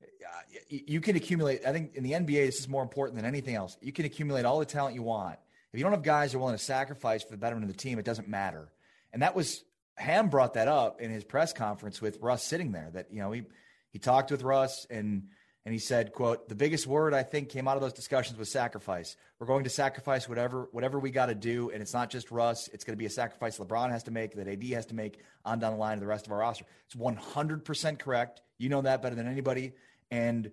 uh, 0.02 0.58
you 0.68 1.00
can 1.00 1.16
accumulate. 1.16 1.62
I 1.66 1.72
think 1.72 1.94
in 1.94 2.04
the 2.04 2.12
NBA, 2.12 2.44
this 2.46 2.60
is 2.60 2.68
more 2.68 2.82
important 2.82 3.16
than 3.16 3.24
anything 3.24 3.54
else. 3.54 3.78
You 3.80 3.92
can 3.92 4.04
accumulate 4.04 4.44
all 4.44 4.58
the 4.58 4.66
talent 4.66 4.94
you 4.94 5.02
want. 5.02 5.38
If 5.72 5.78
you 5.78 5.84
don't 5.84 5.92
have 5.92 6.02
guys 6.02 6.32
who 6.32 6.38
are 6.38 6.40
willing 6.42 6.56
to 6.56 6.62
sacrifice 6.62 7.24
for 7.24 7.30
the 7.30 7.38
betterment 7.38 7.68
of 7.68 7.74
the 7.74 7.82
team, 7.82 7.98
it 7.98 8.04
doesn't 8.04 8.28
matter. 8.28 8.68
And 9.14 9.22
that 9.22 9.36
was 9.36 9.64
Ham 9.96 10.28
brought 10.28 10.54
that 10.54 10.66
up 10.66 11.00
in 11.00 11.10
his 11.10 11.22
press 11.22 11.52
conference 11.52 12.02
with 12.02 12.18
Russ 12.20 12.42
sitting 12.42 12.72
there. 12.72 12.90
That 12.92 13.06
you 13.12 13.20
know 13.20 13.30
he 13.30 13.44
he 13.90 14.00
talked 14.00 14.32
with 14.32 14.42
Russ 14.42 14.86
and 14.90 15.28
and 15.64 15.72
he 15.72 15.78
said, 15.78 16.12
"quote 16.12 16.48
The 16.48 16.56
biggest 16.56 16.84
word 16.88 17.14
I 17.14 17.22
think 17.22 17.48
came 17.48 17.68
out 17.68 17.76
of 17.76 17.80
those 17.80 17.92
discussions 17.92 18.36
was 18.36 18.50
sacrifice. 18.50 19.16
We're 19.38 19.46
going 19.46 19.64
to 19.64 19.70
sacrifice 19.70 20.28
whatever 20.28 20.68
whatever 20.72 20.98
we 20.98 21.12
got 21.12 21.26
to 21.26 21.36
do, 21.36 21.70
and 21.70 21.80
it's 21.80 21.94
not 21.94 22.10
just 22.10 22.32
Russ. 22.32 22.68
It's 22.72 22.82
going 22.82 22.94
to 22.94 22.98
be 22.98 23.06
a 23.06 23.10
sacrifice 23.10 23.58
LeBron 23.58 23.92
has 23.92 24.02
to 24.02 24.10
make, 24.10 24.34
that 24.34 24.48
AD 24.48 24.64
has 24.64 24.86
to 24.86 24.96
make 24.96 25.20
on 25.44 25.60
down 25.60 25.74
the 25.74 25.78
line 25.78 25.94
of 25.94 26.00
the 26.00 26.08
rest 26.08 26.26
of 26.26 26.32
our 26.32 26.38
roster. 26.38 26.64
It's 26.86 26.96
100 26.96 27.64
percent 27.64 28.00
correct. 28.00 28.42
You 28.58 28.68
know 28.68 28.82
that 28.82 29.00
better 29.00 29.14
than 29.14 29.28
anybody, 29.28 29.72
and." 30.10 30.50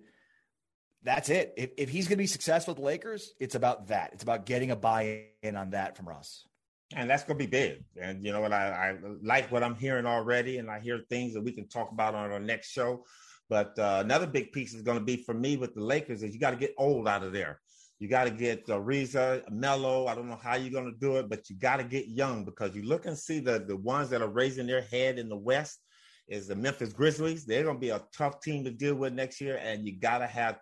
That's 1.04 1.30
it. 1.30 1.54
If, 1.56 1.70
if 1.78 1.88
he's 1.88 2.06
going 2.06 2.16
to 2.16 2.22
be 2.22 2.28
successful 2.28 2.74
with 2.74 2.78
the 2.78 2.86
Lakers, 2.86 3.34
it's 3.40 3.56
about 3.56 3.88
that. 3.88 4.10
It's 4.12 4.22
about 4.22 4.46
getting 4.46 4.70
a 4.70 4.76
buy 4.76 5.24
in 5.42 5.56
on 5.56 5.70
that 5.70 5.96
from 5.96 6.08
Russ 6.08 6.44
and 6.96 7.08
that's 7.08 7.24
going 7.24 7.38
to 7.38 7.44
be 7.44 7.50
big. 7.50 7.84
And 8.00 8.24
you 8.24 8.32
know 8.32 8.40
what? 8.40 8.52
I, 8.52 8.90
I, 8.90 8.96
like 9.22 9.50
what 9.50 9.62
I'm 9.62 9.74
hearing 9.74 10.06
already, 10.06 10.58
and 10.58 10.70
I 10.70 10.80
hear 10.80 11.00
things 11.08 11.34
that 11.34 11.42
we 11.42 11.52
can 11.52 11.68
talk 11.68 11.92
about 11.92 12.14
on 12.14 12.30
our 12.30 12.40
next 12.40 12.70
show. 12.70 13.04
But 13.48 13.78
uh, 13.78 14.00
another 14.04 14.26
big 14.26 14.52
piece 14.52 14.72
is 14.72 14.82
going 14.82 14.98
to 14.98 15.04
be 15.04 15.16
for 15.16 15.34
me 15.34 15.56
with 15.56 15.74
the 15.74 15.82
Lakers 15.82 16.22
is 16.22 16.32
you 16.34 16.40
got 16.40 16.50
to 16.52 16.56
get 16.56 16.74
old 16.78 17.08
out 17.08 17.22
of 17.22 17.32
there. 17.32 17.60
You 17.98 18.08
got 18.08 18.24
to 18.24 18.30
get 18.30 18.68
uh, 18.68 18.78
Ariza, 18.78 19.48
Melo. 19.50 20.06
I 20.06 20.14
don't 20.14 20.28
know 20.28 20.40
how 20.42 20.56
you're 20.56 20.72
going 20.72 20.92
to 20.92 20.98
do 20.98 21.18
it, 21.18 21.28
but 21.28 21.48
you 21.48 21.56
got 21.56 21.76
to 21.76 21.84
get 21.84 22.08
young 22.08 22.44
because 22.44 22.74
you 22.74 22.82
look 22.82 23.06
and 23.06 23.16
see 23.16 23.38
the 23.38 23.60
the 23.60 23.76
ones 23.76 24.10
that 24.10 24.22
are 24.22 24.28
raising 24.28 24.66
their 24.66 24.82
head 24.82 25.18
in 25.18 25.28
the 25.28 25.36
West 25.36 25.80
is 26.28 26.48
the 26.48 26.56
Memphis 26.56 26.92
Grizzlies. 26.92 27.44
They're 27.44 27.64
going 27.64 27.76
to 27.76 27.80
be 27.80 27.90
a 27.90 28.02
tough 28.16 28.40
team 28.40 28.64
to 28.64 28.70
deal 28.70 28.94
with 28.94 29.12
next 29.12 29.40
year, 29.40 29.60
and 29.62 29.86
you 29.86 30.00
got 30.00 30.18
to 30.18 30.26
have 30.26 30.58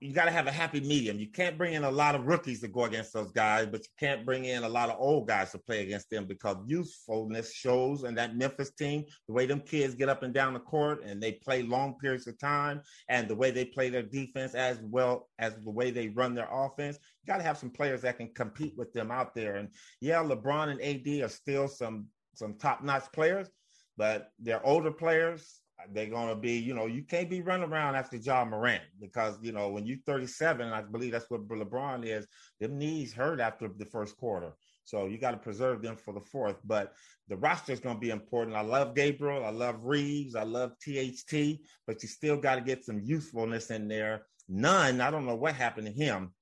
you 0.00 0.12
got 0.12 0.26
to 0.26 0.30
have 0.30 0.46
a 0.46 0.52
happy 0.52 0.80
medium. 0.80 1.18
You 1.18 1.28
can't 1.28 1.58
bring 1.58 1.74
in 1.74 1.82
a 1.82 1.90
lot 1.90 2.14
of 2.14 2.26
rookies 2.26 2.60
to 2.60 2.68
go 2.68 2.84
against 2.84 3.12
those 3.12 3.32
guys, 3.32 3.66
but 3.66 3.80
you 3.80 3.90
can't 3.98 4.24
bring 4.24 4.44
in 4.44 4.62
a 4.62 4.68
lot 4.68 4.90
of 4.90 4.96
old 5.00 5.26
guys 5.26 5.50
to 5.52 5.58
play 5.58 5.82
against 5.82 6.08
them 6.08 6.24
because 6.24 6.56
youthfulness 6.66 7.52
shows. 7.52 8.04
And 8.04 8.16
that 8.16 8.36
Memphis 8.36 8.70
team, 8.70 9.04
the 9.26 9.34
way 9.34 9.46
them 9.46 9.60
kids 9.60 9.96
get 9.96 10.08
up 10.08 10.22
and 10.22 10.32
down 10.32 10.54
the 10.54 10.60
court 10.60 11.02
and 11.04 11.20
they 11.20 11.32
play 11.32 11.62
long 11.62 11.96
periods 12.00 12.28
of 12.28 12.38
time, 12.38 12.80
and 13.08 13.26
the 13.26 13.34
way 13.34 13.50
they 13.50 13.64
play 13.64 13.88
their 13.90 14.02
defense 14.02 14.54
as 14.54 14.78
well 14.82 15.28
as 15.40 15.56
the 15.64 15.70
way 15.70 15.90
they 15.90 16.08
run 16.08 16.34
their 16.34 16.48
offense, 16.50 16.98
you 17.22 17.32
got 17.32 17.38
to 17.38 17.44
have 17.44 17.58
some 17.58 17.70
players 17.70 18.02
that 18.02 18.18
can 18.18 18.28
compete 18.34 18.74
with 18.76 18.92
them 18.92 19.10
out 19.10 19.34
there. 19.34 19.56
And 19.56 19.68
yeah, 20.00 20.22
LeBron 20.22 20.68
and 20.68 20.80
AD 20.80 21.24
are 21.24 21.32
still 21.32 21.66
some 21.66 22.06
some 22.34 22.54
top 22.54 22.84
notch 22.84 23.10
players, 23.12 23.48
but 23.96 24.30
they're 24.38 24.64
older 24.64 24.92
players 24.92 25.60
they're 25.92 26.06
to 26.28 26.34
be, 26.34 26.58
you 26.58 26.74
know, 26.74 26.86
you 26.86 27.02
can't 27.02 27.30
be 27.30 27.40
running 27.40 27.68
around 27.68 27.94
after 27.94 28.16
Ja 28.16 28.44
Morant 28.44 28.82
because, 29.00 29.38
you 29.40 29.52
know, 29.52 29.68
when 29.68 29.86
you're 29.86 29.98
37, 30.06 30.68
I 30.68 30.82
believe 30.82 31.12
that's 31.12 31.30
what 31.30 31.46
LeBron 31.46 32.04
is, 32.04 32.26
them 32.60 32.78
knees 32.78 33.12
hurt 33.12 33.40
after 33.40 33.68
the 33.68 33.84
first 33.86 34.16
quarter. 34.16 34.52
So 34.84 35.06
you 35.06 35.18
got 35.18 35.32
to 35.32 35.36
preserve 35.36 35.82
them 35.82 35.96
for 35.96 36.14
the 36.14 36.20
fourth. 36.20 36.56
But 36.64 36.94
the 37.28 37.36
roster 37.36 37.72
is 37.72 37.80
to 37.94 38.00
be 38.00 38.10
important. 38.10 38.56
I 38.56 38.62
love 38.62 38.94
Gabriel. 38.94 39.44
I 39.44 39.50
love 39.50 39.84
Reaves. 39.84 40.34
I 40.34 40.44
love 40.44 40.72
THT, 40.80 41.60
but 41.86 42.02
you 42.02 42.08
still 42.08 42.38
got 42.38 42.56
to 42.56 42.60
get 42.62 42.84
some 42.84 43.00
youthfulness 43.00 43.70
in 43.70 43.86
there. 43.86 44.22
None, 44.48 45.00
I 45.00 45.10
don't 45.10 45.26
know 45.26 45.36
what 45.36 45.54
happened 45.54 45.86
to 45.86 45.92
him 45.92 46.32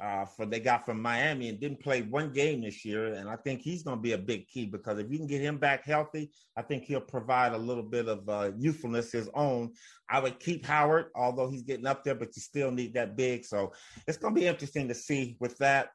uh, 0.00 0.26
for 0.26 0.44
they 0.44 0.60
got 0.60 0.84
from 0.84 1.00
Miami 1.00 1.48
and 1.48 1.58
didn't 1.58 1.80
play 1.80 2.02
one 2.02 2.32
game 2.32 2.60
this 2.60 2.84
year. 2.84 3.14
And 3.14 3.28
I 3.28 3.36
think 3.36 3.62
he's 3.62 3.82
going 3.82 3.96
to 3.96 4.02
be 4.02 4.12
a 4.12 4.18
big 4.18 4.46
key 4.48 4.66
because 4.66 4.98
if 4.98 5.10
you 5.10 5.18
can 5.18 5.26
get 5.26 5.40
him 5.40 5.56
back 5.58 5.84
healthy, 5.84 6.30
I 6.56 6.62
think 6.62 6.84
he'll 6.84 7.00
provide 7.00 7.52
a 7.52 7.58
little 7.58 7.82
bit 7.82 8.08
of 8.08 8.28
uh, 8.28 8.50
youthfulness 8.58 9.12
his 9.12 9.30
own. 9.34 9.72
I 10.08 10.20
would 10.20 10.38
keep 10.38 10.66
Howard, 10.66 11.06
although 11.14 11.48
he's 11.48 11.62
getting 11.62 11.86
up 11.86 12.04
there, 12.04 12.14
but 12.14 12.36
you 12.36 12.42
still 12.42 12.70
need 12.70 12.94
that 12.94 13.16
big. 13.16 13.44
So 13.44 13.72
it's 14.06 14.18
going 14.18 14.34
to 14.34 14.40
be 14.40 14.46
interesting 14.46 14.88
to 14.88 14.94
see 14.94 15.36
with 15.40 15.56
that. 15.58 15.88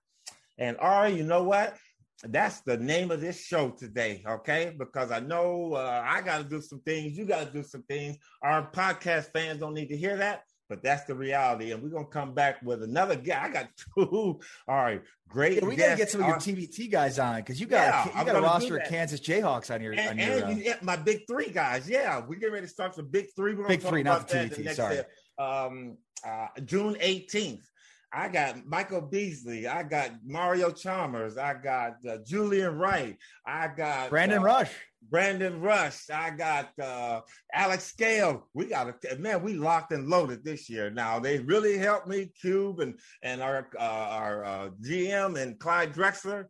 And 0.58 0.78
Ari, 0.80 1.14
you 1.14 1.24
know 1.24 1.44
what? 1.44 1.78
That's 2.24 2.62
the 2.62 2.78
name 2.78 3.10
of 3.10 3.20
this 3.20 3.44
show 3.44 3.72
today, 3.72 4.24
okay? 4.28 4.76
Because 4.78 5.12
I 5.12 5.20
know 5.20 5.74
uh, 5.74 6.04
I 6.06 6.22
got 6.22 6.38
to 6.40 6.44
do 6.44 6.62
some 6.62 6.80
things. 6.82 7.18
You 7.18 7.26
got 7.26 7.48
to 7.48 7.52
do 7.52 7.64
some 7.64 7.82
things. 7.84 8.18
Our 8.44 8.70
podcast 8.72 9.32
fans 9.34 9.60
don't 9.60 9.74
need 9.74 9.90
to 9.90 9.98
hear 9.98 10.18
that 10.18 10.44
but 10.72 10.82
that's 10.82 11.04
the 11.04 11.14
reality. 11.14 11.74
And 11.74 11.84
we're 11.84 11.90
gonna 11.90 12.06
come 12.06 12.34
back 12.34 12.62
with 12.64 12.82
another 12.82 13.18
guy. 13.18 13.44
I 13.44 13.50
got 13.50 13.68
two. 13.94 14.40
All 14.70 14.76
right, 14.78 15.02
great. 15.28 15.62
Yeah, 15.62 15.68
we 15.68 15.76
gotta 15.76 15.98
get 15.98 16.10
some 16.10 16.22
of 16.22 16.28
your 16.28 16.38
TBT 16.38 16.90
guys 16.90 17.20
on 17.20 17.36
because 17.36 17.60
you 17.60 17.68
got 17.68 18.08
yeah, 18.08 18.20
you 18.20 18.26
got 18.26 18.38
a 18.38 18.42
roster 18.42 18.78
of 18.78 18.88
Kansas 18.88 19.20
Jayhawks 19.20 19.70
on 19.70 19.82
your 19.82 19.92
and, 19.92 20.12
on 20.12 20.18
your. 20.18 20.46
And 20.46 20.66
uh, 20.66 20.74
my 20.82 20.96
big 20.96 21.28
three 21.28 21.50
guys. 21.50 21.90
Yeah, 21.90 22.22
we 22.26 22.38
get 22.38 22.54
ready 22.54 22.68
to 22.68 22.72
start 22.72 22.96
some 22.96 23.10
big 23.10 23.26
three. 23.36 23.54
We're 23.54 23.68
big 23.68 23.82
three, 23.82 24.02
not 24.02 24.30
the 24.30 24.38
TBT. 24.38 24.74
sorry. 24.74 25.00
um, 25.38 25.98
uh, 26.26 26.48
June 26.64 26.96
eighteenth. 27.02 27.68
I 28.14 28.30
got 28.30 28.66
Michael 28.66 29.02
Beasley. 29.02 29.68
I 29.68 29.84
got 29.84 30.12
Mario 30.26 30.72
Chalmers. 30.72 31.38
I 31.38 31.54
got 31.54 31.98
uh, 32.10 32.18
Julian 32.26 32.78
Wright. 32.78 33.18
I 33.46 33.68
got 33.68 34.10
Brandon 34.10 34.40
uh, 34.40 34.44
Rush. 34.44 34.72
Brandon 35.10 35.60
Rush. 35.62 36.10
I 36.10 36.32
got 36.32 36.78
uh, 36.80 37.22
Alex 37.54 37.86
Scale. 37.86 38.48
We 38.54 38.66
got 38.66 38.96
a 39.12 39.16
man. 39.18 39.44
We 39.44 39.54
locked 39.54 39.92
and 39.92 40.08
loaded 40.08 40.44
this 40.44 40.70
year. 40.70 40.90
Now 40.90 41.20
they 41.20 41.40
really 41.40 41.78
helped 41.78 42.08
me, 42.08 42.32
Cube 42.40 42.80
and 42.80 42.98
and 43.24 43.42
our 43.42 43.68
uh, 43.80 43.84
our 43.84 44.46
uh, 44.46 44.70
GM 44.82 45.42
and 45.42 45.60
Clyde 45.60 45.94
Drexler. 45.94 46.46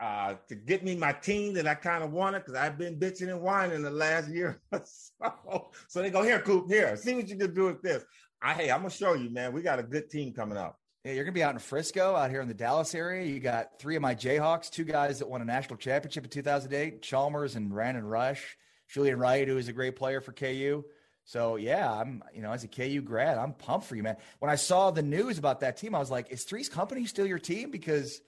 Uh, 0.00 0.36
to 0.48 0.54
get 0.54 0.84
me 0.84 0.94
my 0.94 1.12
team 1.12 1.52
that 1.54 1.66
I 1.66 1.74
kind 1.74 2.04
of 2.04 2.12
wanted 2.12 2.40
because 2.40 2.54
I've 2.54 2.78
been 2.78 3.00
bitching 3.00 3.30
and 3.30 3.40
whining 3.40 3.82
the 3.82 3.90
last 3.90 4.28
year. 4.28 4.60
so, 4.72 5.70
so 5.88 6.02
they 6.02 6.10
go 6.10 6.22
here, 6.22 6.38
Coop, 6.38 6.70
here. 6.70 6.96
See 6.96 7.14
what 7.14 7.26
you 7.28 7.36
can 7.36 7.52
do 7.52 7.64
with 7.64 7.82
this. 7.82 8.04
I 8.40 8.54
hey, 8.54 8.70
I'm 8.70 8.82
gonna 8.82 8.90
show 8.90 9.14
you, 9.14 9.28
man. 9.30 9.52
We 9.52 9.62
got 9.62 9.80
a 9.80 9.82
good 9.82 10.08
team 10.08 10.32
coming 10.32 10.56
up. 10.56 10.78
Yeah, 11.04 11.12
you're 11.12 11.24
going 11.24 11.34
to 11.34 11.38
be 11.38 11.44
out 11.44 11.54
in 11.54 11.60
Frisco, 11.60 12.16
out 12.16 12.30
here 12.30 12.40
in 12.40 12.48
the 12.48 12.54
Dallas 12.54 12.94
area. 12.94 13.24
You 13.24 13.38
got 13.38 13.78
three 13.78 13.94
of 13.94 14.02
my 14.02 14.14
Jayhawks, 14.14 14.68
two 14.68 14.84
guys 14.84 15.20
that 15.20 15.28
won 15.28 15.40
a 15.40 15.44
national 15.44 15.76
championship 15.76 16.24
in 16.24 16.30
2008, 16.30 17.02
Chalmers 17.02 17.54
and 17.54 17.70
Brandon 17.70 18.04
Rush, 18.04 18.58
Julian 18.88 19.18
Wright, 19.18 19.46
who 19.46 19.58
is 19.58 19.68
a 19.68 19.72
great 19.72 19.96
player 19.96 20.20
for 20.20 20.32
KU. 20.32 20.84
So 21.24 21.56
yeah, 21.56 21.92
I'm 21.92 22.24
you 22.34 22.40
know 22.40 22.52
as 22.52 22.64
a 22.64 22.68
KU 22.68 23.02
grad, 23.02 23.36
I'm 23.36 23.52
pumped 23.52 23.86
for 23.86 23.94
you, 23.94 24.02
man. 24.02 24.16
When 24.38 24.50
I 24.50 24.54
saw 24.54 24.90
the 24.90 25.02
news 25.02 25.36
about 25.38 25.60
that 25.60 25.76
team, 25.76 25.94
I 25.94 25.98
was 25.98 26.10
like, 26.10 26.30
is 26.30 26.44
Three's 26.44 26.70
Company 26.70 27.04
still 27.04 27.26
your 27.26 27.38
team? 27.38 27.70
Because 27.70 28.22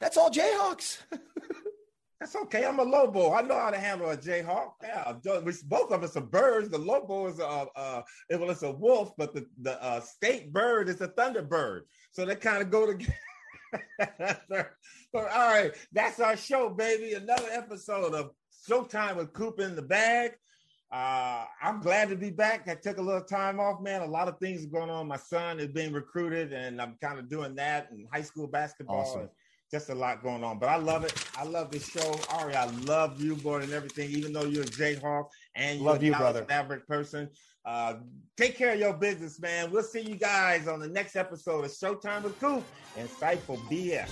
that's 0.00 0.18
all 0.18 0.30
Jayhawks. 0.30 0.98
That's 2.22 2.36
okay. 2.36 2.64
I'm 2.64 2.78
a 2.78 2.84
Lobo. 2.84 3.32
I 3.32 3.42
know 3.42 3.58
how 3.58 3.70
to 3.70 3.78
handle 3.80 4.08
a 4.08 4.16
Jayhawk. 4.16 4.74
Yeah, 4.80 5.12
both 5.64 5.90
of 5.90 6.04
us 6.04 6.16
are 6.16 6.20
birds. 6.20 6.68
The 6.68 6.78
Lobo 6.78 7.26
is 7.26 7.40
a, 7.40 7.44
uh, 7.44 8.02
well, 8.30 8.50
it's 8.50 8.62
a 8.62 8.70
wolf, 8.70 9.12
but 9.18 9.34
the 9.34 9.44
the 9.60 9.82
uh, 9.82 9.98
state 9.98 10.52
bird 10.52 10.88
is 10.88 11.00
a 11.00 11.08
thunderbird. 11.08 11.80
So 12.12 12.24
they 12.24 12.36
kind 12.36 12.62
of 12.62 12.70
go 12.70 12.86
together. 12.86 13.16
all 15.14 15.24
right, 15.24 15.72
that's 15.90 16.20
our 16.20 16.36
show, 16.36 16.70
baby. 16.70 17.14
Another 17.14 17.48
episode 17.50 18.14
of 18.14 18.30
Showtime 18.70 19.16
with 19.16 19.32
Coop 19.32 19.58
in 19.58 19.74
the 19.74 19.82
bag. 19.82 20.34
Uh, 20.92 21.46
I'm 21.60 21.80
glad 21.80 22.08
to 22.10 22.16
be 22.16 22.30
back. 22.30 22.68
I 22.68 22.76
took 22.76 22.98
a 22.98 23.02
little 23.02 23.24
time 23.24 23.58
off, 23.58 23.80
man. 23.80 24.02
A 24.02 24.06
lot 24.06 24.28
of 24.28 24.38
things 24.38 24.64
are 24.64 24.68
going 24.68 24.90
on. 24.90 25.08
My 25.08 25.16
son 25.16 25.58
is 25.58 25.66
being 25.72 25.92
recruited, 25.92 26.52
and 26.52 26.80
I'm 26.80 26.96
kind 27.02 27.18
of 27.18 27.28
doing 27.28 27.56
that 27.56 27.88
in 27.90 28.06
high 28.12 28.22
school 28.22 28.46
basketball. 28.46 29.00
Awesome. 29.00 29.28
Just 29.72 29.88
a 29.88 29.94
lot 29.94 30.22
going 30.22 30.44
on, 30.44 30.58
but 30.58 30.68
I 30.68 30.76
love 30.76 31.02
it. 31.02 31.14
I 31.34 31.44
love 31.44 31.70
this 31.70 31.88
show, 31.88 32.20
Ari. 32.28 32.54
I 32.54 32.66
love 32.84 33.18
you 33.22 33.38
more 33.42 33.58
than 33.58 33.72
everything. 33.72 34.10
Even 34.10 34.34
though 34.34 34.44
you're 34.44 34.64
a 34.64 34.66
Jayhawk 34.66 35.28
and 35.54 35.78
you're 35.78 35.88
love 35.88 36.02
a 36.02 36.04
you, 36.04 36.12
brother. 36.12 36.44
Maverick 36.46 36.86
person, 36.86 37.30
uh, 37.64 37.94
take 38.36 38.54
care 38.54 38.74
of 38.74 38.78
your 38.78 38.92
business, 38.92 39.40
man. 39.40 39.70
We'll 39.70 39.82
see 39.82 40.02
you 40.02 40.16
guys 40.16 40.68
on 40.68 40.78
the 40.78 40.88
next 40.88 41.16
episode 41.16 41.64
of 41.64 41.70
Showtime 41.70 42.22
with 42.22 42.38
Coop 42.38 42.62
and 42.98 43.08
Insightful 43.08 43.56
BS. 43.70 44.10